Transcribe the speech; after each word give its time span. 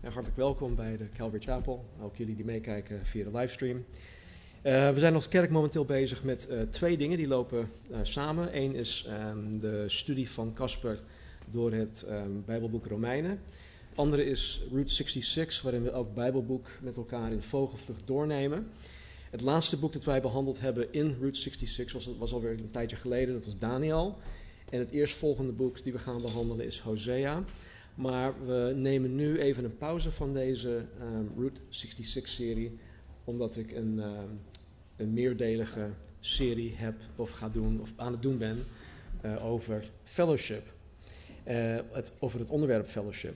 en 0.00 0.12
hartelijk 0.12 0.36
welkom 0.36 0.74
bij 0.74 0.96
de 0.96 1.08
Calvary 1.16 1.42
Chapel. 1.42 1.84
Ook 2.00 2.16
jullie 2.16 2.36
die 2.36 2.44
meekijken 2.44 3.06
via 3.06 3.24
de 3.24 3.36
livestream. 3.36 3.76
Uh, 3.76 4.90
we 4.90 4.98
zijn 4.98 5.14
als 5.14 5.28
kerk 5.28 5.50
momenteel 5.50 5.84
bezig 5.84 6.24
met 6.24 6.48
uh, 6.50 6.60
twee 6.60 6.96
dingen 6.96 7.16
die 7.16 7.28
lopen 7.28 7.70
uh, 7.90 7.98
samen. 8.02 8.56
Eén 8.56 8.74
is 8.74 9.08
um, 9.28 9.58
de 9.58 9.84
studie 9.86 10.30
van 10.30 10.52
Casper 10.52 11.00
door 11.50 11.72
het 11.72 12.04
um, 12.08 12.42
Bijbelboek 12.46 12.86
Romeinen. 12.86 13.40
Andere 13.94 14.24
is 14.24 14.60
Route 14.70 14.92
66, 14.92 15.62
waarin 15.62 15.82
we 15.82 15.90
elk 15.90 16.14
Bijbelboek 16.14 16.68
met 16.80 16.96
elkaar 16.96 17.32
in 17.32 17.42
vogelvlucht 17.42 18.06
doornemen. 18.06 18.68
Het 19.30 19.40
laatste 19.40 19.76
boek 19.76 19.92
dat 19.92 20.04
wij 20.04 20.20
behandeld 20.20 20.60
hebben 20.60 20.92
in 20.92 21.16
Route 21.18 21.40
66 21.40 21.92
was, 21.92 22.16
was 22.18 22.32
alweer 22.32 22.52
een 22.52 22.70
tijdje 22.70 22.96
geleden, 22.96 23.34
dat 23.34 23.44
was 23.44 23.58
Daniel. 23.58 24.18
En 24.70 24.78
het 24.78 24.90
eerstvolgende 24.90 25.52
boek 25.52 25.82
die 25.82 25.92
we 25.92 25.98
gaan 25.98 26.22
behandelen 26.22 26.66
is 26.66 26.78
Hosea. 26.78 27.44
Maar 27.98 28.46
we 28.46 28.72
nemen 28.76 29.14
nu 29.14 29.38
even 29.38 29.64
een 29.64 29.76
pauze 29.76 30.10
van 30.10 30.32
deze 30.32 30.84
um, 31.00 31.30
Route 31.36 31.60
66-serie, 31.60 32.78
omdat 33.24 33.56
ik 33.56 33.72
een, 33.72 33.98
um, 33.98 34.40
een 34.96 35.12
meerdelige 35.12 35.90
serie 36.20 36.74
heb 36.76 36.94
of 37.16 37.30
ga 37.30 37.48
doen 37.48 37.80
of 37.80 37.92
aan 37.96 38.12
het 38.12 38.22
doen 38.22 38.38
ben 38.38 38.64
uh, 39.24 39.44
over 39.44 39.90
fellowship. 40.04 40.66
Uh, 41.48 41.78
het, 41.92 42.12
over 42.18 42.40
het 42.40 42.48
onderwerp 42.48 42.88
fellowship. 42.88 43.34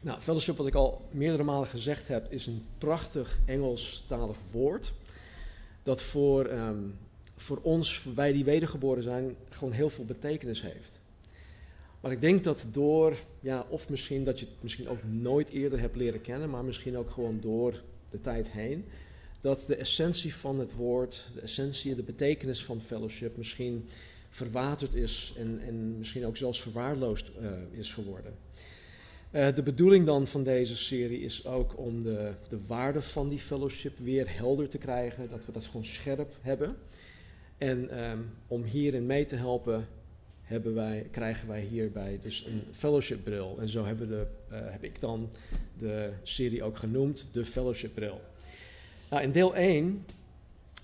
Nou, 0.00 0.20
fellowship, 0.20 0.56
wat 0.56 0.66
ik 0.66 0.74
al 0.74 1.08
meerdere 1.10 1.42
malen 1.42 1.68
gezegd 1.68 2.08
heb, 2.08 2.32
is 2.32 2.46
een 2.46 2.64
prachtig 2.78 3.38
Engelstalig 3.46 4.36
woord. 4.50 4.92
Dat 5.82 6.02
voor, 6.02 6.50
um, 6.50 6.94
voor 7.34 7.58
ons, 7.62 8.04
wij 8.14 8.32
die 8.32 8.44
wedergeboren 8.44 9.02
zijn, 9.02 9.36
gewoon 9.48 9.72
heel 9.72 9.90
veel 9.90 10.04
betekenis 10.04 10.62
heeft. 10.62 10.99
Maar 12.00 12.12
ik 12.12 12.20
denk 12.20 12.44
dat 12.44 12.66
door, 12.72 13.16
ja, 13.40 13.66
of 13.68 13.88
misschien 13.88 14.24
dat 14.24 14.40
je 14.40 14.46
het 14.46 14.62
misschien 14.62 14.88
ook 14.88 15.04
nooit 15.04 15.50
eerder 15.50 15.80
hebt 15.80 15.96
leren 15.96 16.20
kennen, 16.20 16.50
maar 16.50 16.64
misschien 16.64 16.96
ook 16.96 17.10
gewoon 17.10 17.40
door 17.40 17.82
de 18.10 18.20
tijd 18.20 18.50
heen, 18.50 18.84
dat 19.40 19.64
de 19.66 19.76
essentie 19.76 20.34
van 20.34 20.58
het 20.58 20.74
woord, 20.74 21.30
de 21.34 21.40
essentie, 21.40 21.94
de 21.94 22.02
betekenis 22.02 22.64
van 22.64 22.80
fellowship 22.80 23.36
misschien 23.36 23.88
verwaterd 24.30 24.94
is 24.94 25.34
en, 25.36 25.60
en 25.60 25.98
misschien 25.98 26.26
ook 26.26 26.36
zelfs 26.36 26.60
verwaarloosd 26.60 27.30
uh, 27.40 27.50
is 27.70 27.92
geworden. 27.92 28.34
Uh, 29.32 29.54
de 29.54 29.62
bedoeling 29.62 30.06
dan 30.06 30.26
van 30.26 30.42
deze 30.42 30.76
serie 30.76 31.20
is 31.20 31.46
ook 31.46 31.78
om 31.78 32.02
de, 32.02 32.32
de 32.48 32.58
waarde 32.66 33.02
van 33.02 33.28
die 33.28 33.38
fellowship 33.38 33.98
weer 33.98 34.36
helder 34.36 34.68
te 34.68 34.78
krijgen, 34.78 35.28
dat 35.28 35.46
we 35.46 35.52
dat 35.52 35.64
gewoon 35.64 35.84
scherp 35.84 36.36
hebben. 36.40 36.76
En 37.58 38.04
um, 38.10 38.30
om 38.46 38.62
hierin 38.62 39.06
mee 39.06 39.24
te 39.24 39.36
helpen, 39.36 39.88
hebben 40.50 40.74
wij, 40.74 41.08
krijgen 41.10 41.48
wij 41.48 41.60
hierbij 41.60 42.18
dus 42.22 42.44
een 42.46 42.62
fellowship 42.72 43.24
bril. 43.24 43.56
En 43.60 43.68
zo 43.68 43.84
hebben 43.84 44.08
de, 44.08 44.26
uh, 44.52 44.58
heb 44.62 44.84
ik 44.84 45.00
dan 45.00 45.30
de 45.78 46.10
serie 46.22 46.62
ook 46.62 46.76
genoemd, 46.76 47.26
de 47.32 47.44
fellowship 47.44 47.94
bril. 47.94 48.20
Nou, 49.10 49.22
in 49.22 49.32
deel 49.32 49.56
1 49.56 50.06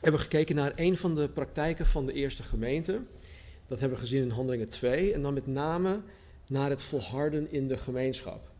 hebben 0.01 0.21
we 0.21 0.27
gekeken 0.27 0.55
naar 0.55 0.73
een 0.77 0.97
van 0.97 1.15
de 1.15 1.29
praktijken 1.29 1.87
van 1.87 2.07
de 2.07 2.13
eerste 2.13 2.43
gemeente. 2.43 3.01
Dat 3.67 3.81
hebben 3.81 3.99
we 3.99 4.05
gezien 4.05 4.23
in 4.23 4.31
Handelingen 4.31 4.69
2. 4.69 5.13
En 5.13 5.23
dan 5.23 5.35
met 5.35 5.47
name 5.47 6.01
naar 6.47 6.71
het 6.71 6.83
volharden 6.83 7.53
in 7.53 7.69
de 7.69 7.77
gemeenschap. 7.77 8.51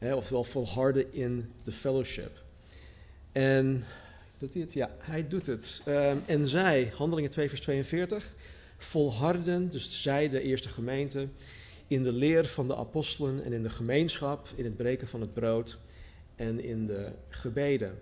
Oftewel 0.00 0.44
volharden 0.44 1.12
in 1.12 1.52
de 1.64 1.72
fellowship. 1.72 2.42
En 3.32 3.84
doet 4.38 4.52
hij 4.52 4.62
het? 4.62 4.72
Ja, 4.72 4.90
hij 4.98 5.28
doet 5.28 5.46
het. 5.46 5.82
Um, 5.88 6.22
en 6.26 6.48
zij, 6.48 6.92
Handelingen 6.94 7.30
2 7.30 7.48
vers 7.48 7.60
42 7.60 8.34
volharden, 8.78 9.70
dus 9.70 10.02
zij, 10.02 10.28
de 10.28 10.40
eerste 10.40 10.68
gemeente, 10.68 11.28
in 11.86 12.02
de 12.02 12.12
leer 12.12 12.46
van 12.46 12.68
de 12.68 12.76
apostelen 12.76 13.44
en 13.44 13.52
in 13.52 13.62
de 13.62 13.70
gemeenschap, 13.70 14.48
in 14.54 14.64
het 14.64 14.76
breken 14.76 15.08
van 15.08 15.20
het 15.20 15.34
brood 15.34 15.78
en 16.36 16.60
in 16.60 16.86
de 16.86 17.12
gebeden. 17.28 17.98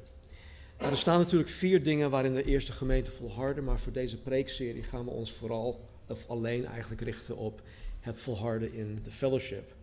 Nou, 0.78 0.90
er 0.90 0.96
staan 0.96 1.18
natuurlijk 1.18 1.50
vier 1.50 1.82
dingen 1.82 2.10
waarin 2.10 2.34
de 2.34 2.44
eerste 2.44 2.72
gemeente 2.72 3.10
volharden, 3.10 3.64
maar 3.64 3.78
voor 3.78 3.92
deze 3.92 4.16
preekserie 4.16 4.82
gaan 4.82 5.04
we 5.04 5.10
ons 5.10 5.32
vooral, 5.32 5.88
of 6.08 6.28
alleen 6.28 6.64
eigenlijk 6.64 7.00
richten 7.00 7.36
op 7.36 7.62
het 8.00 8.18
volharden 8.18 8.72
in 8.72 8.98
de 9.02 9.10
fellowship. 9.10 9.74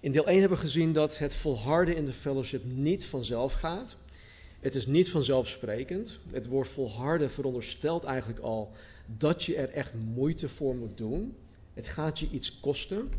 In 0.00 0.12
deel 0.12 0.26
1 0.26 0.40
hebben 0.40 0.58
we 0.58 0.64
gezien 0.64 0.92
dat 0.92 1.18
het 1.18 1.34
volharden 1.34 1.96
in 1.96 2.04
de 2.04 2.12
fellowship 2.12 2.62
niet 2.64 3.04
vanzelf 3.06 3.52
gaat. 3.52 3.96
Het 4.60 4.74
is 4.74 4.86
niet 4.86 5.10
vanzelfsprekend. 5.10 6.18
Het 6.30 6.46
woord 6.46 6.68
volharden 6.68 7.30
veronderstelt 7.30 8.04
eigenlijk 8.04 8.40
al 8.40 8.72
dat 9.06 9.42
je 9.42 9.56
er 9.56 9.68
echt 9.68 9.94
moeite 10.14 10.48
voor 10.48 10.76
moet 10.76 10.98
doen. 10.98 11.34
Het 11.74 11.88
gaat 11.88 12.18
je 12.18 12.28
iets 12.30 12.60
kosten. 12.60 13.10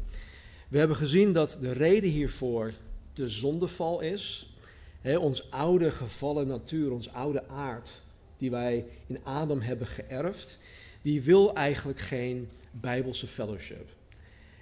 We 0.67 0.77
hebben 0.77 0.97
gezien 0.97 1.33
dat 1.33 1.57
de 1.61 1.71
reden 1.71 2.09
hiervoor 2.09 2.73
de 3.13 3.29
zondeval 3.29 4.01
is. 4.01 4.53
He, 5.01 5.17
ons 5.17 5.51
oude 5.51 5.91
gevallen 5.91 6.47
natuur, 6.47 6.91
ons 6.91 7.13
oude 7.13 7.47
aard, 7.47 8.01
die 8.37 8.51
wij 8.51 8.85
in 9.07 9.23
Adam 9.23 9.61
hebben 9.61 9.87
geërfd, 9.87 10.57
die 11.01 11.21
wil 11.21 11.55
eigenlijk 11.55 11.99
geen 11.99 12.49
bijbelse 12.71 13.27
fellowship. 13.27 13.89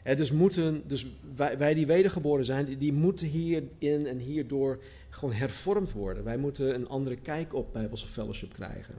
Dus 0.04 0.32
moeten, 0.32 0.84
dus 0.88 1.08
wij, 1.36 1.58
wij, 1.58 1.74
die 1.74 1.86
wedergeboren 1.86 2.46
zijn, 2.46 2.78
die 2.78 2.94
moeten 2.94 3.28
hierin 3.28 4.06
en 4.06 4.18
hierdoor 4.18 4.80
gewoon 5.10 5.34
hervormd 5.34 5.92
worden. 5.92 6.24
Wij 6.24 6.38
moeten 6.38 6.76
een 6.76 6.88
andere 6.88 7.16
kijk 7.16 7.54
op 7.54 7.74
bijbelse 7.74 8.08
fellowship 8.08 8.54
krijgen. 8.54 8.96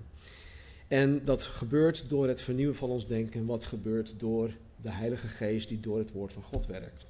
En 0.94 1.24
dat 1.24 1.42
gebeurt 1.44 2.04
door 2.08 2.28
het 2.28 2.40
vernieuwen 2.40 2.76
van 2.76 2.90
ons 2.90 3.06
denken, 3.06 3.46
wat 3.46 3.64
gebeurt 3.64 4.14
door 4.16 4.50
de 4.82 4.90
Heilige 4.90 5.26
Geest 5.26 5.68
die 5.68 5.80
door 5.80 5.98
het 5.98 6.12
woord 6.12 6.32
van 6.32 6.42
God 6.42 6.66
werkt. 6.66 7.06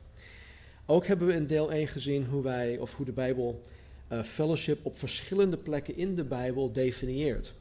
Ook 0.86 1.06
hebben 1.06 1.26
we 1.26 1.34
in 1.34 1.46
deel 1.46 1.72
1 1.72 1.86
gezien 1.88 2.24
hoe 2.26 2.42
wij, 2.42 2.78
of 2.78 2.96
hoe 2.96 3.06
de 3.06 3.12
Bijbel 3.12 3.62
uh, 4.12 4.22
fellowship 4.22 4.86
op 4.86 4.98
verschillende 4.98 5.56
plekken 5.56 5.96
in 5.96 6.14
de 6.14 6.24
Bijbel 6.24 6.72
definieert. 6.72 7.54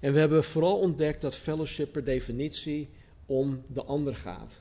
En 0.00 0.12
we 0.12 0.18
hebben 0.18 0.44
vooral 0.44 0.78
ontdekt 0.78 1.20
dat 1.20 1.36
fellowship 1.36 1.92
per 1.92 2.04
definitie 2.04 2.88
om 3.26 3.62
de 3.66 3.84
ander 3.84 4.14
gaat. 4.14 4.60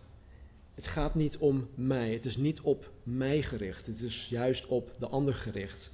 Het 0.74 0.88
gaat 0.88 1.16
niet 1.16 1.38
om 1.38 1.68
mij, 1.74 2.14
het 2.14 2.26
is 2.26 2.38
niet 2.38 2.62
op 2.62 2.92
mij 3.04 3.42
gericht, 3.42 3.86
het 3.86 4.02
is 4.02 4.28
juist 4.30 4.66
op 4.66 4.92
de 5.00 5.08
ander 5.08 5.34
gericht. 5.34 5.92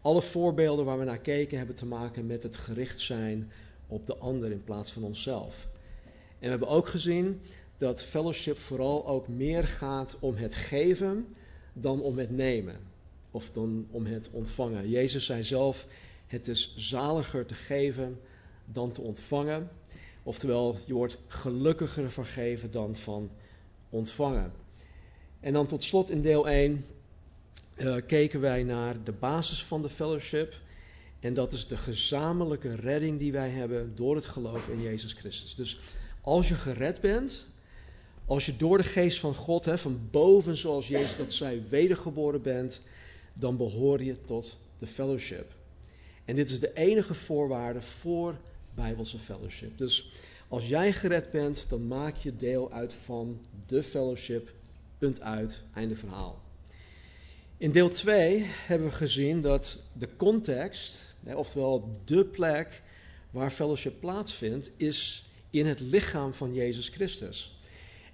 Alle 0.00 0.22
voorbeelden 0.22 0.84
waar 0.84 0.98
we 0.98 1.04
naar 1.04 1.20
keken 1.20 1.58
hebben 1.58 1.76
te 1.76 1.86
maken 1.86 2.26
met 2.26 2.42
het 2.42 2.56
gericht 2.56 3.00
zijn 3.00 3.50
op 3.90 4.06
de 4.06 4.16
ander 4.16 4.50
in 4.50 4.64
plaats 4.64 4.92
van 4.92 5.02
onszelf. 5.02 5.68
En 6.04 6.46
we 6.46 6.48
hebben 6.48 6.68
ook 6.68 6.88
gezien 6.88 7.40
dat 7.76 8.02
fellowship 8.02 8.58
vooral 8.58 9.06
ook 9.06 9.28
meer 9.28 9.64
gaat 9.64 10.16
om 10.20 10.34
het 10.34 10.54
geven 10.54 11.26
dan 11.72 12.02
om 12.02 12.18
het 12.18 12.30
nemen. 12.30 12.76
Of 13.30 13.50
dan 13.50 13.86
om 13.90 14.06
het 14.06 14.30
ontvangen. 14.30 14.88
Jezus 14.88 15.24
zei 15.24 15.42
zelf: 15.42 15.86
Het 16.26 16.48
is 16.48 16.74
zaliger 16.76 17.46
te 17.46 17.54
geven 17.54 18.20
dan 18.64 18.92
te 18.92 19.00
ontvangen. 19.00 19.70
Oftewel, 20.22 20.76
je 20.84 20.94
wordt 20.94 21.18
gelukkiger 21.26 22.10
van 22.10 22.24
geven 22.24 22.70
dan 22.70 22.96
van 22.96 23.30
ontvangen. 23.90 24.52
En 25.40 25.52
dan 25.52 25.66
tot 25.66 25.84
slot 25.84 26.10
in 26.10 26.20
deel 26.20 26.48
1 26.48 26.84
uh, 27.76 27.96
keken 28.06 28.40
wij 28.40 28.62
naar 28.62 29.04
de 29.04 29.12
basis 29.12 29.64
van 29.64 29.82
de 29.82 29.88
fellowship. 29.88 30.54
En 31.20 31.34
dat 31.34 31.52
is 31.52 31.66
de 31.66 31.76
gezamenlijke 31.76 32.74
redding 32.74 33.18
die 33.18 33.32
wij 33.32 33.50
hebben 33.50 33.92
door 33.94 34.14
het 34.14 34.26
geloof 34.26 34.68
in 34.68 34.82
Jezus 34.82 35.12
Christus. 35.12 35.54
Dus 35.54 35.80
als 36.20 36.48
je 36.48 36.54
gered 36.54 37.00
bent, 37.00 37.46
als 38.26 38.46
je 38.46 38.56
door 38.56 38.78
de 38.78 38.84
geest 38.84 39.18
van 39.18 39.34
God, 39.34 39.64
hè, 39.64 39.78
van 39.78 40.00
boven 40.10 40.56
zoals 40.56 40.88
Jezus 40.88 41.16
dat 41.16 41.32
zei, 41.32 41.62
wedergeboren 41.68 42.42
bent, 42.42 42.80
dan 43.32 43.56
behoor 43.56 44.02
je 44.02 44.20
tot 44.20 44.56
de 44.78 44.86
fellowship. 44.86 45.52
En 46.24 46.36
dit 46.36 46.50
is 46.50 46.60
de 46.60 46.72
enige 46.74 47.14
voorwaarde 47.14 47.82
voor 47.82 48.38
Bijbelse 48.74 49.18
fellowship. 49.18 49.78
Dus 49.78 50.12
als 50.48 50.68
jij 50.68 50.92
gered 50.92 51.30
bent, 51.30 51.66
dan 51.68 51.86
maak 51.86 52.16
je 52.16 52.36
deel 52.36 52.72
uit 52.72 52.92
van 52.92 53.40
de 53.66 53.82
fellowship. 53.82 54.52
Punt 54.98 55.20
uit, 55.20 55.62
einde 55.74 55.96
verhaal. 55.96 56.42
In 57.56 57.72
deel 57.72 57.90
2 57.90 58.42
hebben 58.46 58.88
we 58.88 58.94
gezien 58.94 59.40
dat 59.42 59.78
de 59.92 60.08
context 60.16 61.09
oftewel 61.34 62.00
de 62.04 62.24
plek 62.24 62.82
waar 63.30 63.50
fellowship 63.50 64.00
plaatsvindt, 64.00 64.70
is 64.76 65.30
in 65.50 65.66
het 65.66 65.80
lichaam 65.80 66.34
van 66.34 66.54
Jezus 66.54 66.88
Christus. 66.88 67.58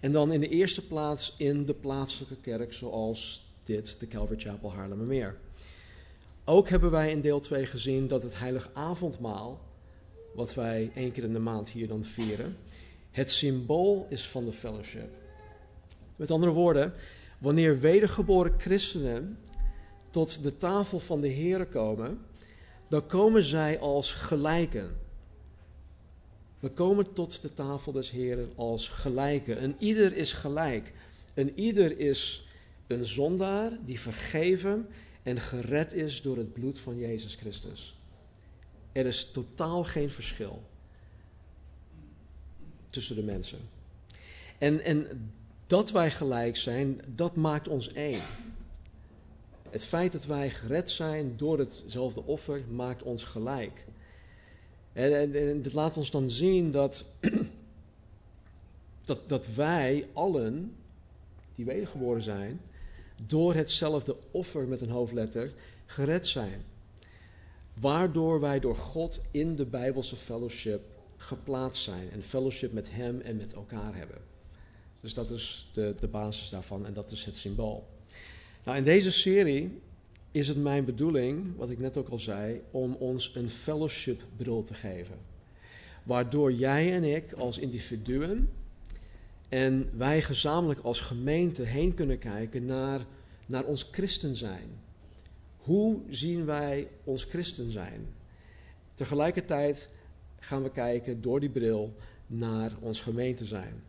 En 0.00 0.12
dan 0.12 0.32
in 0.32 0.40
de 0.40 0.48
eerste 0.48 0.86
plaats 0.86 1.34
in 1.38 1.64
de 1.64 1.74
plaatselijke 1.74 2.36
kerk 2.36 2.72
zoals 2.72 3.46
dit 3.64 4.00
de 4.00 4.08
Calvary 4.08 4.40
Chapel 4.40 4.72
Haarlemmermeer. 4.72 5.36
Ook 6.44 6.68
hebben 6.68 6.90
wij 6.90 7.10
in 7.10 7.20
deel 7.20 7.40
2 7.40 7.66
gezien 7.66 8.06
dat 8.06 8.22
het 8.22 8.38
heilig 8.38 8.70
avondmaal, 8.72 9.60
wat 10.34 10.54
wij 10.54 10.90
één 10.94 11.12
keer 11.12 11.24
in 11.24 11.32
de 11.32 11.38
maand 11.38 11.70
hier 11.70 11.88
dan 11.88 12.04
vieren, 12.04 12.56
het 13.10 13.30
symbool 13.30 14.06
is 14.10 14.28
van 14.28 14.44
de 14.44 14.52
fellowship. 14.52 15.10
Met 16.16 16.30
andere 16.30 16.52
woorden, 16.52 16.92
wanneer 17.38 17.80
wedergeboren 17.80 18.54
christenen 18.58 19.38
tot 20.10 20.42
de 20.42 20.56
tafel 20.56 20.98
van 20.98 21.20
de 21.20 21.28
Heer 21.28 21.66
komen, 21.66 22.20
dan 22.88 23.06
komen 23.06 23.42
zij 23.42 23.78
als 23.78 24.12
gelijken. 24.12 24.96
We 26.60 26.70
komen 26.70 27.12
tot 27.12 27.42
de 27.42 27.54
tafel 27.54 27.92
des 27.92 28.10
Heren 28.10 28.52
als 28.56 28.88
gelijken. 28.88 29.58
En 29.58 29.76
ieder 29.78 30.16
is 30.16 30.32
gelijk. 30.32 30.92
En 31.34 31.58
ieder 31.58 31.98
is 31.98 32.46
een 32.86 33.06
zondaar 33.06 33.72
die 33.84 34.00
vergeven 34.00 34.88
en 35.22 35.40
gered 35.40 35.92
is 35.92 36.22
door 36.22 36.36
het 36.36 36.52
bloed 36.52 36.78
van 36.78 36.98
Jezus 36.98 37.34
Christus. 37.34 37.98
Er 38.92 39.06
is 39.06 39.30
totaal 39.30 39.84
geen 39.84 40.10
verschil 40.10 40.62
tussen 42.90 43.16
de 43.16 43.22
mensen. 43.22 43.58
En, 44.58 44.84
en 44.84 45.30
dat 45.66 45.90
wij 45.90 46.10
gelijk 46.10 46.56
zijn, 46.56 47.00
dat 47.08 47.36
maakt 47.36 47.68
ons 47.68 47.92
één. 47.92 48.22
Het 49.76 49.84
feit 49.84 50.12
dat 50.12 50.26
wij 50.26 50.50
gered 50.50 50.90
zijn 50.90 51.36
door 51.36 51.58
hetzelfde 51.58 52.22
offer 52.24 52.62
maakt 52.70 53.02
ons 53.02 53.24
gelijk. 53.24 53.84
En, 54.92 55.32
dit 55.62 55.72
laat 55.72 55.96
ons 55.96 56.10
dan 56.10 56.30
zien 56.30 56.70
dat, 56.70 57.04
dat, 59.04 59.28
dat 59.28 59.46
wij 59.46 60.08
allen, 60.12 60.76
die 61.54 61.64
wedergeboren 61.64 62.22
zijn, 62.22 62.60
door 63.26 63.54
hetzelfde 63.54 64.16
offer 64.30 64.66
met 64.66 64.80
een 64.80 64.90
hoofdletter 64.90 65.52
gered 65.86 66.26
zijn. 66.26 66.64
Waardoor 67.74 68.40
wij 68.40 68.60
door 68.60 68.76
God 68.76 69.20
in 69.30 69.56
de 69.56 69.66
Bijbelse 69.66 70.16
fellowship 70.16 70.82
geplaatst 71.16 71.82
zijn. 71.82 72.10
En 72.10 72.22
fellowship 72.22 72.72
met 72.72 72.90
Hem 72.90 73.20
en 73.20 73.36
met 73.36 73.52
elkaar 73.52 73.96
hebben. 73.96 74.18
Dus 75.00 75.14
dat 75.14 75.30
is 75.30 75.70
de, 75.72 75.94
de 76.00 76.08
basis 76.08 76.50
daarvan 76.50 76.86
en 76.86 76.94
dat 76.94 77.10
is 77.10 77.24
het 77.24 77.36
symbool. 77.36 77.94
Nou, 78.66 78.78
in 78.78 78.84
deze 78.84 79.10
serie 79.10 79.80
is 80.30 80.48
het 80.48 80.56
mijn 80.56 80.84
bedoeling, 80.84 81.56
wat 81.56 81.70
ik 81.70 81.78
net 81.78 81.96
ook 81.96 82.08
al 82.08 82.18
zei, 82.18 82.62
om 82.70 82.94
ons 82.94 83.34
een 83.34 83.50
fellowship 83.50 84.22
bril 84.36 84.62
te 84.62 84.74
geven. 84.74 85.16
Waardoor 86.02 86.52
jij 86.52 86.94
en 86.94 87.04
ik 87.04 87.32
als 87.32 87.58
individuen 87.58 88.48
en 89.48 89.90
wij 89.96 90.22
gezamenlijk 90.22 90.80
als 90.80 91.00
gemeente 91.00 91.62
heen 91.62 91.94
kunnen 91.94 92.18
kijken 92.18 92.64
naar, 92.64 93.06
naar 93.46 93.64
ons 93.64 93.88
christen 93.92 94.36
zijn. 94.36 94.68
Hoe 95.56 96.00
zien 96.08 96.44
wij 96.44 96.88
ons 97.04 97.24
christen 97.24 97.70
zijn? 97.70 98.06
Tegelijkertijd 98.94 99.88
gaan 100.38 100.62
we 100.62 100.70
kijken 100.70 101.20
door 101.20 101.40
die 101.40 101.50
bril 101.50 101.94
naar 102.26 102.72
ons 102.80 103.00
gemeente 103.00 103.44
zijn. 103.44 103.82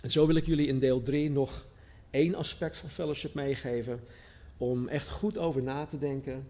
En 0.00 0.10
zo 0.10 0.26
wil 0.26 0.36
ik 0.36 0.46
jullie 0.46 0.66
in 0.66 0.78
deel 0.78 1.02
3 1.02 1.30
nog 1.30 1.67
één 2.10 2.34
aspect 2.34 2.76
van 2.76 2.88
fellowship 2.88 3.34
meegeven. 3.34 4.00
Om 4.56 4.88
echt 4.88 5.08
goed 5.08 5.38
over 5.38 5.62
na 5.62 5.86
te 5.86 5.98
denken. 5.98 6.48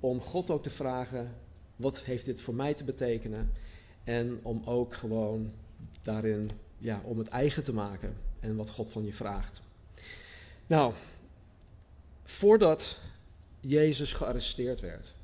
Om 0.00 0.20
God 0.20 0.50
ook 0.50 0.62
te 0.62 0.70
vragen: 0.70 1.34
wat 1.76 2.00
heeft 2.00 2.24
dit 2.24 2.40
voor 2.40 2.54
mij 2.54 2.74
te 2.74 2.84
betekenen? 2.84 3.52
En 4.04 4.38
om 4.42 4.62
ook 4.64 4.94
gewoon 4.94 5.52
daarin, 6.02 6.50
ja, 6.78 7.00
om 7.04 7.18
het 7.18 7.28
eigen 7.28 7.62
te 7.62 7.72
maken. 7.72 8.16
En 8.40 8.56
wat 8.56 8.70
God 8.70 8.90
van 8.90 9.04
je 9.04 9.12
vraagt. 9.12 9.60
Nou, 10.66 10.94
voordat 12.24 13.00
Jezus 13.60 14.12
gearresteerd 14.12 14.80
werd. 14.80 15.14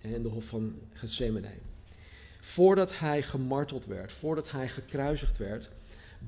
In 0.00 0.22
de 0.22 0.28
hof 0.28 0.44
van 0.44 0.78
Gethsemane. 0.92 1.54
Voordat 2.40 2.98
hij 2.98 3.22
gemarteld 3.22 3.86
werd, 3.86 4.12
voordat 4.12 4.50
hij 4.50 4.68
gekruisigd 4.68 5.38
werd, 5.38 5.70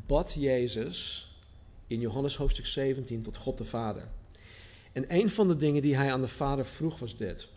bad 0.07 0.33
Jezus 0.33 1.31
in 1.87 2.01
Johannes 2.01 2.37
hoofdstuk 2.37 2.67
17 2.67 3.23
tot 3.23 3.37
God 3.37 3.59
de 3.59 3.65
Vader. 3.65 4.09
En 4.93 5.05
een 5.09 5.31
van 5.31 5.49
de 5.49 5.57
dingen 5.57 5.83
die 5.83 5.97
hij 5.97 6.13
aan 6.13 6.21
de 6.21 6.29
Vader 6.29 6.67
vroeg 6.67 6.99
was 6.99 7.17
dit. 7.17 7.49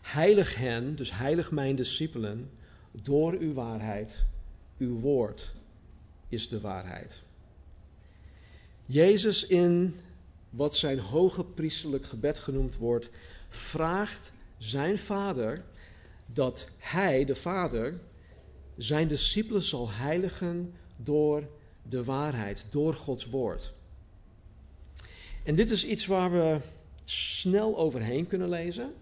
Heilig 0.00 0.54
hen, 0.54 0.96
dus 0.96 1.12
heilig 1.12 1.50
mijn 1.50 1.76
discipelen, 1.76 2.50
door 3.02 3.32
uw 3.32 3.52
waarheid. 3.52 4.24
Uw 4.78 5.00
woord 5.00 5.52
is 6.28 6.48
de 6.48 6.60
waarheid. 6.60 7.22
Jezus 8.86 9.46
in 9.46 9.94
wat 10.50 10.76
zijn 10.76 10.98
hoge 10.98 11.44
priesterlijk 11.44 12.04
gebed 12.04 12.38
genoemd 12.38 12.76
wordt, 12.76 13.10
vraagt 13.48 14.32
zijn 14.58 14.98
Vader 14.98 15.64
dat 16.26 16.68
hij, 16.78 17.24
de 17.24 17.34
Vader, 17.34 18.00
zijn 18.76 19.08
discipelen 19.08 19.62
zal 19.62 19.90
heiligen 19.90 20.74
door 20.96 21.48
de 21.82 22.04
waarheid, 22.04 22.66
door 22.70 22.94
Gods 22.94 23.26
woord. 23.26 23.72
En 25.44 25.54
dit 25.54 25.70
is 25.70 25.84
iets 25.84 26.06
waar 26.06 26.32
we 26.32 26.60
snel 27.04 27.78
overheen 27.78 28.26
kunnen 28.26 28.48
lezen. 28.48 28.92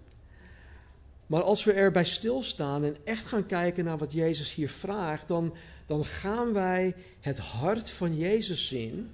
Maar 1.26 1.42
als 1.42 1.64
we 1.64 1.72
erbij 1.72 2.04
stilstaan 2.04 2.84
en 2.84 2.96
echt 3.04 3.24
gaan 3.24 3.46
kijken 3.46 3.84
naar 3.84 3.98
wat 3.98 4.12
Jezus 4.12 4.54
hier 4.54 4.70
vraagt, 4.70 5.28
dan, 5.28 5.54
dan 5.86 6.04
gaan 6.04 6.52
wij 6.52 6.94
het 7.20 7.38
hart 7.38 7.90
van 7.90 8.16
Jezus 8.16 8.68
zien 8.68 9.10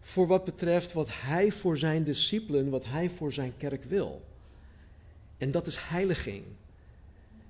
voor 0.00 0.26
wat 0.26 0.44
betreft 0.44 0.92
wat 0.92 1.08
Hij 1.12 1.52
voor 1.52 1.78
zijn 1.78 2.04
discipelen, 2.04 2.70
wat 2.70 2.84
Hij 2.84 3.10
voor 3.10 3.32
zijn 3.32 3.52
kerk 3.56 3.84
wil. 3.84 4.22
En 5.38 5.50
dat 5.50 5.66
is 5.66 5.76
heiliging. 5.76 6.44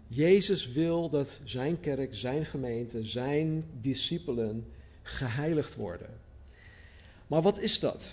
Jezus 0.08 0.72
wil 0.72 1.08
dat 1.08 1.40
zijn 1.44 1.80
kerk, 1.80 2.14
zijn 2.14 2.46
gemeente, 2.46 3.04
zijn 3.04 3.64
discipelen 3.80 4.66
geheiligd 5.02 5.76
worden. 5.76 6.10
Maar 7.26 7.42
wat 7.42 7.58
is 7.58 7.80
dat? 7.80 8.12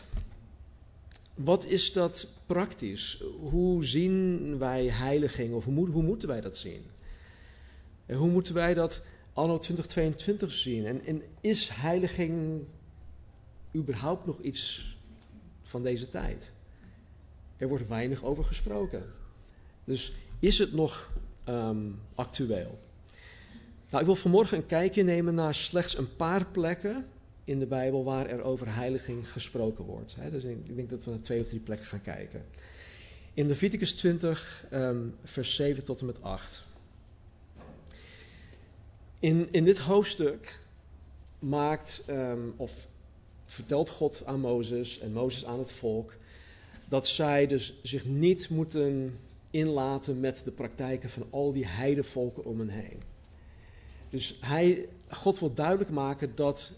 Wat 1.33 1.65
is 1.65 1.93
dat 1.93 2.27
praktisch? 2.45 3.23
Hoe 3.39 3.85
zien 3.85 4.57
wij 4.57 4.85
heiliging 4.85 5.53
of 5.53 5.65
hoe, 5.65 6.03
moeten 6.03 6.27
wij 6.27 6.41
dat 6.41 6.57
zien? 6.57 6.85
En 8.05 8.17
hoe 8.17 8.29
moeten 8.29 8.53
wij 8.53 8.73
dat 8.73 9.01
anno 9.33 9.57
2022 9.57 10.51
zien? 10.51 10.85
En, 11.05 11.21
is 11.41 11.69
heiliging 11.69 12.63
überhaupt 13.75 14.25
nog 14.25 14.39
iets 14.41 14.95
van 15.63 15.83
deze 15.83 16.09
tijd? 16.09 16.51
Er 17.57 17.67
wordt 17.67 17.87
weinig 17.87 18.23
over 18.23 18.43
gesproken. 18.43 19.13
Dus 19.83 20.13
is 20.39 20.57
het 20.57 20.73
nog 20.73 21.11
um, 21.49 21.99
actueel? 22.15 22.79
Nou, 23.89 23.99
ik 23.99 24.05
wil 24.05 24.15
vanmorgen 24.15 24.57
een 24.57 24.65
kijkje 24.65 25.03
nemen 25.03 25.35
naar 25.35 25.55
slechts 25.55 25.97
een 25.97 26.15
paar 26.15 26.45
plekken 26.45 27.05
in 27.43 27.59
de 27.59 27.65
Bijbel 27.65 28.03
waar 28.03 28.25
er 28.25 28.41
over 28.41 28.75
heiliging 28.75 29.31
gesproken 29.31 29.83
wordt. 29.83 30.15
dus 30.31 30.43
ik 30.43 30.75
denk 30.75 30.89
dat 30.89 31.03
we 31.03 31.09
naar 31.09 31.21
twee 31.21 31.41
of 31.41 31.47
drie 31.47 31.59
plekken 31.59 31.87
gaan 31.87 32.01
kijken. 32.01 32.45
In 33.33 33.47
Leviticus 33.47 33.93
20, 33.93 34.65
um, 34.73 35.15
vers 35.23 35.55
7 35.55 35.83
tot 35.83 35.99
en 35.99 36.05
met 36.05 36.21
8. 36.21 36.63
In, 39.19 39.47
in 39.51 39.65
dit 39.65 39.77
hoofdstuk 39.77 40.59
maakt 41.39 42.03
um, 42.09 42.53
of 42.57 42.87
vertelt 43.45 43.89
God 43.89 44.23
aan 44.25 44.39
Mozes 44.39 44.99
en 44.99 45.11
Mozes 45.11 45.45
aan 45.45 45.59
het 45.59 45.71
volk 45.71 46.15
dat 46.89 47.07
zij 47.07 47.47
dus 47.47 47.73
zich 47.83 48.05
niet 48.05 48.49
moeten 48.49 49.19
inlaten 49.49 50.19
met 50.19 50.41
de 50.43 50.51
praktijken 50.51 51.09
van 51.09 51.27
al 51.29 51.53
die 51.53 51.67
heidevolken 51.67 52.45
om 52.45 52.59
hen 52.59 52.69
heen. 52.69 53.01
Dus 54.09 54.37
hij, 54.41 54.89
God 55.07 55.39
wil 55.39 55.53
duidelijk 55.53 55.89
maken 55.89 56.35
dat 56.35 56.71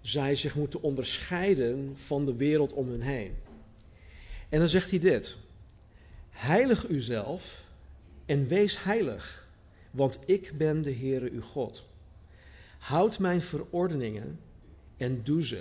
zij 0.00 0.34
zich 0.34 0.54
moeten 0.54 0.82
onderscheiden 0.82 1.92
van 1.94 2.26
de 2.26 2.36
wereld 2.36 2.72
om 2.72 2.90
hen 2.90 3.00
heen. 3.00 3.34
En 4.48 4.58
dan 4.58 4.68
zegt 4.68 4.90
hij 4.90 4.98
dit: 4.98 5.36
Heilig 6.30 6.88
uzelf 6.88 7.64
en 8.26 8.46
wees 8.46 8.82
heilig, 8.82 9.48
want 9.90 10.18
ik 10.26 10.52
ben 10.58 10.82
de 10.82 10.94
Heere 10.94 11.30
uw 11.30 11.42
God. 11.42 11.84
Houd 12.78 13.18
mijn 13.18 13.42
verordeningen 13.42 14.40
en 14.96 15.22
doe 15.22 15.44
ze. 15.44 15.60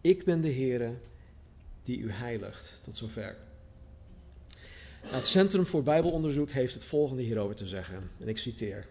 Ik 0.00 0.24
ben 0.24 0.40
de 0.40 0.52
Heere 0.52 0.98
die 1.82 1.98
u 1.98 2.10
heiligt. 2.10 2.80
Tot 2.84 2.96
zover. 2.96 3.36
Het 5.00 5.26
Centrum 5.26 5.66
voor 5.66 5.82
Bijbelonderzoek 5.82 6.50
heeft 6.50 6.74
het 6.74 6.84
volgende 6.84 7.22
hierover 7.22 7.56
te 7.56 7.66
zeggen. 7.66 8.10
En 8.18 8.28
ik 8.28 8.38
citeer. 8.38 8.86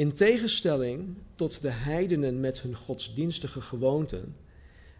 In 0.00 0.14
tegenstelling 0.14 1.16
tot 1.34 1.60
de 1.60 1.68
heidenen 1.68 2.40
met 2.40 2.60
hun 2.60 2.76
godsdienstige 2.76 3.60
gewoonten, 3.60 4.36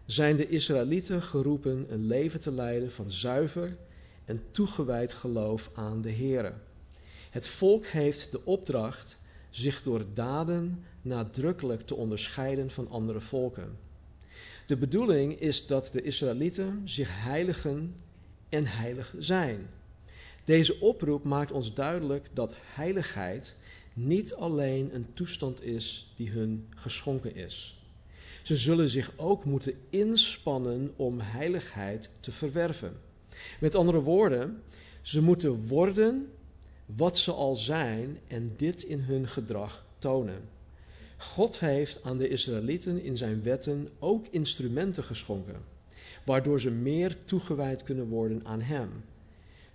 zijn 0.05 0.35
de 0.35 0.47
Israëlieten 0.47 1.21
geroepen 1.21 1.85
een 1.89 2.05
leven 2.05 2.39
te 2.39 2.51
leiden 2.51 2.91
van 2.91 3.11
zuiver 3.11 3.77
en 4.25 4.43
toegewijd 4.51 5.13
geloof 5.13 5.69
aan 5.73 6.01
de 6.01 6.11
Here. 6.11 6.53
Het 7.29 7.47
volk 7.47 7.85
heeft 7.85 8.31
de 8.31 8.45
opdracht 8.45 9.17
zich 9.49 9.83
door 9.83 10.05
daden 10.13 10.83
nadrukkelijk 11.01 11.81
te 11.81 11.95
onderscheiden 11.95 12.69
van 12.69 12.89
andere 12.89 13.21
volken. 13.21 13.77
De 14.67 14.77
bedoeling 14.77 15.39
is 15.39 15.67
dat 15.67 15.89
de 15.91 16.01
Israëlieten 16.01 16.81
zich 16.85 17.09
heiligen 17.23 17.95
en 18.49 18.65
heilig 18.65 19.13
zijn. 19.19 19.69
Deze 20.43 20.79
oproep 20.79 21.23
maakt 21.23 21.51
ons 21.51 21.73
duidelijk 21.73 22.27
dat 22.33 22.53
heiligheid 22.73 23.55
niet 23.93 24.33
alleen 24.33 24.95
een 24.95 25.13
toestand 25.13 25.63
is 25.63 26.13
die 26.15 26.29
hun 26.29 26.67
geschonken 26.75 27.35
is. 27.35 27.81
Ze 28.43 28.57
zullen 28.57 28.89
zich 28.89 29.11
ook 29.15 29.45
moeten 29.45 29.73
inspannen 29.89 30.93
om 30.95 31.19
heiligheid 31.19 32.09
te 32.19 32.31
verwerven. 32.31 32.93
Met 33.59 33.75
andere 33.75 34.01
woorden, 34.01 34.61
ze 35.01 35.21
moeten 35.21 35.67
worden 35.67 36.31
wat 36.85 37.17
ze 37.17 37.31
al 37.31 37.55
zijn 37.55 38.19
en 38.27 38.53
dit 38.57 38.83
in 38.83 38.99
hun 38.99 39.27
gedrag 39.27 39.85
tonen. 39.99 40.49
God 41.17 41.59
heeft 41.59 42.03
aan 42.03 42.17
de 42.17 42.27
Israëlieten 42.27 43.03
in 43.03 43.17
zijn 43.17 43.43
wetten 43.43 43.89
ook 43.99 44.27
instrumenten 44.29 45.03
geschonken, 45.03 45.61
waardoor 46.25 46.59
ze 46.59 46.71
meer 46.71 47.17
toegewijd 47.25 47.83
kunnen 47.83 48.07
worden 48.07 48.45
aan 48.45 48.61
Hem. 48.61 48.89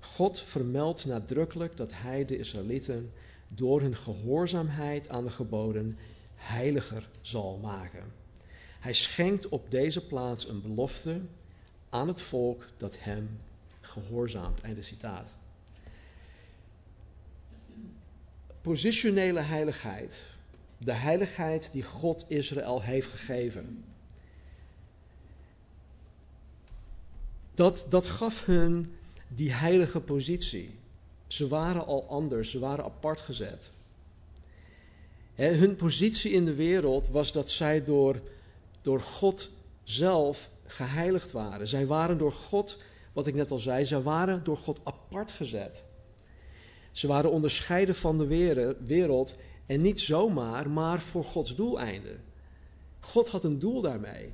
God 0.00 0.40
vermeldt 0.40 1.06
nadrukkelijk 1.06 1.76
dat 1.76 1.92
Hij 1.94 2.25
de 2.25 2.38
Israëlieten 2.38 3.12
door 3.49 3.81
hun 3.81 3.97
gehoorzaamheid 3.97 5.09
aan 5.09 5.25
de 5.25 5.31
geboden 5.31 5.99
heiliger 6.35 7.09
zal 7.21 7.59
maken. 7.62 8.12
Hij 8.81 8.93
schenkt 8.93 9.49
op 9.49 9.71
deze 9.71 10.07
plaats 10.07 10.49
een 10.49 10.62
belofte 10.62 11.21
aan 11.88 12.09
het 12.09 12.23
volk 12.23 12.69
dat 12.76 12.97
Hem 12.99 13.41
gehoorzaamt. 13.81 14.61
Einde 14.61 14.83
citaat. 14.83 15.35
Positionele 18.61 19.41
heiligheid 19.41 20.37
de 20.79 20.93
heiligheid 20.93 21.69
die 21.73 21.83
God 21.83 22.25
Israël 22.29 22.83
heeft 22.83 23.09
gegeven. 23.09 23.85
Dat, 27.55 27.87
dat 27.88 28.07
gaf 28.07 28.45
hun 28.45 28.95
die 29.29 29.53
heilige 29.53 30.00
positie. 30.00 30.79
Ze 31.26 31.49
waren 31.49 31.87
al 31.87 32.09
anders, 32.09 32.50
ze 32.50 32.59
waren 32.59 32.85
apart 32.85 33.21
gezet. 33.21 33.71
hun 35.35 35.76
positie 35.76 36.33
in 36.33 36.45
de 36.45 36.54
wereld 36.54 37.09
was 37.09 37.33
dat 37.33 37.50
zij 37.50 37.85
door, 37.85 38.21
door 38.83 39.00
God 39.00 39.49
zelf 39.83 40.50
geheiligd 40.66 41.33
waren. 41.33 41.68
Zij 41.68 41.87
waren 41.87 42.18
door 42.18 42.33
God, 42.33 42.78
wat 43.12 43.26
ik 43.26 43.35
net 43.35 43.50
al 43.50 43.59
zei, 43.59 43.87
zij 43.87 44.02
waren 44.02 44.45
door 44.45 44.56
God 44.56 44.80
apart 44.85 45.33
gezet. 45.33 45.85
Ze 46.92 47.06
waren 47.06 47.30
onderscheiden 47.30 47.95
van 47.95 48.18
de 48.18 48.26
wereld 48.85 49.35
en 49.66 49.80
niet 49.80 50.00
zomaar, 50.00 50.71
maar 50.71 51.00
voor 51.00 51.25
Gods 51.25 51.54
doeleinden. 51.54 52.25
God 53.00 53.28
had 53.28 53.45
een 53.45 53.59
doel 53.59 53.80
daarmee. 53.80 54.33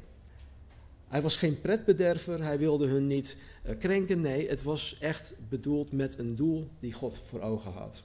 Hij 1.13 1.23
was 1.23 1.37
geen 1.37 1.61
pretbederver, 1.61 2.43
hij 2.43 2.59
wilde 2.59 2.87
hun 2.87 3.07
niet 3.07 3.37
uh, 3.67 3.79
krenken. 3.79 4.21
Nee, 4.21 4.49
het 4.49 4.63
was 4.63 4.97
echt 5.01 5.35
bedoeld 5.49 5.93
met 5.93 6.19
een 6.19 6.37
doel 6.37 6.69
die 6.81 6.93
God 6.93 7.19
voor 7.29 7.41
ogen 7.41 7.73
had. 7.73 8.03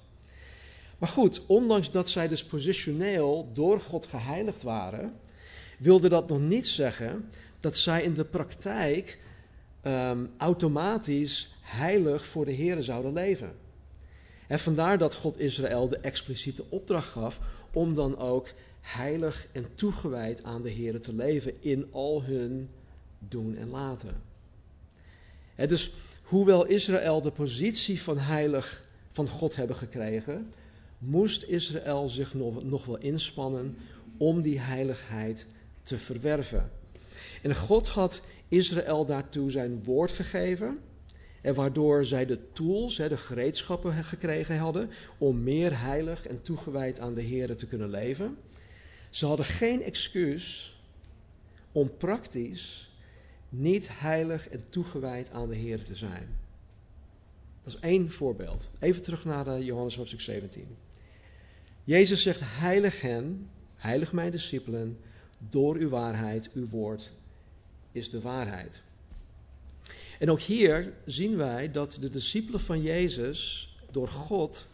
Maar 0.97 1.09
goed, 1.09 1.41
ondanks 1.45 1.91
dat 1.91 2.09
zij 2.09 2.27
dus 2.27 2.45
positioneel 2.45 3.49
door 3.53 3.79
God 3.79 4.05
geheiligd 4.05 4.63
waren, 4.63 5.13
wilde 5.79 6.09
dat 6.09 6.27
nog 6.27 6.39
niet 6.39 6.67
zeggen 6.67 7.29
dat 7.59 7.77
zij 7.77 8.03
in 8.03 8.13
de 8.13 8.25
praktijk 8.25 9.19
um, 9.83 10.29
automatisch 10.37 11.55
heilig 11.61 12.25
voor 12.25 12.45
de 12.45 12.51
Heer 12.51 12.81
zouden 12.81 13.13
leven. 13.13 13.55
En 14.47 14.59
vandaar 14.59 14.97
dat 14.97 15.15
God 15.15 15.39
Israël 15.39 15.89
de 15.89 15.97
expliciete 15.97 16.63
opdracht 16.69 17.09
gaf 17.09 17.39
om 17.73 17.95
dan 17.95 18.17
ook 18.17 18.47
heilig 18.81 19.47
en 19.51 19.65
toegewijd 19.75 20.43
aan 20.43 20.61
de 20.61 20.69
Heer 20.69 21.01
te 21.01 21.13
leven 21.13 21.61
in 21.61 21.87
al 21.91 22.23
hun 22.23 22.69
doen 23.19 23.57
en 23.57 23.69
laten. 23.69 24.21
dus 25.55 25.93
hoewel 26.23 26.65
Israël 26.65 27.21
de 27.21 27.31
positie 27.31 28.01
van 28.01 28.17
heilig 28.17 28.85
van 29.11 29.27
God 29.27 29.55
hebben 29.55 29.75
gekregen, 29.75 30.53
moest 30.97 31.43
Israël 31.43 32.09
zich 32.09 32.33
nog, 32.33 32.85
wel 32.85 32.97
inspannen 32.97 33.77
om 34.17 34.41
die 34.41 34.59
heiligheid 34.59 35.47
te 35.83 35.97
verwerven. 35.97 36.71
En 37.41 37.55
God 37.55 37.87
had 37.87 38.21
Israël 38.47 39.05
daartoe 39.05 39.51
zijn 39.51 39.83
woord 39.83 40.11
gegeven. 40.11 40.79
En 41.41 41.53
waardoor 41.53 42.05
zij 42.05 42.25
de 42.25 42.51
tools, 42.53 42.95
de 42.95 43.17
gereedschappen 43.17 43.93
gekregen 43.93 44.57
hadden 44.57 44.89
om 45.17 45.43
meer 45.43 45.79
heilig 45.79 46.27
en 46.27 46.41
toegewijd 46.41 46.99
aan 46.99 47.13
de 47.13 47.21
Heer 47.21 47.55
te 47.55 47.67
kunnen 47.67 47.89
leven. 47.89 48.37
Ze 49.09 49.25
hadden 49.25 49.45
geen 49.45 49.83
excuus 49.83 50.75
om 51.71 51.97
praktisch 51.97 52.91
niet 53.49 53.89
heilig 53.91 54.49
en 54.49 54.69
toegewijd 54.69 55.31
aan 55.31 55.49
de 55.49 55.55
Heer 55.55 55.83
te 55.83 55.95
zijn. 55.95 56.37
Dat 57.63 57.73
is 57.73 57.79
één 57.79 58.11
voorbeeld. 58.11 58.71
Even 58.79 59.01
terug 59.01 59.25
naar 59.25 59.47
eh, 59.47 59.65
Johannes 59.65 59.95
hoofdstuk 59.95 60.21
17. 60.21 60.67
Jezus 61.83 62.21
zegt, 62.21 62.39
heilig 62.43 63.01
hen, 63.01 63.49
heilig 63.75 64.13
mijn 64.13 64.31
discipelen, 64.31 64.97
door 65.49 65.75
uw 65.75 65.89
waarheid, 65.89 66.49
uw 66.53 66.67
woord 66.67 67.11
is 67.91 68.09
de 68.09 68.21
waarheid. 68.21 68.81
En 70.19 70.31
ook 70.31 70.41
hier 70.41 70.93
zien 71.05 71.37
wij 71.37 71.71
dat 71.71 71.97
de 72.01 72.09
discipelen 72.09 72.59
van 72.59 72.81
Jezus 72.81 73.69
door 73.91 74.07
God 74.07 74.67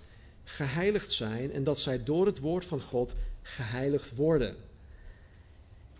geheiligd 0.44 1.12
zijn 1.12 1.52
en 1.52 1.64
dat 1.64 1.80
zij 1.80 2.04
door 2.04 2.26
het 2.26 2.40
woord 2.40 2.66
van 2.66 2.82
God 2.82 3.16
geheiligd 3.42 4.16
worden. 4.16 4.56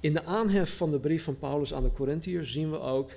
In 0.04 0.14
de 0.14 0.24
aanhef 0.24 0.78
van 0.78 0.92
de 0.92 1.00
brief 1.00 1.24
van 1.24 1.38
Paulus 1.38 1.74
aan 1.74 1.84
de 1.84 1.92
Corinthiërs 1.92 2.52
zien 2.52 2.72
we 2.72 2.80
ook 2.80 3.12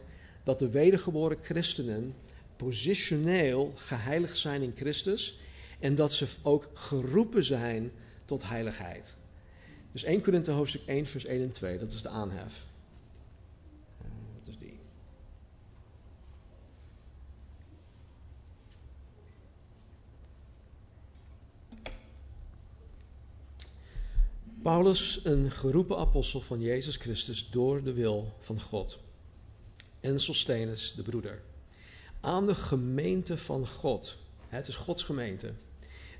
dat 0.45 0.59
de 0.59 0.71
wedergeboren 0.71 1.39
christenen 1.43 2.15
positioneel 2.57 3.73
geheiligd 3.75 4.37
zijn 4.37 4.63
in 4.63 4.73
Christus 4.77 5.39
en 5.81 5.95
dat 5.95 6.13
ze 6.13 6.27
ook 6.43 6.69
geroepen 6.75 7.45
zijn 7.45 7.93
tot 8.25 8.49
heiligheid. 8.49 9.17
Dus 9.93 10.05
1 10.05 10.23
Korinthe 10.23 10.51
hoofdstuk 10.51 10.83
1 10.87 11.07
vers 11.07 11.25
1 11.25 11.43
en 11.43 11.51
2, 11.51 11.79
dat 11.79 11.93
is 11.93 12.03
de 12.03 12.09
aanhef. 12.09 12.67
Paulus, 24.67 25.21
een 25.23 25.51
geroepen 25.51 25.97
apostel 25.97 26.41
van 26.41 26.61
Jezus 26.61 26.97
Christus 26.97 27.51
door 27.51 27.83
de 27.83 27.93
wil 27.93 28.35
van 28.39 28.61
God. 28.61 28.99
En 30.01 30.21
Sostenus, 30.21 30.95
de 30.97 31.03
broeder. 31.03 31.43
Aan 32.21 32.47
de 32.47 32.55
gemeente 32.55 33.37
van 33.37 33.67
God, 33.67 34.17
het 34.49 34.69
is 34.69 34.77
Gods 34.77 35.03
gemeente, 35.03 35.53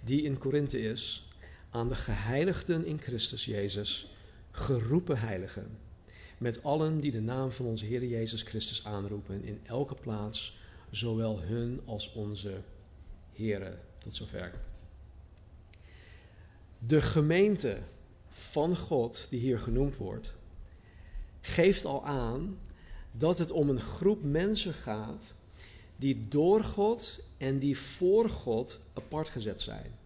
die 0.05 0.23
in 0.23 0.39
Korinthe 0.39 0.81
is, 0.81 1.29
aan 1.71 1.89
de 1.89 1.95
geheiligden 1.95 2.85
in 2.85 2.99
Christus 2.99 3.45
Jezus, 3.45 4.15
geroepen 4.51 5.19
heiligen, 5.19 5.79
met 6.39 6.63
allen 6.63 7.01
die 7.01 7.11
de 7.11 7.21
naam 7.21 7.53
van 7.53 7.67
onze 7.67 7.85
Heer 7.85 8.05
Jezus 8.05 8.43
Christus 8.43 8.85
aanroepen 8.85 9.45
in 9.45 9.61
elke 9.63 9.95
plaats, 9.95 10.59
zowel 10.91 11.41
hun 11.41 11.81
als 11.85 12.13
onze 12.13 12.61
Heren. 13.33 13.79
Tot 13.99 14.17
zover. 14.17 14.53
De 16.79 17.03
gemeente 17.03 17.79
van 18.39 18.77
God, 18.77 19.27
die 19.31 19.41
hier 19.41 19.59
genoemd 19.59 19.97
wordt, 19.97 20.35
geeft 21.41 21.85
al 21.85 22.05
aan 22.05 22.59
dat 23.13 23.39
het 23.39 23.51
om 23.51 23.69
een 23.69 23.81
groep 23.81 24.23
mensen 24.23 24.75
gaat 24.75 25.35
die 25.97 26.29
door 26.29 26.65
God 26.65 27.25
en 27.37 27.59
die 27.59 27.79
voor 27.79 28.29
God 28.29 28.81
apart 28.95 29.29
gezet 29.29 29.61
zijn. 29.61 29.99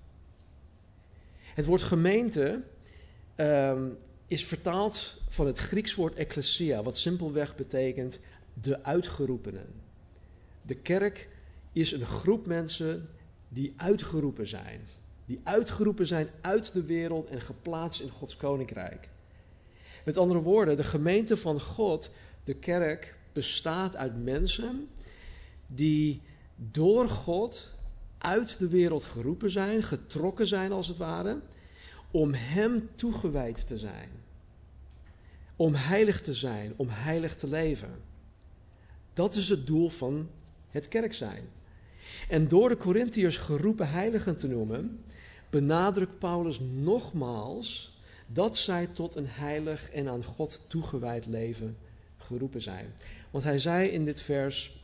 Het 1.55 1.65
woord 1.67 1.83
gemeente 1.83 2.63
um, 3.37 3.99
is 4.27 4.45
vertaald 4.45 5.17
van 5.29 5.47
het 5.47 5.59
Grieks 5.59 5.95
woord 5.95 6.15
ecclesia, 6.15 6.83
wat 6.83 6.99
simpelweg 6.99 7.57
betekent 7.57 8.19
de 8.63 8.83
uitgeroepenen. 8.85 9.75
De 10.63 10.77
kerk 10.77 11.29
is 11.73 11.93
een 11.93 12.07
groep 12.07 12.47
mensen 12.47 13.09
die 13.49 13.73
uitgeroepen 13.77 14.49
zijn 14.49 14.81
die 15.31 15.41
uitgeroepen 15.43 16.07
zijn 16.07 16.29
uit 16.41 16.73
de 16.73 16.83
wereld 16.83 17.27
en 17.27 17.41
geplaatst 17.41 18.01
in 18.01 18.11
Gods 18.11 18.37
koninkrijk. 18.37 19.09
Met 20.05 20.17
andere 20.17 20.41
woorden, 20.41 20.77
de 20.77 20.85
gemeente 20.85 21.37
van 21.37 21.61
God, 21.61 22.11
de 22.45 22.55
kerk, 22.55 23.17
bestaat 23.33 23.97
uit 23.97 24.25
mensen 24.25 24.89
die 25.67 26.23
door 26.57 27.09
God 27.09 27.69
uit 28.19 28.59
de 28.59 28.69
wereld 28.69 29.05
geroepen 29.05 29.51
zijn, 29.51 29.83
getrokken 29.83 30.47
zijn 30.47 30.73
als 30.73 30.89
het 30.89 30.97
ware, 30.97 31.41
om 32.11 32.33
Hem 32.35 32.89
toegewijd 32.95 33.67
te 33.67 33.79
zijn. 33.79 34.09
Om 35.57 35.75
heilig 35.75 36.21
te 36.21 36.35
zijn, 36.35 36.73
om 36.77 36.89
heilig 36.91 37.37
te 37.37 37.49
leven. 37.49 38.03
Dat 39.13 39.35
is 39.35 39.49
het 39.49 39.67
doel 39.67 39.89
van 39.89 40.31
het 40.71 40.89
kerk 40.89 41.15
zijn. 41.15 41.45
En 42.29 42.49
door 42.49 42.69
de 42.69 42.77
Corinthiërs 42.77 43.37
geroepen 43.37 43.89
heiligen 43.89 44.37
te 44.37 44.49
noemen, 44.49 45.05
benadrukt 45.51 46.19
Paulus 46.19 46.61
nogmaals 46.61 47.99
dat 48.27 48.57
zij 48.57 48.87
tot 48.87 49.15
een 49.15 49.29
heilig 49.29 49.91
en 49.91 50.09
aan 50.09 50.25
God 50.25 50.61
toegewijd 50.67 51.27
leven 51.27 51.77
geroepen 52.17 52.63
zijn. 52.63 52.95
Want 53.31 53.45
hij 53.45 53.59
zei 53.59 53.89
in 53.89 54.05
dit 54.05 54.21
vers 54.21 54.79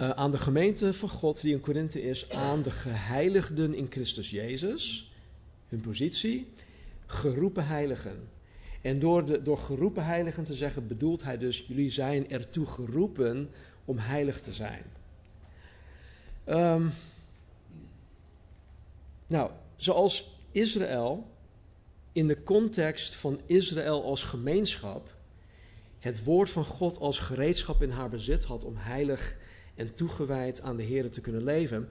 uh, 0.00 0.10
aan 0.10 0.30
de 0.30 0.38
gemeente 0.38 0.92
van 0.92 1.08
God 1.08 1.40
die 1.40 1.52
in 1.52 1.60
Korinthe 1.60 2.02
is, 2.02 2.30
aan 2.30 2.62
de 2.62 2.70
geheiligden 2.70 3.74
in 3.74 3.86
Christus 3.90 4.30
Jezus, 4.30 5.12
hun 5.68 5.80
positie, 5.80 6.52
geroepen 7.06 7.66
heiligen. 7.66 8.28
En 8.80 8.98
door, 8.98 9.24
de, 9.24 9.42
door 9.42 9.58
geroepen 9.58 10.04
heiligen 10.04 10.44
te 10.44 10.54
zeggen, 10.54 10.86
bedoelt 10.86 11.22
hij 11.22 11.38
dus, 11.38 11.64
jullie 11.68 11.90
zijn 11.90 12.30
ertoe 12.30 12.66
geroepen 12.66 13.50
om 13.84 13.98
heilig 13.98 14.40
te 14.40 14.54
zijn. 14.54 14.82
Um, 16.48 16.92
nou, 19.32 19.50
zoals 19.76 20.40
Israël 20.50 21.30
in 22.12 22.28
de 22.28 22.42
context 22.42 23.16
van 23.16 23.40
Israël 23.46 24.04
als 24.04 24.22
gemeenschap 24.22 25.16
het 25.98 26.24
woord 26.24 26.50
van 26.50 26.64
God 26.64 26.98
als 26.98 27.18
gereedschap 27.18 27.82
in 27.82 27.90
haar 27.90 28.08
bezit 28.08 28.44
had 28.44 28.64
om 28.64 28.76
heilig 28.76 29.36
en 29.74 29.94
toegewijd 29.94 30.60
aan 30.60 30.76
de 30.76 30.82
Heer 30.82 31.10
te 31.10 31.20
kunnen 31.20 31.44
leven, 31.44 31.88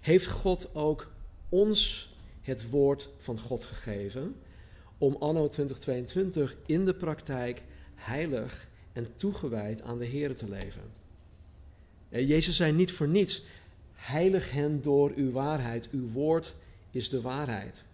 heeft 0.00 0.26
God 0.26 0.74
ook 0.74 1.10
ons 1.48 2.12
het 2.40 2.70
woord 2.70 3.08
van 3.18 3.38
God 3.38 3.64
gegeven 3.64 4.36
om 4.98 5.16
anno 5.18 5.48
2022 5.48 6.56
in 6.66 6.84
de 6.84 6.94
praktijk 6.94 7.62
heilig 7.94 8.68
en 8.92 9.16
toegewijd 9.16 9.82
aan 9.82 9.98
de 9.98 10.04
Heer 10.04 10.36
te 10.36 10.48
leven. 10.48 10.82
Jezus 12.08 12.56
zei 12.56 12.72
niet 12.72 12.92
voor 12.92 13.08
niets, 13.08 13.42
heilig 13.94 14.50
hen 14.50 14.82
door 14.82 15.12
uw 15.16 15.30
waarheid, 15.30 15.88
uw 15.90 16.10
woord 16.10 16.54
is 16.94 17.08
de 17.08 17.20
waarheid. 17.20 17.84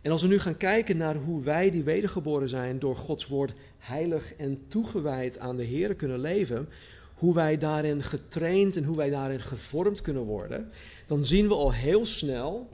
En 0.00 0.10
als 0.10 0.22
we 0.22 0.28
nu 0.28 0.38
gaan 0.38 0.56
kijken 0.56 0.96
naar 0.96 1.16
hoe 1.16 1.42
wij 1.42 1.70
die 1.70 1.82
wedergeboren 1.82 2.48
zijn 2.48 2.78
door 2.78 2.96
Gods 2.96 3.26
woord 3.26 3.52
heilig 3.78 4.34
en 4.34 4.64
toegewijd 4.68 5.38
aan 5.38 5.56
de 5.56 5.64
Heer 5.64 5.94
kunnen 5.94 6.20
leven, 6.20 6.68
hoe 7.14 7.34
wij 7.34 7.58
daarin 7.58 8.02
getraind 8.02 8.76
en 8.76 8.84
hoe 8.84 8.96
wij 8.96 9.10
daarin 9.10 9.40
gevormd 9.40 10.00
kunnen 10.00 10.22
worden, 10.22 10.70
dan 11.06 11.24
zien 11.24 11.48
we 11.48 11.54
al 11.54 11.72
heel 11.72 12.06
snel, 12.06 12.68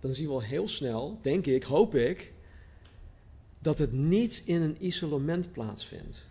dan 0.00 0.14
zien 0.14 0.26
we 0.26 0.32
al 0.32 0.42
heel 0.42 0.68
snel, 0.68 1.18
denk 1.22 1.46
ik, 1.46 1.62
hoop 1.62 1.94
ik, 1.94 2.32
dat 3.58 3.78
het 3.78 3.92
niet 3.92 4.42
in 4.44 4.62
een 4.62 4.76
isolement 4.86 5.52
plaatsvindt, 5.52 6.26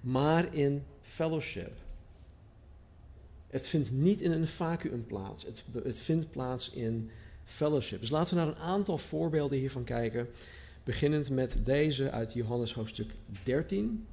maar 0.00 0.54
in 0.54 0.82
fellowship. 1.02 1.72
Het 3.50 3.68
vindt 3.68 3.90
niet 3.90 4.20
in 4.20 4.30
een 4.30 4.46
vacuüm 4.46 5.06
plaats, 5.06 5.44
het, 5.44 5.64
het 5.82 5.98
vindt 5.98 6.30
plaats 6.30 6.70
in 6.70 7.10
fellowship. 7.44 8.00
Dus 8.00 8.10
laten 8.10 8.36
we 8.36 8.40
naar 8.40 8.52
een 8.52 8.62
aantal 8.62 8.98
voorbeelden 8.98 9.58
hiervan 9.58 9.84
kijken. 9.84 10.28
Beginnend 10.84 11.30
met 11.30 11.56
deze 11.64 12.10
uit 12.10 12.32
Johannes 12.32 12.74
hoofdstuk 12.74 13.14
13. 13.42 14.06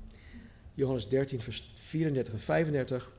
Johannes 0.74 1.08
13, 1.08 1.42
vers 1.42 1.72
34 1.74 2.34
en 2.34 2.40
35. 2.40 3.12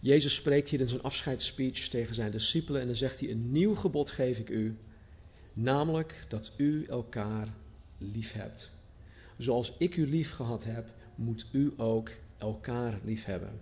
Jezus 0.00 0.34
spreekt 0.34 0.68
hier 0.68 0.80
in 0.80 0.88
zijn 0.88 1.02
afscheidsspeech 1.02 1.88
tegen 1.88 2.14
zijn 2.14 2.30
discipelen 2.30 2.80
en 2.80 2.86
dan 2.86 2.96
zegt 2.96 3.20
hij: 3.20 3.30
Een 3.30 3.52
nieuw 3.52 3.74
gebod 3.74 4.10
geef 4.10 4.38
ik 4.38 4.48
u, 4.48 4.76
namelijk 5.52 6.24
dat 6.28 6.52
u 6.56 6.84
elkaar 6.88 7.48
lief 7.98 8.32
hebt. 8.32 8.70
Zoals 9.36 9.74
ik 9.78 9.96
u 9.96 10.06
lief 10.06 10.30
gehad 10.30 10.64
heb, 10.64 10.90
moet 11.14 11.46
u 11.52 11.72
ook 11.76 12.10
elkaar 12.38 13.00
lief 13.04 13.24
hebben. 13.24 13.60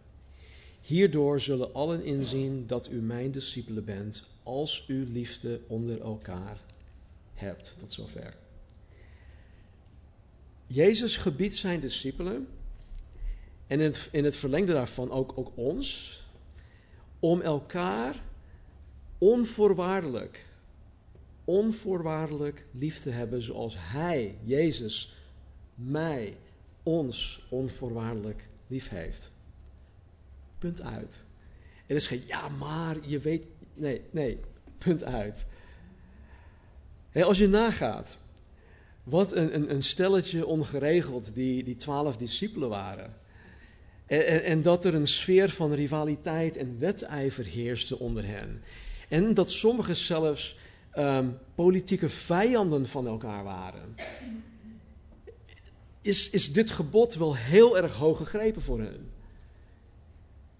Hierdoor 0.88 1.40
zullen 1.40 1.74
allen 1.74 2.04
inzien 2.04 2.66
dat 2.66 2.90
u 2.90 3.00
mijn 3.00 3.30
discipelen 3.30 3.84
bent, 3.84 4.22
als 4.42 4.84
u 4.88 5.12
liefde 5.12 5.60
onder 5.66 6.00
elkaar 6.00 6.60
hebt. 7.34 7.74
Tot 7.78 7.92
zover. 7.92 8.36
Jezus 10.66 11.16
gebiedt 11.16 11.54
zijn 11.54 11.80
discipelen, 11.80 12.48
en 13.66 13.80
in 14.10 14.24
het, 14.24 14.36
verlengde 14.36 14.72
daarvan 14.72 15.10
ook, 15.10 15.32
ook 15.34 15.52
ons, 15.54 16.20
om 17.20 17.40
elkaar 17.40 18.22
onvoorwaardelijk, 19.18 20.44
onvoorwaardelijk 21.44 22.64
lief 22.70 23.00
te 23.00 23.10
hebben 23.10 23.42
zoals 23.42 23.74
Hij, 23.78 24.38
Jezus, 24.44 25.16
mij, 25.74 26.36
ons 26.82 27.46
onvoorwaardelijk 27.48 28.46
lief 28.66 28.88
heeft. 28.88 29.36
Punt 30.58 30.82
uit. 30.82 31.24
Er 31.86 31.96
is 31.96 32.06
geen 32.06 32.22
ja, 32.26 32.48
maar 32.48 32.96
je 33.02 33.18
weet. 33.18 33.46
Nee, 33.74 34.00
nee, 34.10 34.40
punt 34.84 35.04
uit. 35.04 35.46
als 37.14 37.38
je 37.38 37.48
nagaat, 37.48 38.16
wat 39.02 39.32
een, 39.32 39.54
een, 39.54 39.70
een, 39.74 39.82
stelletje 39.82 40.46
ongeregeld 40.46 41.34
die, 41.34 41.64
die 41.64 41.76
twaalf 41.76 42.16
discipelen 42.16 42.68
waren. 42.68 43.16
En, 44.06 44.26
en, 44.26 44.44
en, 44.44 44.62
dat 44.62 44.84
er 44.84 44.94
een 44.94 45.06
sfeer 45.06 45.50
van 45.50 45.72
rivaliteit 45.72 46.56
en 46.56 46.78
wedijver 46.78 47.44
heerste 47.44 47.98
onder 47.98 48.26
hen. 48.26 48.62
En 49.08 49.34
dat 49.34 49.50
sommigen 49.50 49.96
zelfs 49.96 50.56
um, 50.98 51.38
politieke 51.54 52.08
vijanden 52.08 52.86
van 52.86 53.06
elkaar 53.06 53.44
waren. 53.44 53.94
Is, 56.02 56.30
is 56.30 56.52
dit 56.52 56.70
gebod 56.70 57.14
wel 57.14 57.36
heel 57.36 57.78
erg 57.78 57.96
hoog 57.96 58.18
gegrepen 58.18 58.62
voor 58.62 58.80
hen? 58.80 59.10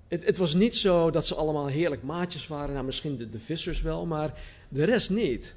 Het, 0.09 0.25
het, 0.25 0.37
was 0.37 0.55
niet 0.55 0.77
zo 0.77 1.11
dat 1.11 1.27
ze 1.27 1.35
allemaal 1.35 1.67
heerlijk 1.67 2.03
maatjes 2.03 2.47
waren. 2.47 2.73
Nou, 2.75 2.85
misschien 2.85 3.17
de, 3.17 3.29
de 3.29 3.41
vissers 3.41 3.83
wel, 3.83 4.07
maar 4.07 4.41
de 4.69 4.85
rest 4.85 5.11
niet. 5.11 5.55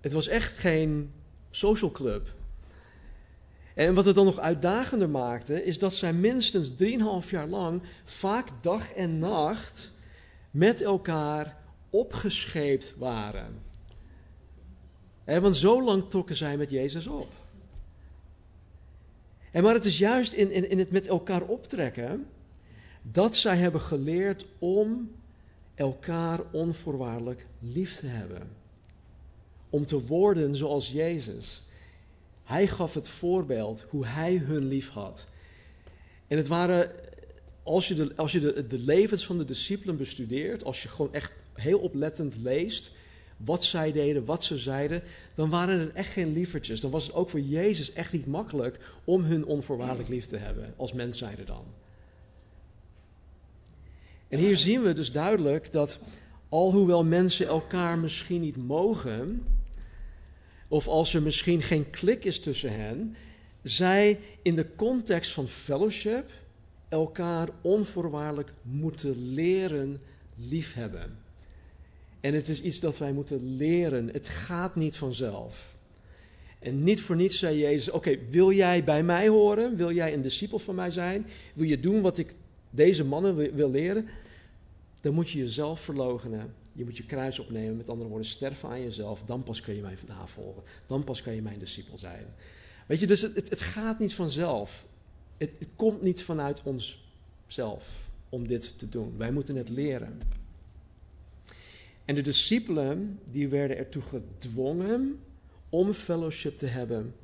Het 0.00 0.12
was 0.12 0.28
echt 0.28 0.58
geen 0.58 1.12
social 1.50 1.90
club. 1.90 2.34
En 3.74 3.94
wat 3.94 4.04
het 4.04 4.14
dan 4.14 4.24
nog 4.24 4.38
uitdagender 4.38 5.10
maakte, 5.10 5.64
is 5.64 5.78
dat 5.78 5.94
zij 5.94 6.12
minstens 6.12 6.70
3,5 7.24 7.30
jaar 7.30 7.46
lang, 7.46 7.82
vaak 8.04 8.48
dag 8.60 8.92
en 8.92 9.18
nacht, 9.18 9.90
met 10.50 10.82
elkaar 10.82 11.56
opgescheept 11.90 12.94
waren. 12.98 13.62
want 15.24 15.56
zo 15.56 15.82
lang 15.82 16.08
trokken 16.08 16.36
zij 16.36 16.56
met 16.56 16.70
Jezus 16.70 17.06
op. 17.06 17.32
En 19.56 19.62
maar 19.62 19.74
het 19.74 19.84
is 19.84 19.98
juist 19.98 20.32
in, 20.32 20.50
in, 20.50 20.70
in 20.70 20.78
het 20.78 20.90
met 20.90 21.06
elkaar 21.06 21.42
optrekken 21.42 22.26
dat 23.02 23.36
zij 23.36 23.56
hebben 23.56 23.80
geleerd 23.80 24.46
om 24.58 25.10
elkaar 25.74 26.40
onvoorwaardelijk 26.50 27.46
lief 27.58 27.94
te 27.94 28.06
hebben. 28.06 28.48
Om 29.70 29.86
te 29.86 30.06
worden 30.06 30.54
zoals 30.54 30.90
Jezus. 30.90 31.62
Hij 32.44 32.66
gaf 32.66 32.94
het 32.94 33.08
voorbeeld 33.08 33.86
hoe 33.88 34.06
hij 34.06 34.36
hun 34.36 34.68
lief 34.68 34.88
had. 34.88 35.26
En 36.26 36.36
het 36.36 36.48
waren, 36.48 36.90
als 37.62 37.88
je, 37.88 37.94
de, 37.94 38.12
als 38.16 38.32
je 38.32 38.40
de, 38.40 38.66
de 38.66 38.78
levens 38.78 39.26
van 39.26 39.38
de 39.38 39.44
discipelen 39.44 39.96
bestudeert, 39.96 40.64
als 40.64 40.82
je 40.82 40.88
gewoon 40.88 41.14
echt 41.14 41.32
heel 41.54 41.78
oplettend 41.78 42.36
leest, 42.36 42.90
wat 43.36 43.64
zij 43.64 43.92
deden, 43.92 44.24
wat 44.24 44.44
ze 44.44 44.58
zeiden, 44.58 45.02
dan 45.34 45.50
waren 45.50 45.80
het 45.80 45.92
echt 45.92 46.12
geen 46.12 46.32
lievertjes. 46.32 46.80
Dan 46.80 46.90
was 46.90 47.06
het 47.06 47.14
ook 47.14 47.30
voor 47.30 47.40
Jezus 47.40 47.92
echt 47.92 48.12
niet 48.12 48.26
makkelijk 48.26 48.78
om 49.04 49.22
hun 49.22 49.44
onvoorwaardelijk 49.44 50.08
lief 50.08 50.26
te 50.26 50.36
hebben, 50.36 50.74
als 50.76 50.92
mens 50.92 51.18
zijde 51.18 51.44
dan. 51.44 51.64
En 54.28 54.38
hier 54.38 54.56
zien 54.56 54.82
we 54.82 54.92
dus 54.92 55.12
duidelijk 55.12 55.72
dat 55.72 56.00
alhoewel 56.48 57.04
mensen 57.04 57.46
elkaar 57.46 57.98
misschien 57.98 58.40
niet 58.40 58.56
mogen, 58.56 59.46
of 60.68 60.88
als 60.88 61.14
er 61.14 61.22
misschien 61.22 61.62
geen 61.62 61.90
klik 61.90 62.24
is 62.24 62.40
tussen 62.40 62.72
hen, 62.72 63.16
zij 63.62 64.20
in 64.42 64.56
de 64.56 64.74
context 64.74 65.32
van 65.32 65.48
fellowship 65.48 66.30
elkaar 66.88 67.48
onvoorwaardelijk 67.60 68.52
moeten 68.62 69.32
leren 69.32 69.98
liefhebben. 70.34 71.25
En 72.26 72.34
het 72.34 72.48
is 72.48 72.62
iets 72.62 72.80
dat 72.80 72.98
wij 72.98 73.12
moeten 73.12 73.56
leren. 73.56 74.08
Het 74.12 74.28
gaat 74.28 74.76
niet 74.76 74.96
vanzelf. 74.96 75.76
En 76.58 76.82
niet 76.84 77.00
voor 77.00 77.16
niets 77.16 77.38
zei 77.38 77.58
Jezus: 77.58 77.90
Oké, 77.90 78.18
wil 78.30 78.52
jij 78.52 78.84
bij 78.84 79.02
mij 79.02 79.28
horen? 79.28 79.76
Wil 79.76 79.92
jij 79.92 80.14
een 80.14 80.22
discipel 80.22 80.58
van 80.58 80.74
mij 80.74 80.90
zijn? 80.90 81.26
Wil 81.54 81.66
je 81.66 81.80
doen 81.80 82.00
wat 82.00 82.18
ik 82.18 82.34
deze 82.70 83.04
mannen 83.04 83.54
wil 83.54 83.70
leren? 83.70 84.08
Dan 85.00 85.14
moet 85.14 85.30
je 85.30 85.38
jezelf 85.38 85.80
verloochenen. 85.80 86.54
Je 86.72 86.84
moet 86.84 86.96
je 86.96 87.04
kruis 87.04 87.38
opnemen. 87.38 87.76
Met 87.76 87.88
andere 87.88 88.08
woorden, 88.08 88.28
sterven 88.28 88.68
aan 88.68 88.82
jezelf. 88.82 89.22
Dan 89.26 89.42
pas 89.42 89.60
kun 89.60 89.74
je 89.74 89.82
mij 89.82 89.96
navolgen. 90.06 90.62
Dan 90.86 91.04
pas 91.04 91.22
kan 91.22 91.34
je 91.34 91.42
mijn 91.42 91.58
discipel 91.58 91.98
zijn. 91.98 92.26
Weet 92.86 93.00
je, 93.00 93.06
dus 93.06 93.22
het, 93.22 93.34
het, 93.34 93.60
gaat 93.60 93.98
niet 93.98 94.14
vanzelf. 94.14 94.86
Het, 95.36 95.50
het 95.58 95.68
komt 95.76 96.02
niet 96.02 96.22
vanuit 96.22 96.62
onszelf 96.62 98.08
om 98.28 98.46
dit 98.46 98.78
te 98.78 98.88
doen. 98.88 99.14
Wij 99.16 99.32
moeten 99.32 99.56
het 99.56 99.68
leren. 99.68 100.20
En 102.06 102.14
de 102.14 102.22
discipelen 102.22 103.20
die 103.30 103.48
werden 103.48 103.76
ertoe 103.76 104.02
gedwongen 104.02 105.20
om 105.68 105.92
fellowship 105.92 106.56
te 106.56 106.66
hebben. 106.66 107.14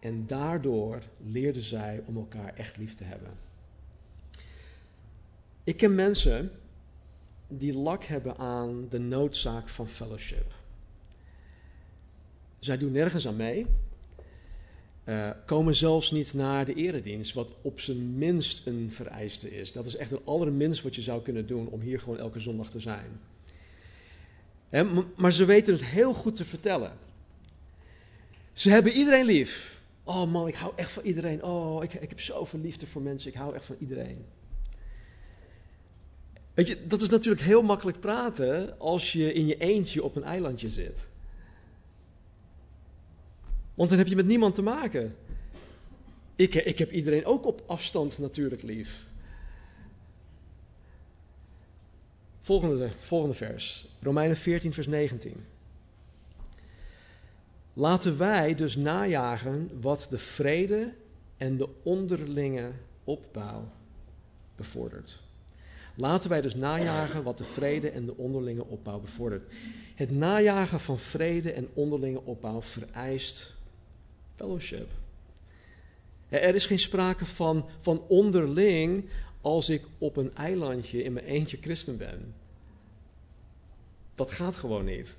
En 0.00 0.26
daardoor 0.26 1.02
leerden 1.22 1.62
zij 1.62 2.02
om 2.06 2.16
elkaar 2.16 2.54
echt 2.54 2.76
lief 2.76 2.94
te 2.94 3.04
hebben. 3.04 3.30
Ik 5.64 5.76
ken 5.76 5.94
mensen 5.94 6.50
die 7.48 7.74
lak 7.78 8.04
hebben 8.04 8.36
aan 8.36 8.86
de 8.88 8.98
noodzaak 8.98 9.68
van 9.68 9.88
fellowship. 9.88 10.54
Zij 12.58 12.78
doen 12.78 12.92
nergens 12.92 13.26
aan 13.26 13.36
mee. 13.36 13.66
uh, 15.04 15.30
komen 15.46 15.76
zelfs 15.76 16.10
niet 16.10 16.34
naar 16.34 16.64
de 16.64 16.74
eredienst, 16.74 17.32
wat 17.32 17.52
op 17.62 17.80
zijn 17.80 18.18
minst 18.18 18.66
een 18.66 18.92
vereiste 18.92 19.50
is. 19.50 19.72
Dat 19.72 19.86
is 19.86 19.96
echt 19.96 20.10
het 20.10 20.26
allerminst 20.26 20.82
wat 20.82 20.94
je 20.94 21.02
zou 21.02 21.22
kunnen 21.22 21.46
doen 21.46 21.68
om 21.68 21.80
hier 21.80 22.00
gewoon 22.00 22.18
elke 22.18 22.40
zondag 22.40 22.70
te 22.70 22.80
zijn. 22.80 23.20
Maar 25.16 25.32
ze 25.32 25.44
weten 25.44 25.72
het 25.72 25.84
heel 25.84 26.14
goed 26.14 26.36
te 26.36 26.44
vertellen. 26.44 26.92
Ze 28.52 28.70
hebben 28.70 28.92
iedereen 28.92 29.24
lief. 29.24 29.80
Oh 30.04 30.32
man, 30.32 30.48
ik 30.48 30.54
hou 30.54 30.72
echt 30.76 30.90
van 30.90 31.02
iedereen. 31.02 31.42
Oh, 31.42 31.82
ik, 31.82 31.94
ik 31.94 32.08
heb 32.08 32.20
zoveel 32.20 32.60
liefde 32.60 32.86
voor 32.86 33.02
mensen. 33.02 33.30
Ik 33.30 33.36
hou 33.36 33.54
echt 33.54 33.64
van 33.64 33.76
iedereen. 33.78 34.24
Weet 36.54 36.68
je, 36.68 36.86
dat 36.86 37.02
is 37.02 37.08
natuurlijk 37.08 37.42
heel 37.42 37.62
makkelijk 37.62 38.00
praten 38.00 38.78
als 38.78 39.12
je 39.12 39.32
in 39.32 39.46
je 39.46 39.56
eentje 39.56 40.02
op 40.02 40.16
een 40.16 40.22
eilandje 40.22 40.68
zit. 40.68 41.08
Want 43.74 43.90
dan 43.90 43.98
heb 43.98 44.08
je 44.08 44.16
met 44.16 44.26
niemand 44.26 44.54
te 44.54 44.62
maken. 44.62 45.16
Ik, 46.36 46.54
ik 46.54 46.78
heb 46.78 46.90
iedereen 46.90 47.24
ook 47.24 47.46
op 47.46 47.62
afstand 47.66 48.18
natuurlijk 48.18 48.62
lief. 48.62 49.06
Volgende, 52.48 52.90
volgende 52.98 53.34
vers, 53.34 53.86
Romeinen 54.00 54.36
14, 54.36 54.72
vers 54.72 54.86
19. 54.86 55.44
Laten 57.72 58.18
wij 58.18 58.54
dus 58.54 58.76
najagen 58.76 59.70
wat 59.80 60.06
de 60.10 60.18
vrede 60.18 60.92
en 61.36 61.56
de 61.56 61.68
onderlinge 61.82 62.70
opbouw 63.04 63.70
bevordert. 64.56 65.20
Laten 65.94 66.30
wij 66.30 66.40
dus 66.40 66.54
najagen 66.54 67.22
wat 67.22 67.38
de 67.38 67.44
vrede 67.44 67.90
en 67.90 68.06
de 68.06 68.16
onderlinge 68.16 68.64
opbouw 68.64 69.00
bevordert. 69.00 69.52
Het 69.94 70.10
najagen 70.10 70.80
van 70.80 70.98
vrede 70.98 71.52
en 71.52 71.68
onderlinge 71.74 72.22
opbouw 72.24 72.62
vereist 72.62 73.54
fellowship. 74.34 74.88
Er 76.28 76.54
is 76.54 76.66
geen 76.66 76.78
sprake 76.78 77.26
van, 77.26 77.68
van 77.80 78.02
onderling 78.08 79.04
als 79.40 79.68
ik 79.68 79.84
op 79.98 80.16
een 80.16 80.34
eilandje 80.34 81.02
in 81.02 81.12
mijn 81.12 81.26
eentje 81.26 81.58
christen 81.60 81.96
ben. 81.96 82.34
Dat 84.14 84.30
gaat 84.30 84.56
gewoon 84.56 84.84
niet. 84.84 85.16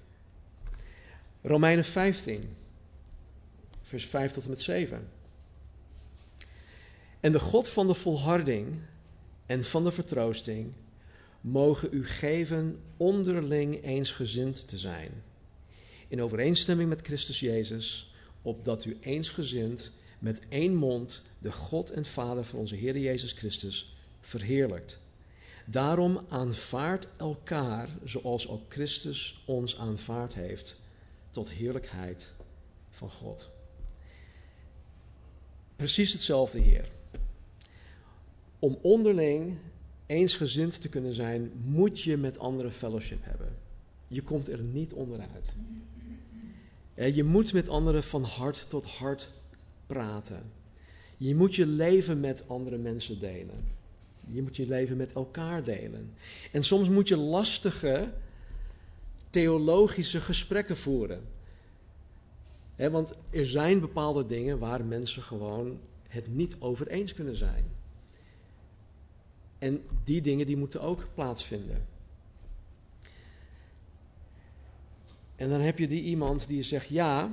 Romeinen 1.42 1.86
15, 1.86 2.56
vers 3.82 4.06
5 4.06 4.32
tot 4.32 4.44
en 4.44 4.50
met 4.50 4.62
7. 4.62 5.10
En 7.20 7.32
de 7.32 7.40
God 7.40 7.70
van 7.70 7.88
de 7.88 7.94
volharding 7.94 8.76
en 9.46 9.66
van 9.66 9.84
de 9.84 9.92
vertroosting 9.92 10.74
mogen 11.42 11.90
u 11.92 12.06
geven 12.06 12.80
onderling 12.98 13.84
eensgezind 13.84 14.68
te 14.68 14.78
zijn, 14.78 15.12
in 16.08 16.22
overeenstemming 16.22 16.90
met 16.90 17.02
Christus 17.02 17.40
Jezus, 17.40 18.14
opdat 18.42 18.86
u 18.86 18.98
eensgezind 19.02 19.92
met 20.20 20.42
één 20.50 20.76
mond 20.76 21.22
de 21.40 21.52
God 21.52 21.90
en 21.90 22.06
Vader 22.06 22.46
van 22.46 22.60
onze 22.60 22.76
Heer 22.76 22.98
Jezus 22.98 23.32
Christus 23.32 23.98
verheerlijkt. 24.30 25.02
Daarom 25.66 26.26
aanvaardt 26.28 27.08
elkaar 27.18 27.90
zoals 28.04 28.48
ook 28.48 28.62
Christus 28.70 29.44
ons 29.46 29.78
aanvaard 29.78 30.34
heeft, 30.34 30.80
tot 31.32 31.50
heerlijkheid 31.52 32.32
van 32.90 33.10
God. 33.10 33.50
Precies 35.76 36.14
hetzelfde 36.14 36.60
hier. 36.60 36.90
Om 38.60 38.78
onderling 38.82 39.58
eensgezind 40.06 40.82
te 40.82 40.90
kunnen 40.90 41.14
zijn, 41.14 41.52
moet 41.64 42.02
je 42.02 42.18
met 42.18 42.40
anderen 42.40 42.72
fellowship 42.72 43.20
hebben. 43.22 43.56
Je 44.08 44.22
komt 44.22 44.48
er 44.48 44.60
niet 44.60 44.94
onderuit. 44.94 45.54
Je 46.96 47.24
moet 47.24 47.54
met 47.54 47.70
anderen 47.70 48.04
van 48.04 48.24
hart 48.24 48.66
tot 48.70 48.86
hart 48.86 49.32
praten. 49.88 50.52
Je 51.18 51.36
moet 51.36 51.56
je 51.56 51.66
leven 51.66 52.20
met 52.20 52.48
andere 52.48 52.78
mensen 52.78 53.20
delen. 53.20 53.78
Je 54.32 54.42
moet 54.42 54.56
je 54.56 54.68
leven 54.68 54.98
met 54.98 55.14
elkaar 55.14 55.64
delen. 55.64 56.14
En 56.52 56.64
soms 56.64 56.90
moet 56.90 57.08
je 57.08 57.18
lastige 57.18 58.14
theologische 59.30 60.22
gesprekken 60.22 60.78
voeren. 60.78 61.22
want 62.76 63.18
er 63.30 63.46
zijn 63.46 63.80
bepaalde 63.80 64.26
dingen 64.26 64.60
waar 64.60 64.86
mensen 64.86 65.24
gewoon 65.24 65.80
het 66.08 66.36
niet 66.36 66.56
over 66.60 66.88
eens 66.88 67.14
kunnen 67.14 67.36
zijn. 67.36 67.66
En 69.58 69.84
die 70.04 70.22
dingen 70.22 70.46
die 70.46 70.58
moeten 70.58 70.82
ook 70.82 71.08
plaatsvinden. 71.14 71.88
En 75.36 75.50
dan 75.50 75.60
heb 75.60 75.80
je 75.80 75.88
die 75.88 76.04
iemand 76.04 76.48
die 76.48 76.64
zegt: 76.64 76.88
Ja, 76.88 77.32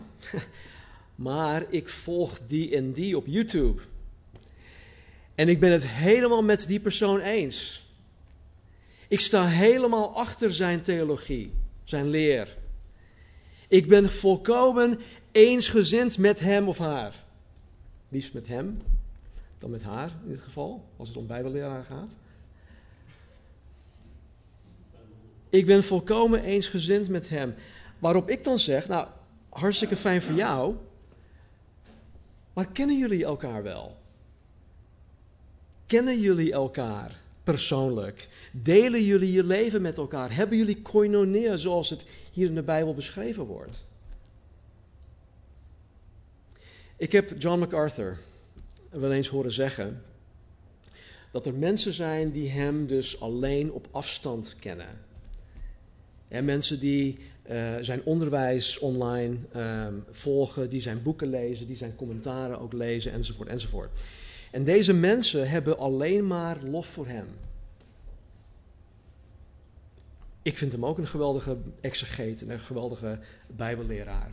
maar 1.15 1.73
ik 1.73 1.89
volg 1.89 2.39
die 2.39 2.77
en 2.77 2.93
die 2.93 3.17
op 3.17 3.27
YouTube. 3.27 3.83
En 5.37 5.49
ik 5.49 5.61
ben 5.61 5.73
het 5.73 5.87
helemaal 5.87 6.43
met 6.43 6.67
die 6.67 6.81
persoon 6.81 7.21
eens. 7.21 7.87
Ik 9.09 9.21
sta 9.21 9.47
helemaal 9.47 10.17
achter 10.17 10.55
zijn 10.55 10.83
theologie, 10.83 11.53
zijn 11.85 12.09
leer. 12.09 12.57
Ik 13.69 13.89
ben 13.89 14.11
volkomen 14.13 15.01
eensgezind 15.33 16.19
met 16.19 16.41
hem 16.41 16.69
of 16.69 16.79
haar. 16.79 17.25
Liefst 18.09 18.33
met 18.33 18.47
hem 18.47 18.83
dan 19.59 19.71
met 19.71 19.83
haar 19.83 20.11
in 20.25 20.31
dit 20.31 20.41
geval, 20.41 20.85
als 20.97 21.09
het 21.09 21.17
om 21.17 21.27
Bijbelleraar 21.27 21.85
gaat. 21.85 22.17
Ik 25.49 25.67
ben 25.67 25.85
volkomen 25.85 26.43
eensgezind 26.43 27.09
met 27.09 27.29
hem. 27.29 27.55
Waarop 27.99 28.31
ik 28.31 28.45
dan 28.45 28.59
zeg, 28.59 28.89
nou, 28.89 29.09
hartstikke 29.49 29.97
fijn 29.97 30.23
voor 30.23 30.35
jou, 30.35 30.77
maar 32.53 32.67
kennen 32.67 32.99
jullie 32.99 33.25
elkaar 33.25 33.63
wel? 33.63 33.97
Kennen 35.87 36.21
jullie 36.21 36.53
elkaar 36.53 37.17
persoonlijk? 37.43 38.29
Delen 38.53 39.05
jullie 39.05 39.33
je 39.33 39.45
leven 39.45 39.83
met 39.83 39.99
elkaar? 39.99 40.35
Hebben 40.35 40.59
jullie 40.59 40.83
koinonia 40.83 41.57
zoals 41.57 41.91
het 41.91 42.05
hier 42.33 42.47
in 42.47 42.55
de 42.55 42.63
Bijbel 42.63 42.95
beschreven 42.95 43.45
wordt? 43.45 43.85
Ik 46.97 47.13
heb 47.13 47.35
John 47.39 47.59
MacArthur 47.59 48.19
wel 48.91 49.13
eens 49.13 49.29
horen 49.29 49.53
zeggen 49.53 50.03
dat 51.31 51.47
er 51.47 51.55
mensen 51.55 51.93
zijn 51.93 52.31
die 52.31 52.51
hem 52.51 52.87
dus 52.87 53.21
alleen 53.21 53.73
op 53.73 53.89
afstand 53.91 54.57
kennen. 54.61 54.99
En 56.29 56.45
mensen 56.45 56.81
die 56.81 57.19
uh, 57.51 57.77
zijn 57.81 58.03
onderwijs 58.05 58.79
online 58.79 59.37
uh, 59.57 59.87
volgen, 60.11 60.71
die 60.71 60.81
zijn 60.81 61.03
boeken 61.03 61.29
lezen, 61.29 61.67
die 61.67 61.77
zijn 61.77 61.97
commentaren 61.97 62.61
ook 62.61 62.73
lezen, 62.73 63.13
enzovoort, 63.13 63.49
enzovoort. 63.49 63.91
En 64.57 64.65
deze 64.65 64.93
mensen 64.93 65.49
hebben 65.49 65.79
alleen 65.79 66.27
maar 66.27 66.63
lof 66.63 66.87
voor 66.87 67.07
hem. 67.07 67.27
Ik 70.43 70.59
vind 70.59 70.73
hem 70.73 70.87
ook 70.87 70.99
een 70.99 71.07
geweldige 71.07 71.57
exegeet 71.81 72.43
en 72.43 72.51
een 72.51 72.59
geweldige 72.59 73.19
bijbelleraar. 73.47 74.31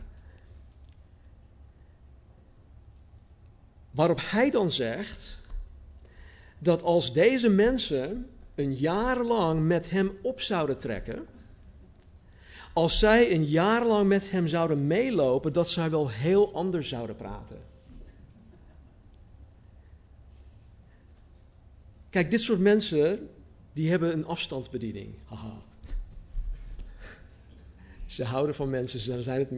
Waarop 3.90 4.20
hij 4.22 4.50
dan 4.50 4.70
zegt 4.70 5.38
dat 6.58 6.82
als 6.82 7.12
deze 7.12 7.48
mensen 7.48 8.30
een 8.54 8.76
jaar 8.76 9.24
lang 9.24 9.66
met 9.66 9.90
hem 9.90 10.12
op 10.22 10.40
zouden 10.40 10.78
trekken, 10.78 11.26
als 12.72 12.98
zij 12.98 13.32
een 13.32 13.44
jaar 13.44 13.86
lang 13.86 14.08
met 14.08 14.30
hem 14.30 14.46
zouden 14.46 14.86
meelopen, 14.86 15.52
dat 15.52 15.70
zij 15.70 15.90
wel 15.90 16.10
heel 16.10 16.54
anders 16.54 16.88
zouden 16.88 17.16
praten. 17.16 17.73
Kijk, 22.14 22.30
dit 22.30 22.40
soort 22.40 22.58
mensen, 22.58 23.28
die 23.72 23.90
hebben 23.90 24.12
een 24.12 24.26
afstandsbediening. 24.26 25.14
Haha. 25.24 25.62
Ze 28.06 28.24
houden 28.24 28.54
van 28.54 28.70
mensen, 28.70 29.00
ze 29.00 29.22
zijn 29.22 29.38
het 29.38 29.50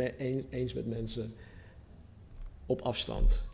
eens 0.51 0.75
met 0.75 0.87
mensen 0.87 1.35
op 2.67 2.81
afstand. 2.81 3.45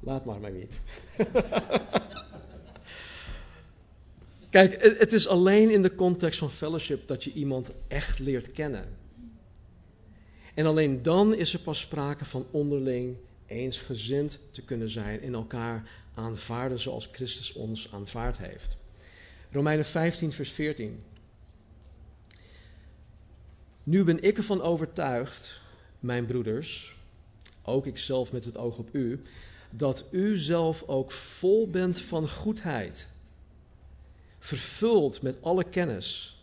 Laat 0.00 0.24
maar 0.24 0.40
maar 0.40 0.50
niet. 0.60 0.80
Kijk, 4.50 4.98
het 4.98 5.12
is 5.12 5.28
alleen 5.28 5.70
in 5.70 5.82
de 5.82 5.94
context 5.94 6.38
van 6.38 6.50
fellowship 6.50 7.06
dat 7.06 7.24
je 7.24 7.32
iemand 7.32 7.70
echt 7.88 8.18
leert 8.18 8.52
kennen. 8.52 8.96
En 10.54 10.66
alleen 10.66 11.02
dan 11.02 11.34
is 11.34 11.52
er 11.52 11.60
pas 11.60 11.80
sprake 11.80 12.24
van 12.24 12.46
onderling 12.50 13.16
eensgezind 13.48 14.38
te 14.50 14.62
kunnen 14.62 14.90
zijn 14.90 15.20
en 15.20 15.34
elkaar 15.34 15.90
aanvaarden 16.14 16.78
zoals 16.78 17.08
Christus 17.12 17.52
ons 17.52 17.92
aanvaard 17.92 18.38
heeft. 18.38 18.76
Romeinen 19.50 19.86
15, 19.86 20.32
vers 20.32 20.50
14. 20.50 21.02
Nu 23.82 24.04
ben 24.04 24.22
ik 24.22 24.36
ervan 24.36 24.62
overtuigd, 24.62 25.60
mijn 26.00 26.26
broeders, 26.26 26.96
ook 27.62 27.86
ikzelf 27.86 28.32
met 28.32 28.44
het 28.44 28.56
oog 28.56 28.78
op 28.78 28.88
u, 28.92 29.22
dat 29.70 30.04
u 30.10 30.36
zelf 30.36 30.82
ook 30.86 31.12
vol 31.12 31.70
bent 31.70 32.00
van 32.00 32.28
goedheid, 32.28 33.08
vervuld 34.38 35.22
met 35.22 35.42
alle 35.42 35.64
kennis, 35.64 36.42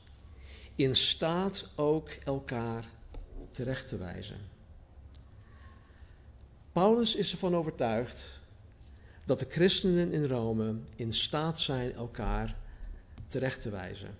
in 0.75 0.95
staat 0.95 1.69
ook 1.75 2.09
elkaar 2.09 2.85
terecht 3.51 3.87
te 3.87 3.97
wijzen. 3.97 4.54
Paulus 6.75 7.15
is 7.15 7.31
ervan 7.31 7.55
overtuigd 7.55 8.29
dat 9.25 9.39
de 9.39 9.45
christenen 9.49 10.11
in 10.11 10.25
Rome 10.25 10.75
in 10.95 11.13
staat 11.13 11.59
zijn 11.59 11.93
elkaar 11.93 12.57
terecht 13.27 13.61
te 13.61 13.69
wijzen. 13.69 14.17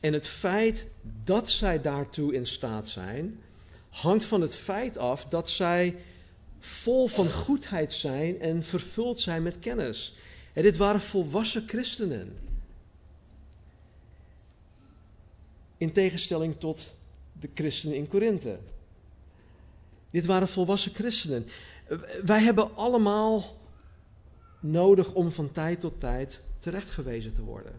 En 0.00 0.12
het 0.12 0.26
feit 0.26 0.90
dat 1.24 1.50
zij 1.50 1.80
daartoe 1.80 2.34
in 2.34 2.46
staat 2.46 2.88
zijn, 2.88 3.42
hangt 3.90 4.24
van 4.24 4.40
het 4.40 4.56
feit 4.56 4.98
af 4.98 5.24
dat 5.24 5.50
zij 5.50 5.96
vol 6.58 7.06
van 7.06 7.30
goedheid 7.30 7.92
zijn 7.92 8.40
en 8.40 8.62
vervuld 8.62 9.20
zijn 9.20 9.42
met 9.42 9.58
kennis. 9.58 10.14
En 10.52 10.62
dit 10.62 10.76
waren 10.76 11.00
volwassen 11.00 11.64
christenen. 11.66 12.38
In 15.76 15.92
tegenstelling 15.92 16.58
tot 16.58 16.96
de 17.40 17.48
christenen 17.54 17.96
in 17.96 18.08
Korinthe. 18.08 18.58
Dit 20.10 20.26
waren 20.26 20.48
volwassen 20.48 20.94
christenen. 20.94 21.46
Wij 22.24 22.42
hebben 22.42 22.76
allemaal 22.76 23.56
nodig 24.60 25.12
om 25.12 25.32
van 25.32 25.52
tijd 25.52 25.80
tot 25.80 26.00
tijd 26.00 26.44
terechtgewezen 26.58 27.32
te 27.32 27.42
worden. 27.42 27.72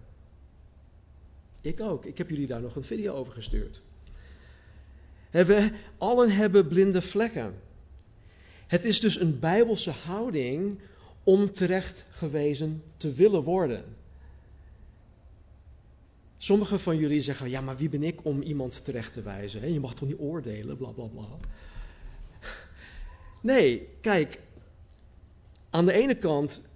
Ik 1.62 1.82
ook. 1.82 2.06
Ik 2.06 2.18
heb 2.18 2.30
jullie 2.30 2.48
daar 2.48 2.62
nog 2.62 2.76
een 2.76 2.84
video 2.84 3.14
over 3.14 3.34
gestuurd. 3.34 3.82
We 5.32 5.72
allen 5.98 6.32
hebben 6.32 6.68
blinde 6.68 7.02
vlekken. 7.02 7.56
Het 8.68 8.86
is 8.86 9.00
dus 9.00 9.20
een 9.20 9.40
bijbelse 9.40 9.92
houding 9.92 10.80
om 11.24 11.54
terechtgewezen 11.54 12.84
te 12.98 13.14
willen 13.14 13.44
worden. 13.44 13.84
Sommigen 16.38 16.80
van 16.80 16.98
jullie 16.98 17.22
zeggen, 17.22 17.50
ja, 17.50 17.62
maar 17.62 17.78
wie 17.78 17.90
ben 17.90 18.04
ik 18.04 18.26
om 18.26 18.42
iemand 18.42 18.86
terecht 18.86 19.14
te 19.14 19.22
wijzen? 19.22 19.74
Je 19.74 19.80
mag 19.80 19.94
toch 19.94 20.08
niet 20.08 20.20
oordelen, 20.20 20.78
bla 20.78 20.90
bla 20.90 21.06
bla. 21.06 21.28
Nee, 23.42 23.88
kijk, 24.02 24.40
aan 25.70 25.86
de 25.86 25.94
ene 25.94 26.16
kant 26.16 26.68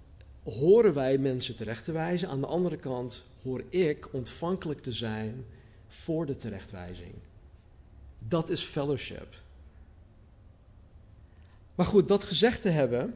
horen 0.42 0.94
wij 0.94 1.18
mensen 1.18 1.56
terecht 1.56 1.84
te 1.84 1.92
wijzen, 1.92 2.28
aan 2.28 2.40
de 2.40 2.46
andere 2.46 2.76
kant 2.76 3.24
hoor 3.42 3.62
ik 3.68 4.12
ontvankelijk 4.12 4.82
te 4.82 4.92
zijn 4.92 5.44
voor 5.88 6.26
de 6.26 6.36
terechtwijzing. 6.36 7.14
Dat 8.18 8.48
is 8.48 8.62
fellowship. 8.62 9.40
Maar 11.74 11.86
goed, 11.86 12.08
dat 12.08 12.24
gezegd 12.24 12.62
te 12.62 12.68
hebben, 12.68 13.14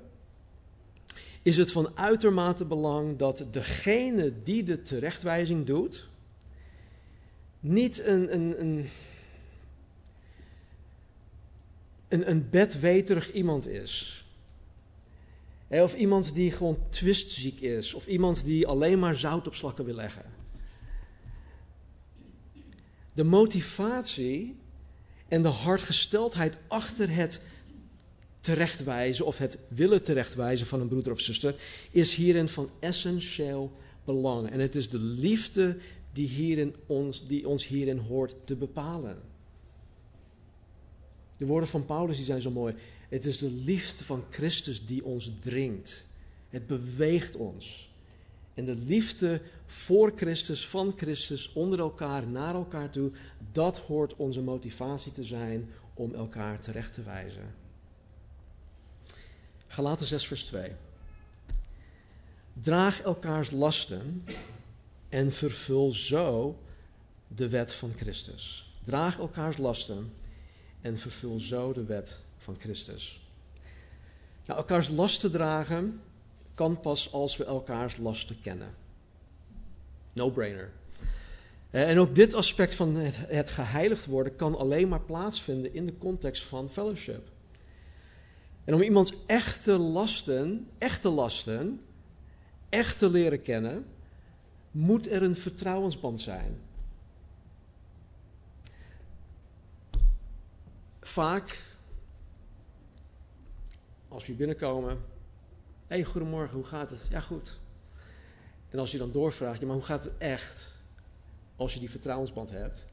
is 1.42 1.56
het 1.56 1.72
van 1.72 1.90
uitermate 1.94 2.64
belang 2.64 3.18
dat 3.18 3.44
degene 3.50 4.42
die 4.42 4.62
de 4.62 4.82
terechtwijzing 4.82 5.66
doet, 5.66 6.08
niet 7.60 8.04
een, 8.04 8.34
een, 8.34 8.60
een, 8.60 8.88
een, 12.08 12.30
een 12.30 12.50
bedweterig 12.50 13.32
iemand 13.32 13.66
is. 13.66 14.24
Of 15.68 15.94
iemand 15.94 16.34
die 16.34 16.52
gewoon 16.52 16.78
twistziek 16.90 17.60
is, 17.60 17.94
of 17.94 18.06
iemand 18.06 18.44
die 18.44 18.66
alleen 18.66 18.98
maar 18.98 19.16
zout 19.16 19.46
op 19.46 19.54
slakken 19.54 19.84
wil 19.84 19.94
leggen. 19.94 20.24
De 23.12 23.24
motivatie 23.24 24.56
en 25.28 25.42
de 25.42 25.48
hartgesteldheid 25.48 26.56
achter 26.68 27.14
het 27.14 27.40
terechtwijzen 28.40 29.26
of 29.26 29.38
het 29.38 29.58
willen 29.68 30.02
terechtwijzen 30.02 30.66
van 30.66 30.80
een 30.80 30.88
broeder 30.88 31.12
of 31.12 31.20
zuster 31.20 31.54
is 31.90 32.14
hierin 32.14 32.48
van 32.48 32.70
essentieel 32.80 33.72
belang. 34.04 34.50
En 34.50 34.60
het 34.60 34.76
is 34.76 34.88
de 34.88 34.98
liefde 34.98 35.76
die, 36.12 36.28
hierin 36.28 36.74
ons, 36.86 37.26
die 37.26 37.48
ons 37.48 37.66
hierin 37.66 37.98
hoort 37.98 38.34
te 38.44 38.56
bepalen. 38.56 39.22
De 41.36 41.46
woorden 41.46 41.68
van 41.68 41.84
Paulus 41.84 42.16
die 42.16 42.24
zijn 42.24 42.42
zo 42.42 42.50
mooi. 42.50 42.74
Het 43.08 43.24
is 43.24 43.38
de 43.38 43.50
liefde 43.50 44.04
van 44.04 44.24
Christus 44.30 44.86
die 44.86 45.04
ons 45.04 45.32
dringt. 45.40 46.06
Het 46.48 46.66
beweegt 46.66 47.36
ons. 47.36 47.90
En 48.54 48.64
de 48.64 48.74
liefde 48.74 49.40
voor 49.66 50.12
Christus, 50.16 50.68
van 50.68 50.92
Christus, 50.96 51.52
onder 51.52 51.78
elkaar, 51.78 52.26
naar 52.26 52.54
elkaar 52.54 52.90
toe, 52.90 53.10
dat 53.52 53.78
hoort 53.78 54.16
onze 54.16 54.42
motivatie 54.42 55.12
te 55.12 55.24
zijn 55.24 55.70
om 55.94 56.14
elkaar 56.14 56.60
terecht 56.60 56.92
te 56.92 57.02
wijzen. 57.02 57.54
Galaten 59.66 60.06
6, 60.06 60.26
vers 60.26 60.44
2. 60.44 60.70
Draag 62.52 63.00
elkaars 63.00 63.50
lasten 63.50 64.24
en 65.08 65.32
vervul 65.32 65.92
zo 65.92 66.58
de 67.28 67.48
wet 67.48 67.74
van 67.74 67.92
Christus. 67.96 68.74
Draag 68.84 69.18
elkaars 69.18 69.56
lasten 69.56 70.12
en 70.86 70.96
vervul 70.96 71.40
zo 71.40 71.72
de 71.72 71.84
wet 71.84 72.18
van 72.38 72.56
Christus. 72.58 73.20
Nou, 74.44 74.58
elkaars 74.58 74.88
lasten 74.88 75.30
dragen 75.30 76.00
kan 76.54 76.80
pas 76.80 77.12
als 77.12 77.36
we 77.36 77.44
elkaars 77.44 77.96
lasten 77.96 78.40
kennen. 78.40 78.74
No 80.12 80.30
brainer. 80.30 80.70
Eh, 81.70 81.90
en 81.90 81.98
ook 81.98 82.14
dit 82.14 82.34
aspect 82.34 82.74
van 82.74 82.94
het, 82.94 83.16
het 83.16 83.50
geheiligd 83.50 84.06
worden 84.06 84.36
kan 84.36 84.56
alleen 84.56 84.88
maar 84.88 85.00
plaatsvinden 85.00 85.74
in 85.74 85.86
de 85.86 85.98
context 85.98 86.42
van 86.44 86.70
fellowship. 86.70 87.28
En 88.64 88.74
om 88.74 88.82
iemands 88.82 89.12
echte 89.26 89.76
lasten, 89.76 90.68
echte 90.78 91.08
lasten, 91.08 91.80
echt 92.68 92.98
te 92.98 93.10
leren 93.10 93.42
kennen, 93.42 93.86
moet 94.70 95.10
er 95.10 95.22
een 95.22 95.36
vertrouwensband 95.36 96.20
zijn. 96.20 96.58
Vaak, 101.16 101.62
als 104.08 104.26
we 104.26 104.32
binnenkomen, 104.32 104.90
hé, 105.86 105.96
hey, 105.96 106.04
goedemorgen, 106.04 106.56
hoe 106.56 106.64
gaat 106.64 106.90
het? 106.90 107.06
Ja, 107.10 107.20
goed. 107.20 107.58
En 108.70 108.78
als 108.78 108.90
je 108.92 108.98
dan 108.98 109.12
doorvraagt, 109.12 109.60
ja, 109.60 109.66
maar 109.66 109.74
hoe 109.74 109.84
gaat 109.84 110.04
het 110.04 110.12
echt? 110.18 110.72
Als 111.56 111.74
je 111.74 111.80
die 111.80 111.90
vertrouwensband 111.90 112.50
hebt, 112.50 112.84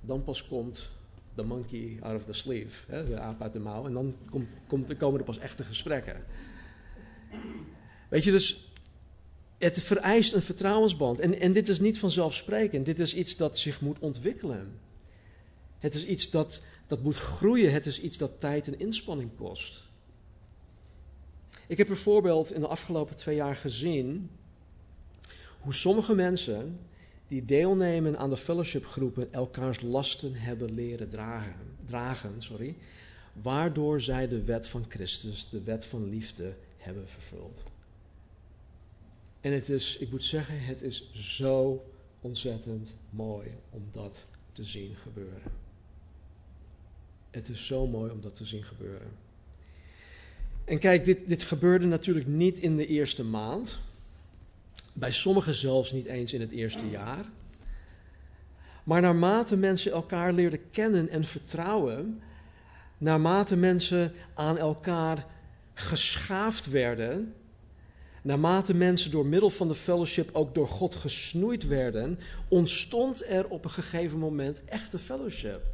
dan 0.00 0.24
pas 0.24 0.46
komt 0.46 0.90
de 1.34 1.42
monkey 1.42 1.98
out 2.00 2.16
of 2.16 2.24
the 2.24 2.32
sleeve, 2.32 2.92
hè, 2.92 3.06
de 3.06 3.18
aap 3.18 3.42
uit 3.42 3.52
de 3.52 3.60
mouw, 3.60 3.86
en 3.86 3.92
dan 3.92 4.16
komen 4.98 5.18
er 5.18 5.24
pas 5.24 5.38
echte 5.38 5.64
gesprekken. 5.64 6.24
Weet 8.08 8.24
je, 8.24 8.30
dus 8.30 8.72
het 9.58 9.82
vereist 9.82 10.32
een 10.32 10.42
vertrouwensband. 10.42 11.20
En, 11.20 11.40
en 11.40 11.52
dit 11.52 11.68
is 11.68 11.80
niet 11.80 11.98
vanzelfsprekend. 11.98 12.86
Dit 12.86 13.00
is 13.00 13.14
iets 13.14 13.36
dat 13.36 13.58
zich 13.58 13.80
moet 13.80 13.98
ontwikkelen. 13.98 14.78
Het 15.78 15.94
is 15.94 16.06
iets 16.06 16.30
dat, 16.30 16.62
dat 16.86 17.02
moet 17.02 17.16
groeien. 17.16 17.72
Het 17.72 17.86
is 17.86 18.00
iets 18.00 18.18
dat 18.18 18.40
tijd 18.40 18.66
en 18.66 18.78
inspanning 18.78 19.30
kost. 19.36 19.82
Ik 21.66 21.78
heb 21.78 21.86
bijvoorbeeld 21.86 22.52
in 22.52 22.60
de 22.60 22.66
afgelopen 22.66 23.16
twee 23.16 23.36
jaar 23.36 23.56
gezien 23.56 24.30
hoe 25.60 25.74
sommige 25.74 26.14
mensen 26.14 26.78
die 27.26 27.44
deelnemen 27.44 28.18
aan 28.18 28.30
de 28.30 28.36
fellowshipgroepen 28.36 29.32
elkaars 29.32 29.80
lasten 29.80 30.34
hebben 30.34 30.74
leren 30.74 31.08
dragen, 31.08 31.56
dragen 31.84 32.42
sorry, 32.42 32.76
waardoor 33.42 34.00
zij 34.00 34.28
de 34.28 34.42
wet 34.42 34.68
van 34.68 34.84
Christus, 34.88 35.48
de 35.48 35.62
wet 35.62 35.84
van 35.84 36.08
liefde, 36.08 36.54
hebben 36.76 37.08
vervuld. 37.08 37.62
En 39.40 39.52
het 39.52 39.68
is, 39.68 39.96
ik 39.96 40.10
moet 40.10 40.24
zeggen, 40.24 40.64
het 40.64 40.82
is 40.82 41.12
zo 41.12 41.84
ontzettend 42.20 42.94
mooi 43.10 43.48
om 43.70 43.82
dat 43.92 44.24
te 44.52 44.64
zien 44.64 44.96
gebeuren. 44.96 45.52
Het 47.34 47.48
is 47.48 47.66
zo 47.66 47.86
mooi 47.86 48.10
om 48.10 48.20
dat 48.20 48.36
te 48.36 48.44
zien 48.44 48.64
gebeuren. 48.64 49.08
En 50.64 50.78
kijk, 50.78 51.04
dit, 51.04 51.28
dit 51.28 51.42
gebeurde 51.42 51.86
natuurlijk 51.86 52.26
niet 52.26 52.58
in 52.58 52.76
de 52.76 52.86
eerste 52.86 53.24
maand. 53.24 53.78
Bij 54.92 55.12
sommigen 55.12 55.54
zelfs 55.54 55.92
niet 55.92 56.06
eens 56.06 56.32
in 56.32 56.40
het 56.40 56.50
eerste 56.50 56.88
jaar. 56.88 57.24
Maar 58.84 59.00
naarmate 59.00 59.56
mensen 59.56 59.92
elkaar 59.92 60.32
leerden 60.32 60.70
kennen 60.70 61.08
en 61.08 61.24
vertrouwen, 61.24 62.22
naarmate 62.98 63.56
mensen 63.56 64.12
aan 64.34 64.58
elkaar 64.58 65.26
geschaafd 65.72 66.70
werden, 66.70 67.34
naarmate 68.22 68.74
mensen 68.74 69.10
door 69.10 69.26
middel 69.26 69.50
van 69.50 69.68
de 69.68 69.74
fellowship 69.74 70.30
ook 70.32 70.54
door 70.54 70.68
God 70.68 70.94
gesnoeid 70.94 71.66
werden, 71.66 72.18
ontstond 72.48 73.24
er 73.28 73.48
op 73.48 73.64
een 73.64 73.70
gegeven 73.70 74.18
moment 74.18 74.64
echte 74.64 74.98
fellowship. 74.98 75.73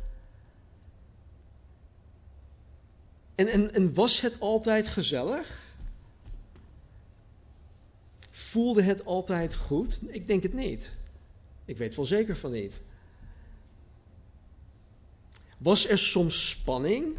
En, 3.41 3.49
en, 3.49 3.75
en 3.75 3.95
was 3.95 4.21
het 4.21 4.41
altijd 4.41 4.87
gezellig? 4.87 5.75
Voelde 8.31 8.83
het 8.83 9.05
altijd 9.05 9.55
goed? 9.55 9.99
Ik 10.07 10.27
denk 10.27 10.43
het 10.43 10.53
niet. 10.53 10.93
Ik 11.65 11.77
weet 11.77 11.95
wel 11.95 12.07
zeker 12.07 12.37
van 12.37 12.51
niet. 12.51 12.81
Was 15.59 15.89
er 15.89 15.99
soms 15.99 16.49
spanning? 16.49 17.17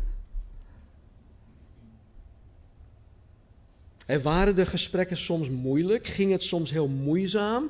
Waren 4.22 4.56
de 4.56 4.66
gesprekken 4.66 5.18
soms 5.18 5.50
moeilijk? 5.50 6.08
Ging 6.08 6.32
het 6.32 6.44
soms 6.44 6.72
heel 6.72 6.88
moeizaam? 6.88 7.70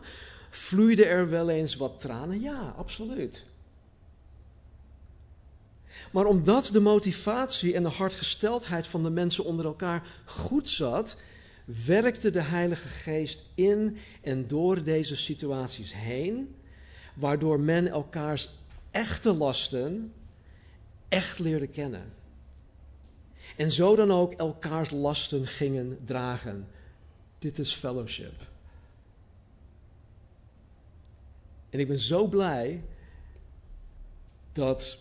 Vloeide 0.50 1.06
er 1.06 1.30
wel 1.30 1.50
eens 1.50 1.76
wat 1.76 2.00
tranen? 2.00 2.42
Ja, 2.42 2.74
absoluut. 2.78 3.44
Maar 6.12 6.26
omdat 6.26 6.70
de 6.74 6.80
motivatie 6.80 7.74
en 7.74 7.84
de 7.84 7.90
hartgesteldheid 7.90 8.88
van 8.88 9.04
de 9.04 9.10
mensen 9.10 9.46
onder 9.46 9.66
elkaar 9.66 10.08
goed 10.26 10.70
zat, 10.70 11.22
werkte 11.86 12.30
de 12.30 12.42
Heilige 12.42 12.88
Geest 12.88 13.46
in 13.56 13.98
en 14.22 14.48
door 14.48 14.84
deze 14.84 15.16
situaties 15.16 15.94
heen, 15.94 16.56
waardoor 17.14 17.60
men 17.60 17.88
elkaars 17.88 18.50
echte 18.92 19.34
lasten 19.34 20.14
echt 21.08 21.40
leerde 21.40 21.68
kennen. 21.68 22.14
En 23.56 23.72
zo 23.72 23.96
dan 23.96 24.12
ook 24.12 24.34
elkaars 24.34 24.90
lasten 24.90 25.48
gingen 25.48 25.98
dragen. 26.06 26.68
Dit 27.40 27.60
is 27.60 27.74
fellowship. 27.74 28.50
En 31.70 31.80
ik 31.80 31.88
ben 31.88 32.00
zo 32.00 32.28
blij 32.28 32.84
dat 34.52 34.98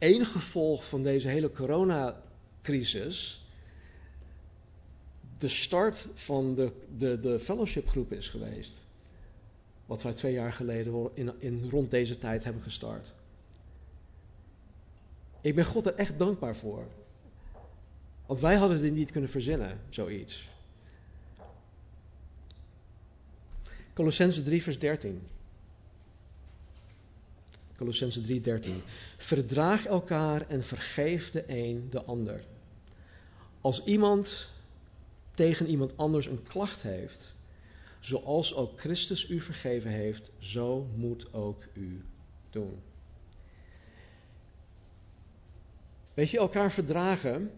één 0.00 0.26
gevolg 0.26 0.88
van 0.88 1.02
deze 1.02 1.28
hele 1.28 1.50
coronacrisis 1.50 3.44
de 5.38 5.48
start 5.48 6.08
van 6.14 6.54
de, 6.54 6.72
de, 6.98 7.20
de 7.20 7.40
fellowshipgroep 7.40 8.12
is 8.12 8.28
geweest. 8.28 8.80
Wat 9.86 10.02
wij 10.02 10.12
twee 10.12 10.32
jaar 10.32 10.52
geleden 10.52 11.10
in, 11.14 11.32
in, 11.38 11.68
rond 11.70 11.90
deze 11.90 12.18
tijd 12.18 12.44
hebben 12.44 12.62
gestart. 12.62 13.14
Ik 15.40 15.54
ben 15.54 15.64
God 15.64 15.86
er 15.86 15.94
echt 15.94 16.18
dankbaar 16.18 16.56
voor. 16.56 16.86
Want 18.26 18.40
wij 18.40 18.54
hadden 18.56 18.80
dit 18.80 18.92
niet 18.92 19.10
kunnen 19.10 19.30
verzinnen, 19.30 19.80
zoiets. 19.88 20.50
Colossense 23.94 24.42
3, 24.42 24.62
vers 24.62 24.78
13. 24.78 25.22
Colossense 27.80 28.20
3, 28.20 28.40
13. 28.40 28.82
Verdraag 29.16 29.86
elkaar 29.86 30.48
en 30.48 30.64
vergeef 30.64 31.30
de 31.30 31.44
een 31.46 31.86
de 31.90 32.02
ander. 32.02 32.44
Als 33.60 33.84
iemand 33.84 34.48
tegen 35.30 35.66
iemand 35.66 35.96
anders 35.96 36.26
een 36.26 36.42
klacht 36.42 36.82
heeft, 36.82 37.34
zoals 38.00 38.54
ook 38.54 38.80
Christus 38.80 39.28
u 39.28 39.40
vergeven 39.40 39.90
heeft, 39.90 40.30
zo 40.38 40.88
moet 40.96 41.32
ook 41.32 41.64
u 41.72 42.04
doen. 42.50 42.78
Weet 46.14 46.30
je, 46.30 46.38
elkaar 46.38 46.72
verdragen 46.72 47.50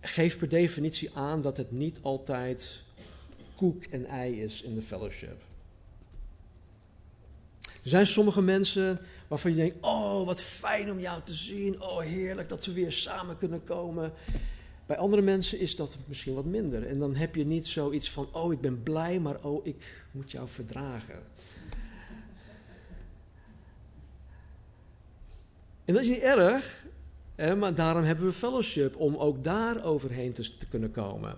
geeft 0.00 0.38
per 0.38 0.48
definitie 0.48 1.10
aan 1.14 1.42
dat 1.42 1.56
het 1.56 1.70
niet 1.70 1.98
altijd 2.02 2.82
koek 3.54 3.84
en 3.84 4.04
ei 4.04 4.40
is 4.40 4.62
in 4.62 4.74
de 4.74 4.82
fellowship. 4.82 5.48
Er 7.82 7.88
zijn 7.88 8.06
sommige 8.06 8.42
mensen 8.42 9.00
waarvan 9.28 9.50
je 9.50 9.56
denkt: 9.56 9.76
Oh, 9.80 10.26
wat 10.26 10.42
fijn 10.42 10.90
om 10.90 11.00
jou 11.00 11.20
te 11.24 11.34
zien. 11.34 11.82
Oh, 11.82 11.98
heerlijk 11.98 12.48
dat 12.48 12.64
we 12.64 12.72
weer 12.72 12.92
samen 12.92 13.38
kunnen 13.38 13.64
komen. 13.64 14.12
Bij 14.86 14.96
andere 14.96 15.22
mensen 15.22 15.58
is 15.58 15.76
dat 15.76 15.96
misschien 16.06 16.34
wat 16.34 16.44
minder. 16.44 16.86
En 16.86 16.98
dan 16.98 17.14
heb 17.14 17.34
je 17.34 17.44
niet 17.46 17.66
zoiets 17.66 18.10
van: 18.10 18.28
Oh, 18.32 18.52
ik 18.52 18.60
ben 18.60 18.82
blij, 18.82 19.20
maar 19.20 19.44
oh, 19.44 19.66
ik 19.66 20.04
moet 20.10 20.30
jou 20.30 20.48
verdragen. 20.48 21.18
En 25.84 25.94
dat 25.94 26.02
is 26.02 26.08
niet 26.08 26.18
erg, 26.18 26.84
hè, 27.34 27.56
maar 27.56 27.74
daarom 27.74 28.04
hebben 28.04 28.24
we 28.24 28.32
fellowship 28.32 28.96
om 28.96 29.16
ook 29.16 29.44
daar 29.44 29.84
overheen 29.84 30.32
te, 30.32 30.56
te 30.56 30.66
kunnen 30.66 30.90
komen. 30.90 31.34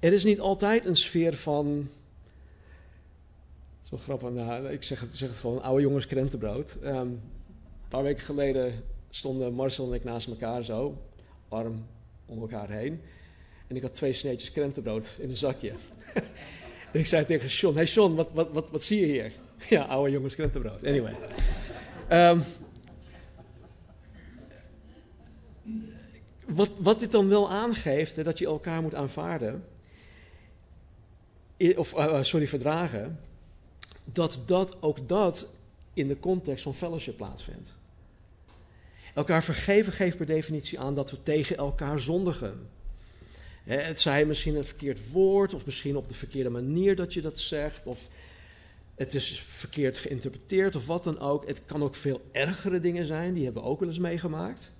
Er 0.00 0.12
is 0.12 0.24
niet 0.24 0.40
altijd 0.40 0.84
een 0.84 0.96
sfeer 0.96 1.36
van. 1.36 1.88
Grappig, 3.98 4.30
nou, 4.30 4.68
ik 4.68 4.82
zeg 4.82 5.00
het, 5.00 5.14
zeg 5.14 5.28
het 5.28 5.38
gewoon: 5.38 5.62
oude 5.62 5.82
jongens 5.82 6.06
krentenbrood. 6.06 6.78
Um, 6.84 6.96
een 6.96 7.20
paar 7.88 8.02
weken 8.02 8.22
geleden 8.22 8.84
stonden 9.10 9.52
Marcel 9.52 9.86
en 9.88 9.92
ik 9.92 10.04
naast 10.04 10.28
elkaar 10.28 10.64
zo, 10.64 11.02
arm 11.48 11.86
om 12.26 12.40
elkaar 12.40 12.70
heen. 12.70 13.00
En 13.66 13.76
ik 13.76 13.82
had 13.82 13.94
twee 13.94 14.12
sneetjes 14.12 14.52
krentenbrood 14.52 15.16
in 15.18 15.28
een 15.28 15.36
zakje. 15.36 15.72
en 16.92 17.00
ik 17.00 17.06
zei 17.06 17.24
tegen 17.24 17.50
Sean: 17.50 17.74
Hey 17.74 17.86
Sean, 17.86 18.14
wat, 18.14 18.28
wat, 18.32 18.48
wat, 18.52 18.70
wat 18.70 18.84
zie 18.84 19.00
je 19.00 19.06
hier? 19.06 19.32
ja, 19.76 19.84
oude 19.84 20.10
jongens 20.10 20.34
krentenbrood. 20.34 20.84
Anyway. 20.84 21.16
Um, 22.10 22.44
wat, 26.46 26.70
wat 26.80 27.00
dit 27.00 27.12
dan 27.12 27.28
wel 27.28 27.50
aangeeft, 27.50 28.24
dat 28.24 28.38
je 28.38 28.46
elkaar 28.46 28.82
moet 28.82 28.94
aanvaarden, 28.94 29.64
of 31.76 31.96
uh, 31.96 32.22
sorry, 32.22 32.48
verdragen, 32.48 33.18
dat, 34.04 34.42
dat 34.46 34.82
ook 34.82 35.08
dat 35.08 35.46
in 35.94 36.08
de 36.08 36.20
context 36.20 36.62
van 36.62 36.74
fellowship 36.74 37.16
plaatsvindt. 37.16 37.74
Elkaar 39.14 39.42
vergeven 39.42 39.92
geeft 39.92 40.16
per 40.16 40.26
definitie 40.26 40.80
aan 40.80 40.94
dat 40.94 41.10
we 41.10 41.22
tegen 41.22 41.56
elkaar 41.56 42.00
zondigen. 42.00 42.68
Het 43.64 44.00
zij 44.00 44.24
misschien 44.24 44.54
een 44.54 44.64
verkeerd 44.64 44.98
woord, 45.10 45.54
of 45.54 45.66
misschien 45.66 45.96
op 45.96 46.08
de 46.08 46.14
verkeerde 46.14 46.50
manier 46.50 46.96
dat 46.96 47.14
je 47.14 47.20
dat 47.20 47.38
zegt, 47.38 47.86
of 47.86 48.08
het 48.94 49.14
is 49.14 49.40
verkeerd 49.40 49.98
geïnterpreteerd, 49.98 50.76
of 50.76 50.86
wat 50.86 51.04
dan 51.04 51.18
ook. 51.18 51.46
Het 51.46 51.60
kan 51.66 51.82
ook 51.82 51.94
veel 51.94 52.20
ergere 52.32 52.80
dingen 52.80 53.06
zijn, 53.06 53.34
die 53.34 53.44
hebben 53.44 53.62
we 53.62 53.68
ook 53.68 53.80
wel 53.80 53.88
eens 53.88 53.98
meegemaakt. 53.98 54.72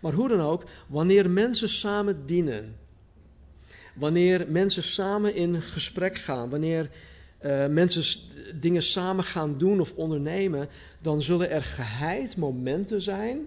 Maar 0.00 0.12
hoe 0.12 0.28
dan 0.28 0.40
ook, 0.40 0.64
wanneer 0.86 1.30
mensen 1.30 1.68
samen 1.68 2.26
dienen, 2.26 2.76
wanneer 3.94 4.46
mensen 4.48 4.82
samen 4.82 5.34
in 5.34 5.62
gesprek 5.62 6.16
gaan, 6.16 6.50
wanneer 6.50 6.90
uh, 7.44 7.66
mensen 7.66 8.04
dingen 8.60 8.82
samen 8.82 9.24
gaan 9.24 9.58
doen 9.58 9.80
of 9.80 9.92
ondernemen, 9.94 10.68
dan 11.00 11.22
zullen 11.22 11.50
er 11.50 11.62
geheid 11.62 12.36
momenten 12.36 13.02
zijn 13.02 13.46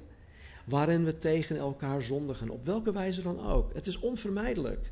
waarin 0.66 1.06
we 1.06 1.18
tegen 1.18 1.58
elkaar 1.58 2.02
zondigen. 2.02 2.50
Op 2.50 2.66
welke 2.66 2.92
wijze 2.92 3.22
dan 3.22 3.46
ook. 3.46 3.74
Het 3.74 3.88
is 3.88 4.00
onvermijdelijk. 4.00 4.92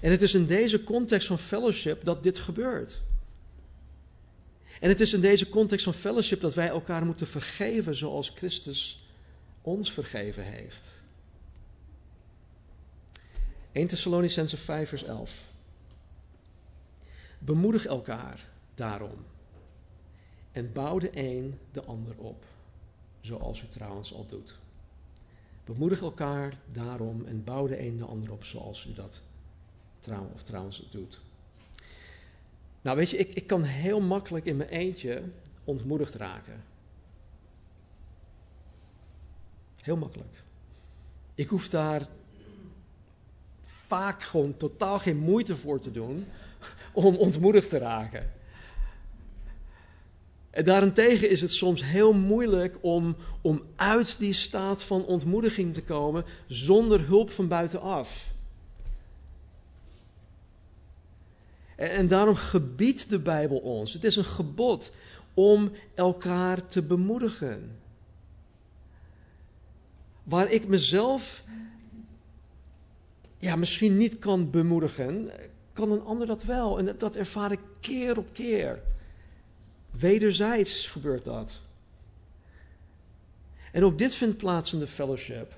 En 0.00 0.10
het 0.10 0.22
is 0.22 0.34
in 0.34 0.46
deze 0.46 0.84
context 0.84 1.26
van 1.26 1.38
fellowship 1.38 2.04
dat 2.04 2.22
dit 2.22 2.38
gebeurt. 2.38 3.02
En 4.80 4.88
het 4.88 5.00
is 5.00 5.12
in 5.12 5.20
deze 5.20 5.48
context 5.48 5.84
van 5.84 5.94
fellowship 5.94 6.40
dat 6.40 6.54
wij 6.54 6.68
elkaar 6.68 7.06
moeten 7.06 7.26
vergeven 7.26 7.94
zoals 7.94 8.32
Christus 8.34 9.06
ons 9.62 9.92
vergeven 9.92 10.44
heeft. 10.44 10.92
1 13.72 13.86
Thessalonicense 13.86 14.56
5 14.56 14.88
vers 14.88 15.04
11. 15.04 15.52
Bemoedig 17.44 17.86
elkaar 17.86 18.48
daarom 18.74 19.24
en 20.52 20.72
bouw 20.72 20.98
de 20.98 21.10
een 21.12 21.58
de 21.72 21.84
ander 21.84 22.16
op 22.16 22.44
zoals 23.20 23.62
u 23.62 23.68
trouwens 23.68 24.14
al 24.14 24.26
doet. 24.26 24.58
Bemoedig 25.64 26.00
elkaar 26.00 26.58
daarom 26.72 27.24
en 27.24 27.44
bouw 27.44 27.66
de 27.66 27.80
een 27.80 27.96
de 27.96 28.04
ander 28.04 28.32
op 28.32 28.44
zoals 28.44 28.86
u 28.86 28.92
dat 28.92 29.20
trouw, 29.98 30.30
of 30.34 30.42
trouwens 30.42 30.88
doet. 30.90 31.20
Nou 32.82 32.96
weet 32.96 33.10
je, 33.10 33.16
ik, 33.16 33.34
ik 33.34 33.46
kan 33.46 33.62
heel 33.62 34.00
makkelijk 34.00 34.44
in 34.44 34.56
mijn 34.56 34.68
eentje 34.68 35.22
ontmoedigd 35.64 36.14
raken. 36.14 36.64
Heel 39.82 39.96
makkelijk. 39.96 40.42
Ik 41.34 41.48
hoef 41.48 41.68
daar 41.68 42.08
vaak 43.62 44.22
gewoon 44.22 44.56
totaal 44.56 44.98
geen 44.98 45.16
moeite 45.18 45.56
voor 45.56 45.80
te 45.80 45.90
doen 45.90 46.26
om 46.92 47.16
ontmoedigd 47.16 47.68
te 47.68 47.78
raken. 47.78 48.32
En 50.50 50.64
daarentegen 50.64 51.30
is 51.30 51.40
het 51.40 51.52
soms 51.52 51.84
heel 51.84 52.12
moeilijk 52.12 52.76
om, 52.80 53.16
om 53.40 53.62
uit 53.76 54.18
die 54.18 54.32
staat 54.32 54.82
van 54.82 55.04
ontmoediging 55.04 55.74
te 55.74 55.82
komen 55.82 56.24
zonder 56.46 57.06
hulp 57.06 57.30
van 57.30 57.48
buitenaf. 57.48 58.32
En, 61.76 61.90
en 61.90 62.08
daarom 62.08 62.34
gebiedt 62.34 63.10
de 63.10 63.18
Bijbel 63.18 63.58
ons, 63.58 63.92
het 63.92 64.04
is 64.04 64.16
een 64.16 64.24
gebod 64.24 64.92
om 65.34 65.70
elkaar 65.94 66.66
te 66.66 66.82
bemoedigen. 66.82 67.78
Waar 70.22 70.50
ik 70.50 70.68
mezelf 70.68 71.44
ja, 73.38 73.56
misschien 73.56 73.96
niet 73.96 74.18
kan 74.18 74.50
bemoedigen, 74.50 75.30
kan 75.74 75.92
een 75.92 76.04
ander 76.04 76.26
dat 76.26 76.44
wel. 76.44 76.78
En 76.78 76.94
dat 76.98 77.16
ervaar 77.16 77.52
ik 77.52 77.60
keer 77.80 78.18
op 78.18 78.32
keer. 78.32 78.82
Wederzijds 79.90 80.86
gebeurt 80.86 81.24
dat. 81.24 81.60
En 83.72 83.84
ook 83.84 83.98
dit 83.98 84.14
vindt 84.14 84.36
plaats 84.36 84.72
in 84.72 84.78
de 84.78 84.86
fellowship. 84.86 85.56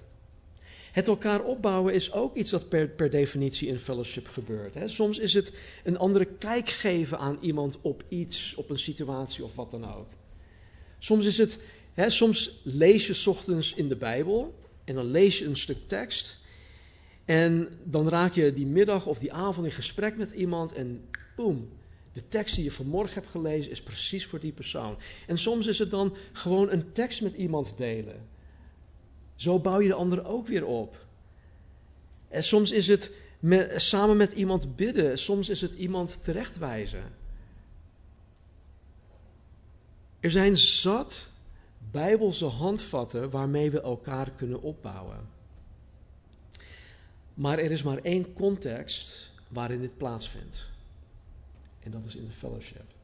Het 0.93 1.09
elkaar 1.09 1.43
opbouwen 1.43 1.95
is 1.95 2.13
ook 2.13 2.37
iets 2.37 2.51
dat 2.51 2.69
per, 2.69 2.89
per 2.89 3.11
definitie 3.11 3.69
in 3.69 3.79
fellowship 3.79 4.29
gebeurt. 4.29 4.75
Hè. 4.75 4.89
Soms 4.89 5.19
is 5.19 5.35
het 5.35 5.53
een 5.85 5.99
andere 5.99 6.25
kijk 6.25 6.69
geven 6.69 7.19
aan 7.19 7.39
iemand 7.41 7.79
op 7.81 8.05
iets, 8.09 8.55
op 8.55 8.71
een 8.71 8.79
situatie 8.79 9.45
of 9.45 9.55
wat 9.55 9.71
dan 9.71 9.95
ook. 9.95 10.09
Soms 10.99 11.25
is 11.25 11.39
het, 11.39 11.59
hè, 11.95 12.11
soms 12.11 12.61
lees 12.63 13.07
je 13.07 13.31
ochtends 13.31 13.75
in 13.75 13.89
de 13.89 13.97
Bijbel 13.97 14.55
en 14.85 14.95
dan 14.95 15.05
lees 15.05 15.39
je 15.39 15.45
een 15.45 15.57
stuk 15.57 15.79
tekst. 15.87 16.39
En 17.27 17.69
dan 17.85 18.09
raak 18.09 18.33
je 18.33 18.53
die 18.53 18.67
middag 18.67 19.07
of 19.07 19.19
die 19.19 19.33
avond 19.33 19.67
in 19.67 19.73
gesprek 19.73 20.17
met 20.17 20.31
iemand 20.31 20.73
en 20.73 21.05
boem, 21.37 21.69
De 22.17 22.29
tekst 22.29 22.55
die 22.55 22.65
je 22.65 22.73
vanmorgen 22.73 23.15
hebt 23.15 23.27
gelezen 23.27 23.71
is 23.71 23.83
precies 23.83 24.27
voor 24.27 24.41
die 24.41 24.53
persoon. 24.53 24.97
En 25.27 25.39
soms 25.39 25.67
is 25.67 25.79
het 25.79 25.91
dan 25.91 26.17
gewoon 26.33 26.71
een 26.71 26.93
tekst 26.93 27.23
met 27.23 27.35
iemand 27.35 27.75
delen. 27.77 28.29
Zo 29.35 29.59
bouw 29.61 29.81
je 29.81 29.89
de 29.89 29.95
ander 29.95 30.27
ook 30.27 30.47
weer 30.47 30.67
op. 30.67 31.07
En 32.29 32.43
soms 32.43 32.71
is 32.71 32.87
het 32.87 33.11
samen 33.77 34.17
met 34.17 34.33
iemand 34.33 34.77
bidden. 34.77 35.19
Soms 35.19 35.49
is 35.49 35.61
het 35.61 35.73
iemand 35.73 36.23
terechtwijzen. 36.23 37.05
Er 40.21 40.31
zijn 40.31 40.57
zat 40.57 41.29
bijbelse 41.91 42.45
handvatten 42.45 43.31
waarmee 43.31 43.71
we 43.71 43.81
elkaar 43.81 44.31
kunnen 44.31 44.63
opbouwen. 44.63 45.36
Maar 47.37 47.59
er 47.59 47.71
is 47.71 47.83
maar 47.83 47.99
één 47.99 48.33
context 48.33 49.31
waarin 49.49 49.81
dit 49.81 49.97
plaatsvindt. 49.97 50.67
En 51.81 51.91
dat 51.91 52.05
is 52.05 52.17
in 52.17 52.27
de 52.27 52.33
fellowship. 52.33 52.95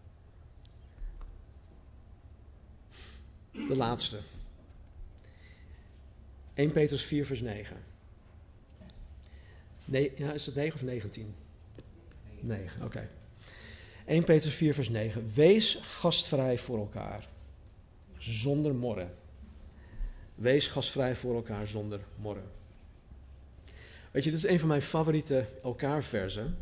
De 3.53 3.77
laatste. 3.77 4.21
1 6.55 6.73
Petrus 6.73 7.05
4, 7.05 7.27
vers 7.27 7.41
9. 7.41 7.77
Nee, 9.85 10.13
ja, 10.17 10.33
is 10.33 10.47
het 10.47 10.55
9 10.55 10.75
of 10.75 10.83
19? 10.83 11.35
9, 12.41 12.85
oké. 12.85 13.09
1 14.07 14.25
Petrus 14.25 14.55
4, 14.55 14.75
vers 14.75 14.89
9. 14.89 15.33
Wees 15.35 15.79
gastvrij 15.83 16.59
voor 16.59 16.79
elkaar, 16.79 17.29
zonder 18.19 18.75
morren. 18.75 19.15
Wees 20.35 20.67
gastvrij 20.67 21.17
voor 21.17 21.35
elkaar 21.35 21.69
zonder 21.69 22.01
morren. 22.17 22.51
Weet 24.13 24.25
je, 24.25 24.31
dit 24.31 24.45
is 24.45 24.51
een 24.51 24.59
van 24.59 24.69
mijn 24.69 24.83
favoriete 24.83 25.47
elkaar-versen. 25.63 26.57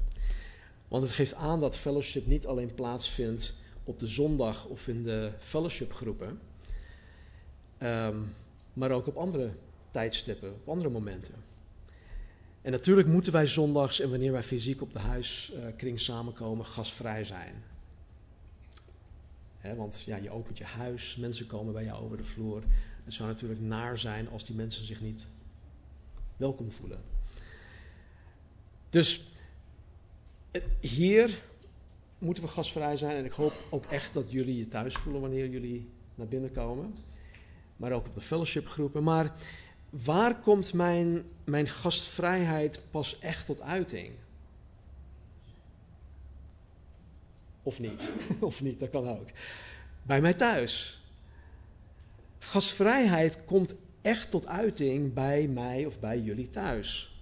Want 0.88 1.03
het 1.03 1.12
geeft 1.12 1.34
aan 1.34 1.61
dat 1.61 1.76
fellowship 1.76 2.26
niet 2.26 2.46
alleen 2.46 2.74
plaatsvindt 2.74 3.55
op 3.84 3.98
de 3.98 4.07
zondag 4.07 4.66
of 4.66 4.88
in 4.88 5.03
de 5.03 5.32
fellowshipgroepen, 5.38 6.40
um, 7.82 8.34
maar 8.72 8.90
ook 8.90 9.07
op 9.07 9.16
andere 9.16 9.51
tijdstippen, 9.90 10.53
op 10.53 10.68
andere 10.68 10.90
momenten. 10.90 11.34
En 12.62 12.72
natuurlijk 12.72 13.09
moeten 13.09 13.32
wij 13.32 13.46
zondags 13.46 14.01
en 14.01 14.11
wanneer 14.11 14.32
wij 14.32 14.42
fysiek 14.42 14.82
op 14.82 14.92
de 14.92 14.98
huiskring 14.98 16.01
samenkomen, 16.01 16.64
gasvrij 16.64 17.24
zijn. 17.24 17.55
want 19.76 20.03
ja, 20.07 20.16
je 20.16 20.30
opent 20.30 20.59
je 20.59 20.64
huis, 20.64 21.16
mensen 21.16 21.46
komen 21.46 21.72
bij 21.72 21.84
jou 21.84 22.05
over 22.05 22.16
de 22.16 22.24
vloer. 22.24 22.62
Het 23.05 23.14
zou 23.14 23.28
natuurlijk 23.28 23.61
naar 23.61 23.98
zijn 23.98 24.28
als 24.28 24.44
die 24.44 24.57
mensen 24.57 24.84
zich 24.84 25.01
niet 25.01 25.26
welkom 26.36 26.70
voelen. 26.70 27.19
Dus 28.91 29.32
hier 30.80 31.38
moeten 32.18 32.43
we 32.43 32.49
gasvrij 32.49 32.97
zijn 32.97 33.16
en 33.16 33.24
ik 33.24 33.32
hoop 33.32 33.53
ook 33.70 33.84
echt 33.84 34.14
dat 34.14 34.30
jullie 34.30 34.57
je 34.57 34.68
thuis 34.68 34.95
voelen 34.95 35.20
wanneer 35.20 35.49
jullie 35.49 35.91
naar 36.14 36.28
binnen 36.28 36.53
komen. 36.53 36.95
Maar 37.76 37.93
ook 37.93 38.07
op 38.07 38.14
de 38.14 38.20
fellowshipgroepen. 38.20 39.03
Maar 39.03 39.34
waar 39.91 40.41
komt 40.41 40.72
mijn, 40.72 41.24
mijn 41.45 41.68
gastvrijheid 41.68 42.80
pas 42.91 43.18
echt 43.18 43.47
tot 43.47 43.61
uiting? 43.61 44.12
Of 47.62 47.80
niet? 47.80 48.11
of 48.41 48.62
niet, 48.62 48.80
dat 48.80 48.91
kan 48.91 49.09
ook. 49.09 49.28
Bij 50.03 50.20
mij 50.20 50.34
thuis. 50.34 51.03
Gastvrijheid 52.38 53.45
komt 53.45 53.74
echt 54.03 54.30
tot 54.30 54.47
uiting 54.47 55.14
bij 55.14 55.49
mij 55.49 55.86
of 55.86 56.01
bij 56.01 56.20
jullie 56.20 56.51
thuis. 56.51 57.19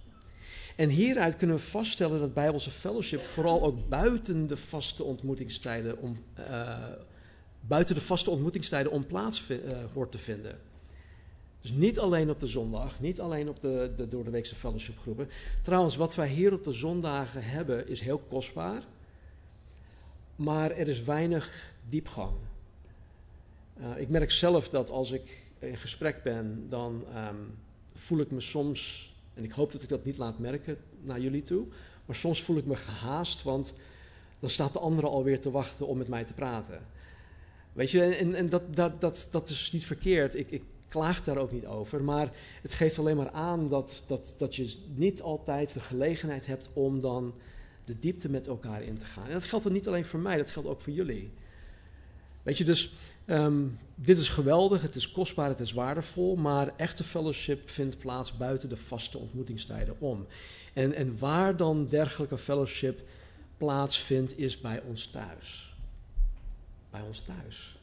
En 0.78 0.88
hieruit 0.88 1.36
kunnen 1.36 1.56
we 1.56 1.62
vaststellen 1.62 2.20
dat 2.20 2.34
Bijbelse 2.34 2.70
fellowship 2.70 3.20
vooral 3.20 3.62
ook 3.62 3.88
buiten 3.88 4.46
de 4.46 4.56
vaste 4.56 5.02
ontmoetingstijden 5.02 5.98
om, 5.98 6.24
uh, 6.38 6.78
buiten 7.60 7.94
de 7.94 8.00
vaste 8.00 8.30
ontmoetingstijden 8.30 8.92
om 8.92 9.06
plaats 9.06 9.50
uh, 9.50 9.58
hoort 9.92 10.12
te 10.12 10.18
vinden. 10.18 10.58
Dus 11.60 11.72
niet 11.72 11.98
alleen 11.98 12.30
op 12.30 12.40
de 12.40 12.46
zondag, 12.46 13.00
niet 13.00 13.20
alleen 13.20 13.48
op 13.48 13.60
de, 13.60 13.92
de 13.96 14.08
door 14.08 14.24
de 14.24 14.30
weekse 14.30 14.54
fellowshipgroepen. 14.54 15.28
Trouwens, 15.62 15.96
wat 15.96 16.14
wij 16.14 16.28
hier 16.28 16.52
op 16.52 16.64
de 16.64 16.72
zondagen 16.72 17.44
hebben 17.44 17.88
is 17.88 18.00
heel 18.00 18.22
kostbaar, 18.28 18.82
maar 20.36 20.70
er 20.70 20.88
is 20.88 21.02
weinig 21.02 21.72
diepgang. 21.88 22.36
Uh, 23.80 23.98
ik 23.98 24.08
merk 24.08 24.30
zelf 24.30 24.68
dat 24.68 24.90
als 24.90 25.10
ik 25.10 25.42
in 25.58 25.76
gesprek 25.76 26.22
ben, 26.22 26.66
dan 26.68 27.04
um, 27.16 27.58
voel 27.92 28.20
ik 28.20 28.30
me 28.30 28.40
soms 28.40 29.07
en 29.38 29.44
ik 29.44 29.52
hoop 29.52 29.72
dat 29.72 29.82
ik 29.82 29.88
dat 29.88 30.04
niet 30.04 30.16
laat 30.16 30.38
merken 30.38 30.76
naar 31.00 31.20
jullie 31.20 31.42
toe. 31.42 31.66
Maar 32.06 32.16
soms 32.16 32.42
voel 32.42 32.56
ik 32.56 32.66
me 32.66 32.76
gehaast, 32.76 33.42
want 33.42 33.72
dan 34.38 34.50
staat 34.50 34.72
de 34.72 34.78
andere 34.78 35.06
alweer 35.06 35.40
te 35.40 35.50
wachten 35.50 35.86
om 35.86 35.98
met 35.98 36.08
mij 36.08 36.24
te 36.24 36.32
praten. 36.32 36.86
Weet 37.72 37.90
je, 37.90 38.04
en, 38.04 38.34
en 38.34 38.48
dat, 38.48 38.76
dat, 38.76 39.00
dat, 39.00 39.28
dat 39.30 39.48
is 39.48 39.72
niet 39.72 39.86
verkeerd. 39.86 40.34
Ik, 40.34 40.50
ik 40.50 40.62
klaag 40.88 41.24
daar 41.24 41.36
ook 41.36 41.52
niet 41.52 41.66
over. 41.66 42.04
Maar 42.04 42.30
het 42.62 42.72
geeft 42.72 42.98
alleen 42.98 43.16
maar 43.16 43.30
aan 43.30 43.68
dat, 43.68 44.04
dat, 44.06 44.34
dat 44.36 44.56
je 44.56 44.76
niet 44.94 45.22
altijd 45.22 45.72
de 45.72 45.80
gelegenheid 45.80 46.46
hebt 46.46 46.68
om 46.72 47.00
dan 47.00 47.34
de 47.84 47.98
diepte 47.98 48.30
met 48.30 48.46
elkaar 48.46 48.82
in 48.82 48.98
te 48.98 49.06
gaan. 49.06 49.26
En 49.26 49.32
dat 49.32 49.44
geldt 49.44 49.64
dan 49.64 49.72
niet 49.72 49.88
alleen 49.88 50.04
voor 50.04 50.20
mij, 50.20 50.36
dat 50.36 50.50
geldt 50.50 50.68
ook 50.68 50.80
voor 50.80 50.92
jullie. 50.92 51.30
Weet 52.42 52.58
je, 52.58 52.64
dus 52.64 52.92
Um, 53.30 53.78
dit 54.00 54.18
is 54.18 54.28
geweldig, 54.28 54.82
het 54.82 54.96
is 54.96 55.12
kostbaar, 55.12 55.48
het 55.48 55.60
is 55.60 55.72
waardevol, 55.72 56.36
maar 56.36 56.76
echte 56.76 57.04
fellowship 57.04 57.70
vindt 57.70 57.98
plaats 57.98 58.36
buiten 58.36 58.68
de 58.68 58.76
vaste 58.76 59.18
ontmoetingstijden 59.18 60.00
om. 60.00 60.26
En, 60.72 60.92
en 60.94 61.18
waar 61.18 61.56
dan 61.56 61.88
dergelijke 61.88 62.38
fellowship 62.38 63.00
plaatsvindt, 63.56 64.38
is 64.38 64.60
bij 64.60 64.82
ons 64.82 65.06
thuis. 65.06 65.76
Bij 66.90 67.00
ons 67.00 67.20
thuis. 67.20 67.78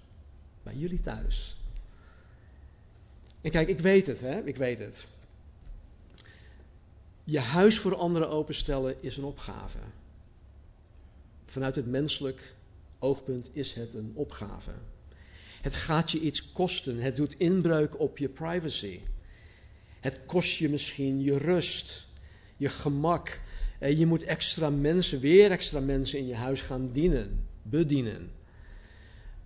Bij 0.64 0.76
jullie 0.76 1.02
thuis. 1.02 1.56
En 3.42 3.52
kijk, 3.52 3.68
ik 3.68 3.80
weet 3.80 4.08
het, 4.08 4.22
hè? 4.22 4.44
Ik 4.44 4.58
weet 4.58 4.80
het. 4.80 5.06
Je 7.24 7.40
huis 7.40 7.80
voor 7.80 7.96
anderen 7.96 8.30
openstellen 8.30 9.04
is 9.04 9.18
een 9.18 9.24
opgave. 9.24 9.80
Vanuit 11.46 11.76
het 11.76 11.88
menselijk 11.88 12.54
oogpunt 13.00 13.50
is 13.54 13.74
het 13.74 13.94
een 13.94 14.12
opgave. 14.14 14.72
Het 15.66 15.76
gaat 15.76 16.12
je 16.12 16.20
iets 16.20 16.52
kosten. 16.52 17.00
Het 17.00 17.16
doet 17.16 17.36
inbreuk 17.38 18.00
op 18.00 18.18
je 18.18 18.30
privacy. 18.30 19.00
Het 20.00 20.20
kost 20.26 20.58
je 20.58 20.70
misschien 20.70 21.22
je 21.22 21.38
rust, 21.38 22.08
je 22.58 22.70
gemak. 22.70 23.40
Eh, 23.80 24.00
je 24.00 24.06
moet 24.06 24.24
extra 24.24 24.70
mensen, 24.70 25.20
weer 25.20 25.52
extra 25.52 25.80
mensen 25.80 26.20
in 26.20 26.28
je 26.28 26.36
huis 26.36 26.62
gaan 26.62 26.92
dienen, 26.92 27.48
bedienen. 27.62 28.32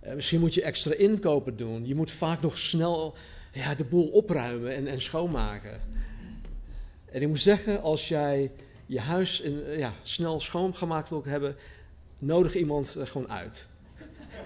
Eh, 0.00 0.14
misschien 0.14 0.40
moet 0.40 0.54
je 0.54 0.62
extra 0.62 0.94
inkopen 0.94 1.56
doen. 1.56 1.86
Je 1.86 1.94
moet 1.94 2.10
vaak 2.10 2.40
nog 2.40 2.58
snel 2.58 3.16
ja, 3.52 3.74
de 3.74 3.84
boel 3.84 4.08
opruimen 4.08 4.74
en, 4.74 4.86
en 4.86 5.00
schoonmaken. 5.00 5.80
En 7.04 7.22
ik 7.22 7.28
moet 7.28 7.40
zeggen, 7.40 7.82
als 7.82 8.08
jij 8.08 8.52
je 8.86 9.00
huis 9.00 9.40
in, 9.40 9.78
ja, 9.78 9.94
snel 10.02 10.40
schoongemaakt 10.40 11.08
wilt 11.08 11.24
hebben, 11.24 11.56
nodig 12.18 12.54
iemand 12.54 12.96
gewoon 12.98 13.30
uit. 13.30 13.66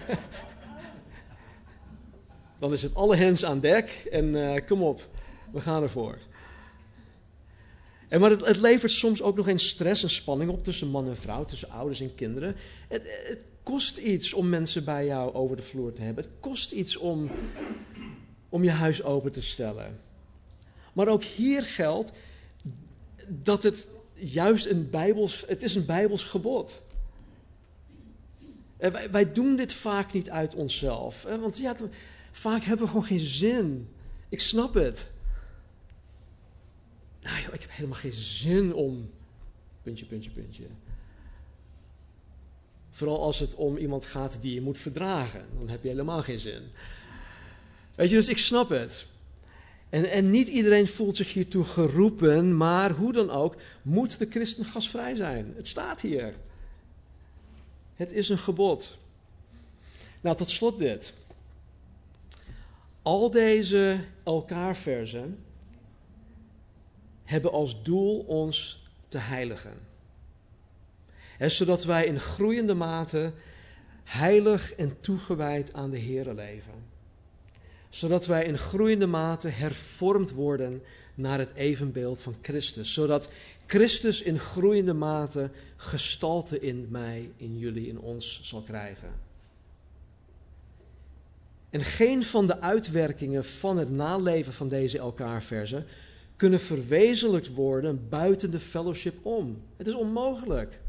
Dan 2.65 2.73
is 2.73 2.81
het 2.81 2.95
alle 2.95 3.15
hens 3.15 3.45
aan 3.45 3.59
dek 3.59 4.07
en 4.11 4.25
uh, 4.25 4.55
kom 4.67 4.83
op, 4.83 5.07
we 5.51 5.61
gaan 5.61 5.83
ervoor. 5.83 6.17
En 8.07 8.19
maar 8.19 8.29
het, 8.29 8.45
het, 8.45 8.57
levert 8.57 8.91
soms 8.91 9.21
ook 9.21 9.35
nog 9.35 9.47
eens 9.47 9.67
stress 9.67 10.03
en 10.03 10.09
spanning 10.09 10.51
op 10.51 10.63
tussen 10.63 10.87
man 10.87 11.07
en 11.07 11.17
vrouw, 11.17 11.45
tussen 11.45 11.69
ouders 11.69 12.01
en 12.01 12.15
kinderen. 12.15 12.55
Het, 12.87 13.01
het, 13.27 13.43
kost 13.63 13.97
iets 13.97 14.33
om 14.33 14.49
mensen 14.49 14.83
bij 14.83 15.05
jou 15.05 15.33
over 15.33 15.55
de 15.55 15.61
vloer 15.61 15.93
te 15.93 16.01
hebben. 16.01 16.23
Het 16.23 16.33
kost 16.39 16.71
iets 16.71 16.97
om, 16.97 17.29
om 18.49 18.63
je 18.63 18.71
huis 18.71 19.03
open 19.03 19.31
te 19.31 19.41
stellen. 19.41 19.99
Maar 20.93 21.07
ook 21.07 21.23
hier 21.23 21.63
geldt 21.63 22.11
dat 23.27 23.63
het 23.63 23.87
juist 24.13 24.65
een 24.65 24.89
bijbels, 24.89 25.43
het 25.47 25.63
is 25.63 25.75
een 25.75 25.85
bijbels 25.85 26.23
gebod. 26.23 26.81
Wij, 28.77 29.11
wij 29.11 29.31
doen 29.31 29.55
dit 29.55 29.73
vaak 29.73 30.13
niet 30.13 30.29
uit 30.29 30.55
onszelf. 30.55 31.23
Want 31.23 31.57
ja, 31.57 31.75
Vaak 32.35 32.63
hebben 32.63 32.85
we 32.85 32.91
gewoon 32.91 33.07
geen 33.07 33.19
zin. 33.19 33.89
Ik 34.29 34.39
snap 34.39 34.73
het. 34.73 35.07
Nou 37.21 37.41
joh, 37.41 37.53
ik 37.53 37.61
heb 37.61 37.71
helemaal 37.71 37.99
geen 37.99 38.13
zin 38.13 38.73
om. 38.73 39.09
Puntje, 39.81 40.05
puntje, 40.05 40.29
puntje. 40.29 40.63
Vooral 42.89 43.21
als 43.21 43.39
het 43.39 43.55
om 43.55 43.77
iemand 43.77 44.05
gaat 44.05 44.41
die 44.41 44.53
je 44.53 44.61
moet 44.61 44.77
verdragen. 44.77 45.45
Dan 45.57 45.69
heb 45.69 45.83
je 45.83 45.89
helemaal 45.89 46.21
geen 46.21 46.39
zin. 46.39 46.61
Weet 47.95 48.09
je, 48.09 48.15
dus 48.15 48.27
ik 48.27 48.37
snap 48.37 48.69
het. 48.69 49.05
En, 49.89 50.11
en 50.11 50.29
niet 50.29 50.47
iedereen 50.47 50.87
voelt 50.87 51.17
zich 51.17 51.33
hiertoe 51.33 51.63
geroepen, 51.63 52.57
maar 52.57 52.91
hoe 52.91 53.13
dan 53.13 53.29
ook, 53.29 53.55
moet 53.81 54.19
de 54.19 54.27
christen 54.29 54.65
gasvrij 54.65 55.15
zijn. 55.15 55.53
Het 55.55 55.67
staat 55.67 56.01
hier. 56.01 56.33
Het 57.93 58.11
is 58.11 58.29
een 58.29 58.37
gebod. 58.37 58.97
Nou, 60.21 60.35
tot 60.37 60.49
slot 60.49 60.77
dit. 60.77 61.13
Al 63.05 63.31
deze 63.31 63.99
elkaar-versen 64.23 65.37
hebben 67.23 67.51
als 67.51 67.83
doel 67.83 68.19
ons 68.19 68.87
te 69.07 69.17
heiligen. 69.17 69.73
En 71.37 71.51
zodat 71.51 71.83
wij 71.83 72.05
in 72.05 72.19
groeiende 72.19 72.73
mate 72.73 73.33
heilig 74.03 74.73
en 74.73 74.99
toegewijd 74.99 75.73
aan 75.73 75.89
de 75.89 75.97
Heer 75.97 76.33
leven. 76.33 76.73
Zodat 77.89 78.25
wij 78.25 78.45
in 78.45 78.57
groeiende 78.57 79.07
mate 79.07 79.47
hervormd 79.47 80.31
worden 80.31 80.83
naar 81.15 81.39
het 81.39 81.53
evenbeeld 81.53 82.21
van 82.21 82.35
Christus. 82.41 82.93
Zodat 82.93 83.29
Christus 83.65 84.21
in 84.21 84.39
groeiende 84.39 84.93
mate 84.93 85.49
gestalte 85.75 86.59
in 86.59 86.87
mij, 86.89 87.31
in 87.37 87.57
jullie, 87.57 87.87
in 87.87 87.99
ons 87.99 88.39
zal 88.43 88.61
krijgen. 88.61 89.24
En 91.75 91.81
geen 91.81 92.23
van 92.23 92.47
de 92.47 92.61
uitwerkingen 92.61 93.45
van 93.45 93.77
het 93.77 93.91
naleven 93.91 94.53
van 94.53 94.69
deze 94.69 94.97
elkaar-versen 94.97 95.85
kunnen 96.35 96.59
verwezenlijkt 96.59 97.53
worden 97.53 98.09
buiten 98.09 98.51
de 98.51 98.59
fellowship 98.59 99.25
om. 99.25 99.61
Het 99.77 99.87
is 99.87 99.93
onmogelijk. 99.93 100.79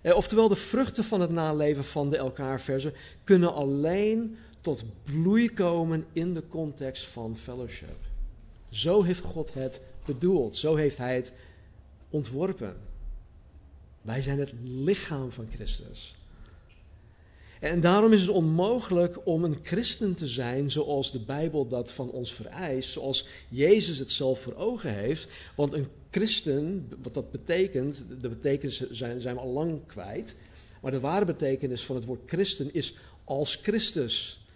Eh, 0.00 0.16
oftewel, 0.16 0.48
de 0.48 0.56
vruchten 0.56 1.04
van 1.04 1.20
het 1.20 1.30
naleven 1.30 1.84
van 1.84 2.10
de 2.10 2.16
elkaar-versen 2.16 2.92
kunnen 3.24 3.54
alleen 3.54 4.36
tot 4.60 4.84
bloei 5.04 5.52
komen 5.52 6.06
in 6.12 6.34
de 6.34 6.48
context 6.48 7.04
van 7.04 7.36
fellowship. 7.36 7.98
Zo 8.68 9.02
heeft 9.02 9.20
God 9.20 9.54
het 9.54 9.80
bedoeld, 10.04 10.56
zo 10.56 10.74
heeft 10.74 10.96
Hij 10.96 11.14
het 11.14 11.32
ontworpen. 12.10 12.76
Wij 14.02 14.22
zijn 14.22 14.38
het 14.38 14.52
lichaam 14.62 15.32
van 15.32 15.46
Christus. 15.50 16.14
En 17.64 17.80
daarom 17.80 18.12
is 18.12 18.20
het 18.20 18.30
onmogelijk 18.30 19.26
om 19.26 19.44
een 19.44 19.58
christen 19.62 20.14
te 20.14 20.26
zijn 20.26 20.70
zoals 20.70 21.12
de 21.12 21.18
Bijbel 21.18 21.68
dat 21.68 21.92
van 21.92 22.10
ons 22.10 22.34
vereist, 22.34 22.90
zoals 22.90 23.26
Jezus 23.48 23.98
het 23.98 24.10
zelf 24.10 24.40
voor 24.40 24.54
ogen 24.54 24.94
heeft. 24.94 25.28
Want 25.56 25.72
een 25.72 25.86
christen, 26.10 26.88
wat 27.02 27.14
dat 27.14 27.30
betekent, 27.30 28.04
de 28.20 28.28
betekenis 28.28 28.90
zijn, 28.90 29.20
zijn 29.20 29.34
we 29.34 29.40
al 29.40 29.52
lang 29.52 29.86
kwijt. 29.86 30.34
Maar 30.80 30.92
de 30.92 31.00
ware 31.00 31.24
betekenis 31.24 31.84
van 31.84 31.96
het 31.96 32.04
woord 32.04 32.20
christen 32.26 32.74
is 32.74 32.94
als 33.24 33.58
Christus. 33.62 34.46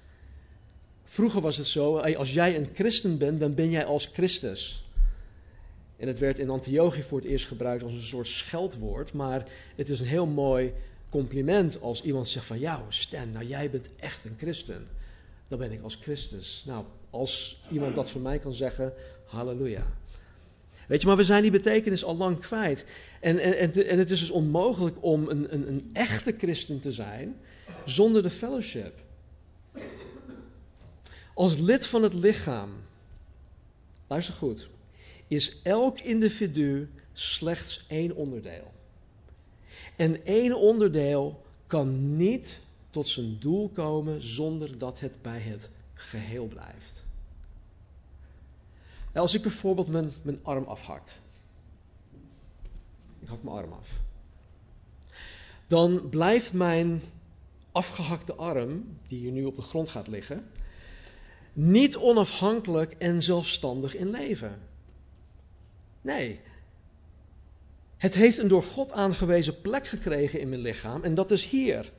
Vroeger 1.05 1.41
was 1.41 1.57
het 1.57 1.67
zo, 1.67 1.99
als 1.99 2.33
jij 2.33 2.57
een 2.57 2.69
christen 2.75 3.19
bent, 3.19 3.41
dan 3.41 3.55
ben 3.55 3.71
jij 3.71 3.85
als 3.85 4.07
Christus. 4.07 4.83
En 5.97 6.07
het 6.07 6.19
werd 6.19 6.39
in 6.39 6.51
Antiochië 6.51 7.03
voor 7.03 7.19
het 7.19 7.29
eerst 7.29 7.47
gebruikt 7.47 7.83
als 7.83 7.93
een 7.93 8.03
soort 8.03 8.27
scheldwoord, 8.27 9.13
maar 9.13 9.49
het 9.77 9.89
is 9.89 10.01
een 10.01 10.07
heel 10.07 10.27
mooi 10.27 10.73
compliment 11.11 11.81
als 11.81 12.03
iemand 12.03 12.29
zegt 12.29 12.47
van, 12.47 12.59
ja 12.59 12.85
Stan, 12.89 13.31
nou 13.31 13.47
jij 13.47 13.71
bent 13.71 13.89
echt 13.97 14.25
een 14.25 14.37
christen. 14.39 14.87
Dan 15.49 15.59
ben 15.59 15.73
ik 15.73 15.83
als 15.83 15.95
Christus. 15.95 16.63
Nou, 16.67 16.85
als 17.11 17.63
iemand 17.71 17.95
dat 17.95 18.11
van 18.11 18.23
mij 18.23 18.39
kan 18.39 18.55
zeggen, 18.55 18.93
halleluja. 19.25 19.87
Weet 20.89 21.01
je, 21.01 21.07
maar 21.07 21.17
we 21.17 21.25
zijn 21.25 21.43
die 21.43 21.51
betekenis 21.51 22.05
al 22.05 22.17
lang 22.17 22.39
kwijt. 22.41 22.85
En, 23.21 23.39
en, 23.39 23.59
en, 23.59 23.87
en 23.87 23.99
het 23.99 24.11
is 24.11 24.21
dus 24.21 24.31
onmogelijk 24.31 24.97
om 25.01 25.29
een, 25.29 25.55
een, 25.55 25.69
een 25.69 25.91
echte 25.93 26.35
christen 26.39 26.81
te 26.81 26.93
zijn 26.93 27.37
zonder 27.85 28.23
de 28.23 28.31
fellowship. 28.31 28.93
Als 31.35 31.57
lid 31.57 31.87
van 31.87 32.03
het 32.03 32.15
lichaam, 32.15 32.71
luister 34.07 34.35
goed, 34.35 34.69
is 35.29 35.57
elk 35.63 36.01
individu 36.01 36.91
slechts 37.13 37.85
één 37.89 38.17
onderdeel. 38.17 38.73
En 39.99 40.25
één 40.25 40.59
onderdeel 40.59 41.43
kan 41.67 42.17
niet 42.17 42.61
tot 42.91 43.09
zijn 43.09 43.39
doel 43.39 43.69
komen 43.69 44.23
zonder 44.23 44.79
dat 44.79 45.01
het 45.01 45.23
bij 45.23 45.39
het 45.41 45.71
geheel 45.95 46.47
blijft. 46.47 47.05
Als 49.15 49.35
ik 49.35 49.43
bijvoorbeeld 49.43 49.89
mijn, 49.89 50.13
mijn 50.23 50.39
arm 50.43 50.65
afhak. 50.65 51.09
Ik 53.21 53.29
hak 53.29 53.43
mijn 53.43 53.57
arm 53.57 53.73
af. 53.73 54.01
Dan 55.67 56.09
blijft 56.09 56.53
mijn 56.53 57.03
afgehakte 57.73 58.35
arm, 58.35 58.99
die 59.07 59.19
hier 59.19 59.33
nu 59.33 59.45
op 59.45 59.57
de 59.57 59.63
grond 59.63 59.89
gaat 59.89 60.09
liggen, 60.09 60.51
niet 61.53 61.97
onafhankelijk 61.97 62.93
en 62.93 63.23
zelfstandig 63.23 63.97
in 63.97 64.11
leven. 64.11 64.59
Nee. 66.01 66.41
Het 67.99 68.15
heeft 68.15 68.39
een 68.39 68.49
door 68.49 68.63
God 68.63 68.93
aangewezen 68.93 69.61
plek 69.61 69.87
gekregen 69.87 70.41
in 70.41 70.49
mijn 70.49 70.61
lichaam 70.61 71.03
en 71.03 71.15
dat 71.15 71.31
is 71.31 71.45
hier. 71.45 71.93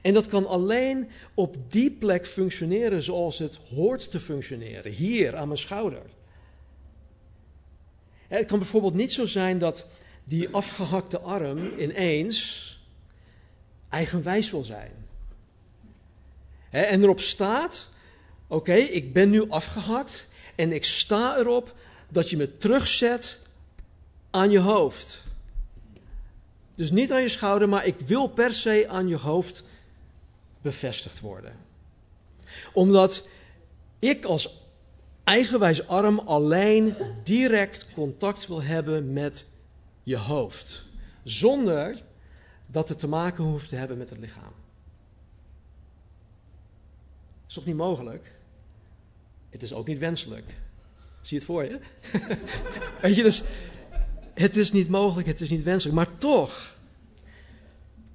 En 0.00 0.14
dat 0.14 0.26
kan 0.26 0.46
alleen 0.46 1.08
op 1.34 1.56
die 1.68 1.90
plek 1.90 2.26
functioneren 2.26 3.02
zoals 3.02 3.38
het 3.38 3.58
hoort 3.74 4.10
te 4.10 4.20
functioneren, 4.20 4.92
hier 4.92 5.36
aan 5.36 5.46
mijn 5.46 5.58
schouder. 5.58 6.02
Het 8.28 8.46
kan 8.46 8.58
bijvoorbeeld 8.58 8.94
niet 8.94 9.12
zo 9.12 9.26
zijn 9.26 9.58
dat 9.58 9.86
die 10.24 10.48
afgehakte 10.48 11.18
arm 11.18 11.78
ineens 11.78 12.68
eigenwijs 13.88 14.50
wil 14.50 14.64
zijn. 14.64 14.92
En 16.70 17.02
erop 17.02 17.20
staat, 17.20 17.88
oké, 18.46 18.74
ik 18.74 19.12
ben 19.12 19.30
nu 19.30 19.50
afgehakt 19.50 20.26
en 20.54 20.72
ik 20.72 20.84
sta 20.84 21.36
erop 21.38 21.74
dat 22.08 22.30
je 22.30 22.36
me 22.36 22.56
terugzet 22.56 23.38
aan 24.32 24.50
je 24.50 24.58
hoofd. 24.58 25.22
Dus 26.74 26.90
niet 26.90 27.12
aan 27.12 27.20
je 27.20 27.28
schouder, 27.28 27.68
maar 27.68 27.86
ik 27.86 27.98
wil 27.98 28.26
per 28.26 28.54
se 28.54 28.88
aan 28.88 29.08
je 29.08 29.16
hoofd 29.16 29.64
bevestigd 30.60 31.20
worden. 31.20 31.56
Omdat 32.72 33.26
ik 33.98 34.24
als 34.24 34.60
eigenwijs 35.24 35.86
arm 35.86 36.18
alleen 36.18 36.94
direct 37.22 37.86
contact 37.94 38.46
wil 38.46 38.62
hebben 38.62 39.12
met 39.12 39.44
je 40.02 40.16
hoofd. 40.16 40.84
Zonder 41.24 42.02
dat 42.66 42.88
het 42.88 42.98
te 42.98 43.08
maken 43.08 43.44
hoeft 43.44 43.68
te 43.68 43.76
hebben 43.76 43.98
met 43.98 44.10
het 44.10 44.18
lichaam. 44.18 44.52
Is 47.48 47.54
toch 47.54 47.64
niet 47.64 47.76
mogelijk? 47.76 48.32
Het 49.50 49.62
is 49.62 49.72
ook 49.72 49.86
niet 49.86 49.98
wenselijk. 49.98 50.54
Zie 51.20 51.36
het 51.36 51.46
voor 51.46 51.64
je? 51.64 51.78
Weet 53.02 53.16
je, 53.16 53.22
dus 53.22 53.42
het 54.34 54.56
is 54.56 54.72
niet 54.72 54.88
mogelijk, 54.88 55.26
het 55.26 55.40
is 55.40 55.50
niet 55.50 55.62
wenselijk, 55.62 55.96
maar 55.96 56.18
toch, 56.18 56.76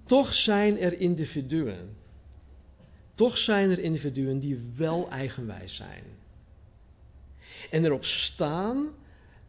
toch 0.06 0.34
zijn 0.34 0.80
er 0.80 1.00
individuen, 1.00 1.96
toch 3.16 3.38
zijn 3.38 3.70
er 3.70 3.80
individuen 3.80 4.40
die 4.40 4.72
wel 4.76 5.10
eigenwijs 5.10 5.76
zijn. 5.76 6.04
En 7.72 7.86
erop 7.86 8.06
staan 8.06 8.88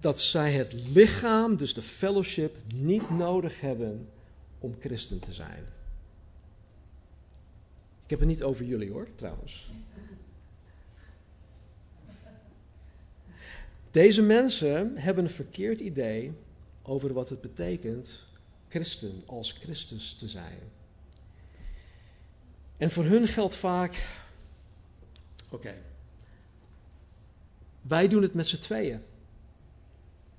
dat 0.00 0.20
zij 0.20 0.52
het 0.52 0.72
lichaam, 0.72 1.56
dus 1.56 1.74
de 1.74 1.82
fellowship, 1.82 2.56
niet 2.74 3.10
nodig 3.10 3.60
hebben 3.60 4.08
om 4.58 4.76
christen 4.80 5.18
te 5.18 5.32
zijn. 5.32 5.64
Ik 8.04 8.10
heb 8.10 8.18
het 8.18 8.28
niet 8.28 8.42
over 8.42 8.64
jullie 8.64 8.90
hoor, 8.90 9.08
trouwens. 9.14 9.70
Deze 13.90 14.22
mensen 14.22 14.96
hebben 14.96 15.24
een 15.24 15.30
verkeerd 15.30 15.80
idee 15.80 16.32
over 16.88 17.12
wat 17.12 17.28
het 17.28 17.40
betekent 17.40 18.22
christen 18.68 19.22
als 19.26 19.52
Christus 19.52 20.14
te 20.14 20.28
zijn. 20.28 20.58
En 22.76 22.90
voor 22.90 23.04
hun 23.04 23.28
geldt 23.28 23.56
vaak, 23.56 24.06
oké, 25.48 25.74
wij 27.80 28.08
doen 28.08 28.22
het 28.22 28.34
met 28.34 28.46
z'n 28.46 28.58
tweeën. 28.58 29.00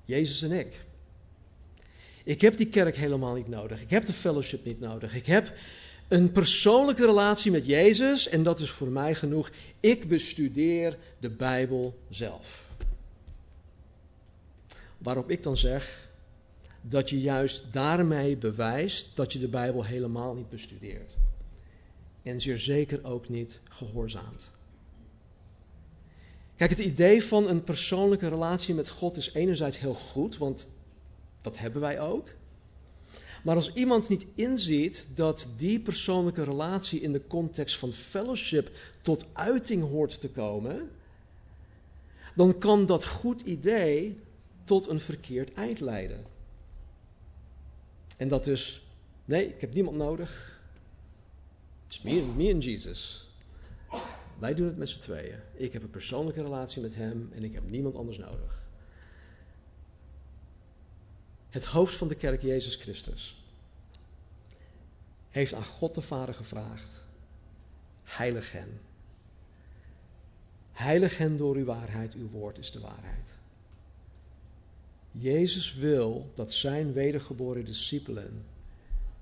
Jezus 0.04 0.42
en 0.42 0.52
ik. 0.52 0.84
Ik 2.24 2.40
heb 2.40 2.56
die 2.56 2.68
kerk 2.68 2.96
helemaal 2.96 3.34
niet 3.34 3.48
nodig. 3.48 3.82
Ik 3.82 3.90
heb 3.90 4.06
de 4.06 4.12
fellowship 4.12 4.64
niet 4.64 4.80
nodig. 4.80 5.14
Ik 5.14 5.26
heb 5.26 5.52
een 6.08 6.32
persoonlijke 6.32 7.06
relatie 7.06 7.50
met 7.50 7.66
Jezus 7.66 8.28
en 8.28 8.42
dat 8.42 8.60
is 8.60 8.70
voor 8.70 8.88
mij 8.88 9.14
genoeg. 9.14 9.50
Ik 9.80 10.08
bestudeer 10.08 10.98
de 11.18 11.30
Bijbel 11.30 11.98
zelf. 12.08 12.64
Waarop 14.98 15.30
ik 15.30 15.42
dan 15.42 15.56
zeg 15.56 16.09
dat 16.80 17.10
je 17.10 17.20
juist 17.20 17.72
daarmee 17.72 18.36
bewijst 18.36 19.16
dat 19.16 19.32
je 19.32 19.38
de 19.38 19.48
Bijbel 19.48 19.84
helemaal 19.84 20.34
niet 20.34 20.48
bestudeert. 20.48 21.16
En 22.22 22.40
zeer 22.40 22.58
zeker 22.58 23.04
ook 23.04 23.28
niet 23.28 23.60
gehoorzaamt. 23.64 24.50
Kijk, 26.56 26.70
het 26.70 26.78
idee 26.78 27.24
van 27.24 27.48
een 27.48 27.64
persoonlijke 27.64 28.28
relatie 28.28 28.74
met 28.74 28.88
God 28.88 29.16
is 29.16 29.32
enerzijds 29.32 29.78
heel 29.78 29.94
goed, 29.94 30.38
want 30.38 30.68
dat 31.42 31.58
hebben 31.58 31.80
wij 31.80 32.00
ook. 32.00 32.28
Maar 33.42 33.56
als 33.56 33.72
iemand 33.72 34.08
niet 34.08 34.26
inziet 34.34 35.08
dat 35.14 35.48
die 35.56 35.80
persoonlijke 35.80 36.44
relatie 36.44 37.00
in 37.00 37.12
de 37.12 37.26
context 37.26 37.78
van 37.78 37.92
fellowship 37.92 38.70
tot 39.02 39.24
uiting 39.32 39.82
hoort 39.82 40.20
te 40.20 40.28
komen, 40.28 40.90
dan 42.34 42.58
kan 42.58 42.86
dat 42.86 43.04
goed 43.04 43.40
idee 43.40 44.20
tot 44.64 44.88
een 44.88 45.00
verkeerd 45.00 45.52
eind 45.52 45.80
leiden. 45.80 46.24
En 48.20 48.28
dat 48.28 48.44
dus, 48.44 48.86
nee, 49.24 49.48
ik 49.48 49.60
heb 49.60 49.74
niemand 49.74 49.96
nodig. 49.96 50.60
Het 51.84 51.92
is 51.92 52.02
me 52.02 52.48
en 52.50 52.58
Jesus. 52.58 53.28
Wij 54.38 54.54
doen 54.54 54.66
het 54.66 54.76
met 54.76 54.88
z'n 54.88 55.00
tweeën. 55.00 55.38
Ik 55.54 55.72
heb 55.72 55.82
een 55.82 55.90
persoonlijke 55.90 56.42
relatie 56.42 56.82
met 56.82 56.94
hem 56.94 57.28
en 57.32 57.44
ik 57.44 57.54
heb 57.54 57.70
niemand 57.70 57.96
anders 57.96 58.18
nodig. 58.18 58.68
het 61.48 61.64
hoofd 61.64 61.96
van 61.96 62.08
de 62.08 62.14
kerk, 62.14 62.42
Jezus 62.42 62.76
Christus, 62.76 63.44
heeft 65.30 65.54
aan 65.54 65.64
God 65.64 65.94
de 65.94 66.02
Vader 66.02 66.34
gevraagd: 66.34 67.04
Heilig 68.02 68.52
hen. 68.52 68.80
Heilig 70.72 71.18
hen 71.18 71.36
door 71.36 71.56
uw 71.56 71.64
waarheid, 71.64 72.14
uw 72.14 72.30
woord 72.30 72.58
is 72.58 72.70
de 72.70 72.80
waarheid. 72.80 73.36
Jezus 75.12 75.74
wil 75.74 76.32
dat 76.34 76.52
zijn 76.52 76.92
wedergeboren 76.92 77.64
discipelen 77.64 78.44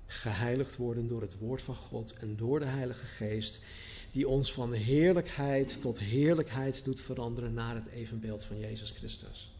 geheiligd 0.05 0.75
worden 0.75 1.07
door 1.07 1.21
het 1.21 1.37
woord 1.37 1.61
van 1.61 1.75
God 1.75 2.13
en 2.13 2.35
door 2.35 2.59
de 2.59 2.65
Heilige 2.65 3.05
Geest, 3.05 3.59
die 4.11 4.27
ons 4.27 4.53
van 4.53 4.73
heerlijkheid 4.73 5.81
tot 5.81 5.99
heerlijkheid 5.99 6.83
doet 6.83 7.01
veranderen 7.01 7.53
naar 7.53 7.75
het 7.75 7.87
evenbeeld 7.87 8.43
van 8.43 8.59
Jezus 8.59 8.91
Christus. 8.91 9.51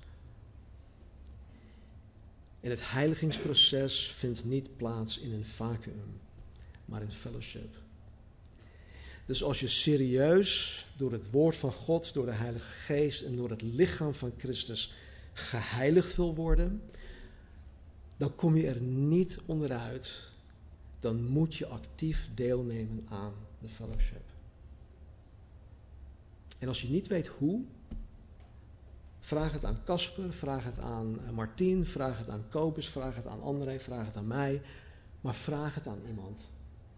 En 2.59 2.69
het 2.69 2.91
heiligingsproces 2.91 4.11
vindt 4.11 4.45
niet 4.45 4.77
plaats 4.77 5.19
in 5.19 5.33
een 5.33 5.45
vacuüm, 5.45 6.19
maar 6.85 7.01
in 7.01 7.11
fellowship. 7.11 7.75
Dus 9.25 9.43
als 9.43 9.59
je 9.59 9.67
serieus 9.67 10.85
door 10.97 11.11
het 11.11 11.31
woord 11.31 11.55
van 11.55 11.71
God, 11.71 12.13
door 12.13 12.25
de 12.25 12.31
Heilige 12.31 12.71
Geest 12.71 13.21
en 13.21 13.35
door 13.35 13.49
het 13.49 13.61
lichaam 13.61 14.13
van 14.13 14.33
Christus 14.37 14.93
geheiligd 15.33 16.15
wil 16.15 16.35
worden, 16.35 16.81
dan 18.17 18.35
kom 18.35 18.55
je 18.55 18.67
er 18.67 18.81
niet 18.81 19.39
onderuit. 19.45 20.27
Dan 20.99 21.27
moet 21.27 21.55
je 21.55 21.67
actief 21.67 22.29
deelnemen 22.35 23.05
aan 23.09 23.33
de 23.59 23.69
fellowship. 23.69 24.29
En 26.57 26.67
als 26.67 26.81
je 26.81 26.89
niet 26.89 27.07
weet 27.07 27.27
hoe, 27.27 27.63
vraag 29.19 29.51
het 29.51 29.65
aan 29.65 29.83
Casper, 29.83 30.33
vraag 30.33 30.63
het 30.63 30.79
aan 30.79 31.19
eh, 31.25 31.29
Martien, 31.29 31.85
vraag 31.85 32.17
het 32.17 32.29
aan 32.29 32.45
Kobus, 32.49 32.89
vraag 32.89 33.15
het 33.15 33.27
aan 33.27 33.41
André, 33.41 33.79
vraag 33.79 34.05
het 34.05 34.15
aan 34.15 34.27
mij, 34.27 34.61
maar 35.21 35.35
vraag 35.35 35.75
het 35.75 35.87
aan 35.87 36.01
iemand. 36.07 36.49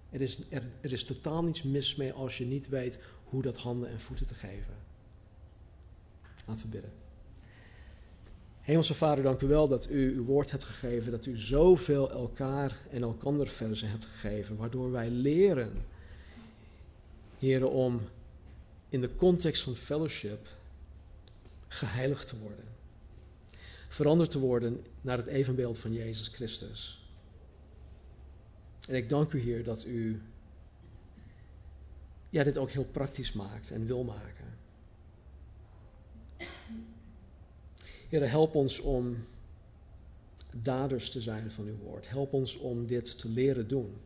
Er 0.09 0.21
is, 0.21 0.39
er, 0.49 0.63
er 0.81 0.91
is 0.91 1.03
totaal 1.03 1.43
niets 1.43 1.63
mis 1.63 1.95
mee 1.95 2.13
als 2.13 2.37
je 2.37 2.45
niet 2.45 2.67
weet 2.67 2.99
hoe 3.23 3.41
dat 3.41 3.57
handen 3.57 3.89
en 3.89 3.99
voeten 3.99 4.27
te 4.27 4.35
geven. 4.35 4.73
Laten 6.45 6.65
we 6.65 6.71
bidden. 6.71 7.00
Hemelse 8.71 8.93
Vader, 8.93 9.23
dank 9.23 9.41
u 9.41 9.47
wel 9.47 9.67
dat 9.67 9.89
u 9.89 10.15
uw 10.15 10.23
woord 10.23 10.51
hebt 10.51 10.63
gegeven, 10.63 11.11
dat 11.11 11.25
u 11.25 11.37
zoveel 11.37 12.11
elkaar 12.11 12.77
en 12.89 13.01
elkander 13.01 13.47
versen 13.47 13.89
hebt 13.89 14.05
gegeven, 14.05 14.55
waardoor 14.55 14.91
wij 14.91 15.09
leren, 15.09 15.85
heren, 17.39 17.71
om 17.71 18.01
in 18.89 19.01
de 19.01 19.15
context 19.15 19.63
van 19.63 19.75
fellowship 19.75 20.47
geheiligd 21.67 22.27
te 22.27 22.39
worden. 22.39 22.65
Veranderd 23.87 24.31
te 24.31 24.39
worden 24.39 24.85
naar 25.01 25.17
het 25.17 25.27
evenbeeld 25.27 25.77
van 25.77 25.93
Jezus 25.93 26.27
Christus. 26.27 27.05
En 28.87 28.95
ik 28.95 29.09
dank 29.09 29.33
u, 29.33 29.39
Heer, 29.39 29.63
dat 29.63 29.85
u 29.85 30.21
ja, 32.29 32.43
dit 32.43 32.57
ook 32.57 32.71
heel 32.71 32.87
praktisch 32.91 33.33
maakt 33.33 33.71
en 33.71 33.85
wil 33.85 34.03
maken. 34.03 34.40
Heer, 38.11 38.29
help 38.29 38.55
ons 38.55 38.79
om 38.79 39.25
daders 40.55 41.09
te 41.09 41.21
zijn 41.21 41.51
van 41.51 41.65
uw 41.65 41.77
woord. 41.77 42.09
Help 42.09 42.33
ons 42.33 42.57
om 42.57 42.85
dit 42.85 43.19
te 43.19 43.29
leren 43.29 43.67
doen. 43.67 43.97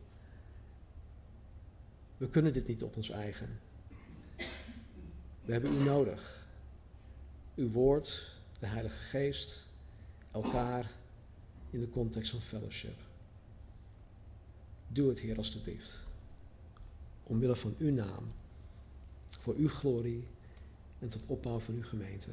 We 2.16 2.28
kunnen 2.28 2.52
dit 2.52 2.66
niet 2.66 2.82
op 2.82 2.96
ons 2.96 3.10
eigen. 3.10 3.60
We 5.44 5.52
hebben 5.52 5.80
u 5.80 5.82
nodig. 5.82 6.46
Uw 7.54 7.70
woord, 7.70 8.30
de 8.58 8.66
Heilige 8.66 8.98
Geest, 8.98 9.66
elkaar 10.30 10.90
in 11.70 11.80
de 11.80 11.90
context 11.90 12.30
van 12.30 12.42
fellowship. 12.42 12.98
Doe 14.88 15.08
het, 15.08 15.20
Heer, 15.20 15.36
alstublieft. 15.36 15.98
Omwille 17.22 17.56
van 17.56 17.74
uw 17.78 17.92
naam, 17.92 18.32
voor 19.26 19.54
uw 19.54 19.68
glorie 19.68 20.26
en 20.98 21.08
tot 21.08 21.22
opbouw 21.26 21.58
van 21.58 21.74
uw 21.74 21.84
gemeente 21.84 22.30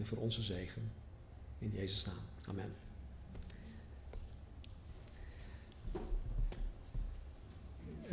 en 0.00 0.06
voor 0.06 0.18
onze 0.18 0.42
zegen. 0.42 0.92
In 1.58 1.70
Jezus' 1.74 2.04
naam. 2.04 2.14
Amen. 2.44 2.72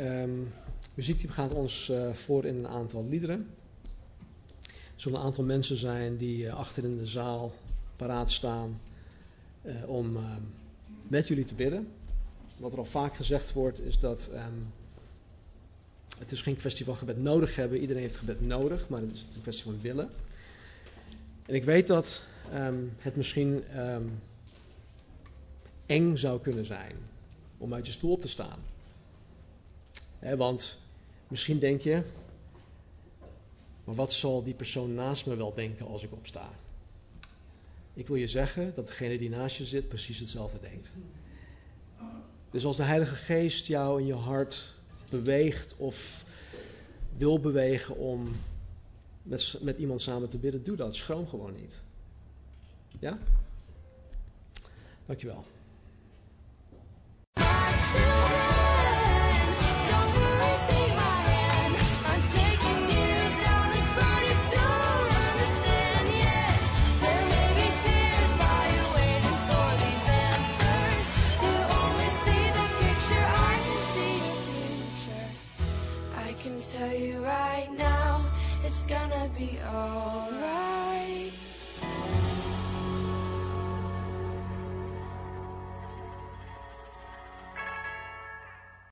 Um, 0.00 0.52
muziekteam 0.94 1.32
gaat 1.32 1.52
ons 1.52 1.88
uh, 1.88 2.12
voor 2.12 2.44
in 2.44 2.56
een 2.56 2.66
aantal 2.66 3.08
liederen. 3.08 3.46
Er 4.64 5.04
zullen 5.04 5.18
een 5.18 5.24
aantal 5.24 5.44
mensen 5.44 5.76
zijn 5.76 6.16
die 6.16 6.44
uh, 6.44 6.54
achter 6.54 6.84
in 6.84 6.96
de 6.96 7.06
zaal 7.06 7.52
paraat 7.96 8.30
staan 8.30 8.80
uh, 9.62 9.88
om 9.88 10.16
uh, 10.16 10.36
met 11.08 11.28
jullie 11.28 11.44
te 11.44 11.54
bidden. 11.54 11.88
Wat 12.56 12.72
er 12.72 12.78
al 12.78 12.84
vaak 12.84 13.16
gezegd 13.16 13.52
wordt 13.52 13.80
is 13.80 13.98
dat 13.98 14.30
um, 14.32 14.72
het 16.18 16.32
is 16.32 16.42
geen 16.42 16.56
kwestie 16.56 16.84
van 16.84 16.96
gebed 16.96 17.22
nodig 17.22 17.56
hebben. 17.56 17.78
Iedereen 17.78 18.02
heeft 18.02 18.16
gebed 18.16 18.40
nodig, 18.40 18.88
maar 18.88 19.00
het 19.00 19.12
is 19.12 19.26
een 19.34 19.42
kwestie 19.42 19.64
van 19.64 19.80
willen. 19.80 20.10
En 21.48 21.54
ik 21.54 21.64
weet 21.64 21.86
dat 21.86 22.22
um, 22.54 22.92
het 22.98 23.16
misschien 23.16 23.80
um, 23.80 24.20
eng 25.86 26.16
zou 26.16 26.40
kunnen 26.40 26.64
zijn 26.64 26.96
om 27.58 27.74
uit 27.74 27.86
je 27.86 27.92
stoel 27.92 28.12
op 28.12 28.20
te 28.20 28.28
staan. 28.28 28.58
Want 30.36 30.78
misschien 31.28 31.58
denk 31.58 31.80
je, 31.80 32.02
maar 33.84 33.94
wat 33.94 34.12
zal 34.12 34.42
die 34.42 34.54
persoon 34.54 34.94
naast 34.94 35.26
me 35.26 35.36
wel 35.36 35.54
denken 35.54 35.86
als 35.86 36.02
ik 36.02 36.12
opsta? 36.12 36.50
Ik 37.94 38.06
wil 38.06 38.16
je 38.16 38.28
zeggen 38.28 38.74
dat 38.74 38.86
degene 38.86 39.18
die 39.18 39.30
naast 39.30 39.56
je 39.56 39.64
zit 39.64 39.88
precies 39.88 40.18
hetzelfde 40.18 40.60
denkt. 40.60 40.92
Dus 42.50 42.64
als 42.64 42.76
de 42.76 42.82
Heilige 42.82 43.14
Geest 43.14 43.66
jou 43.66 44.00
in 44.00 44.06
je 44.06 44.14
hart 44.14 44.74
beweegt 45.10 45.74
of 45.76 46.24
wil 47.16 47.40
bewegen 47.40 47.96
om 47.96 48.36
met, 49.28 49.58
met 49.60 49.78
iemand 49.78 50.00
samen 50.00 50.28
te 50.28 50.38
bidden, 50.38 50.64
doe 50.64 50.76
dat. 50.76 50.94
Schroom 50.96 51.28
gewoon 51.28 51.54
niet. 51.54 51.82
Ja? 52.98 53.18
Dankjewel. 55.06 55.44
be 79.38 79.60
all. 79.72 80.27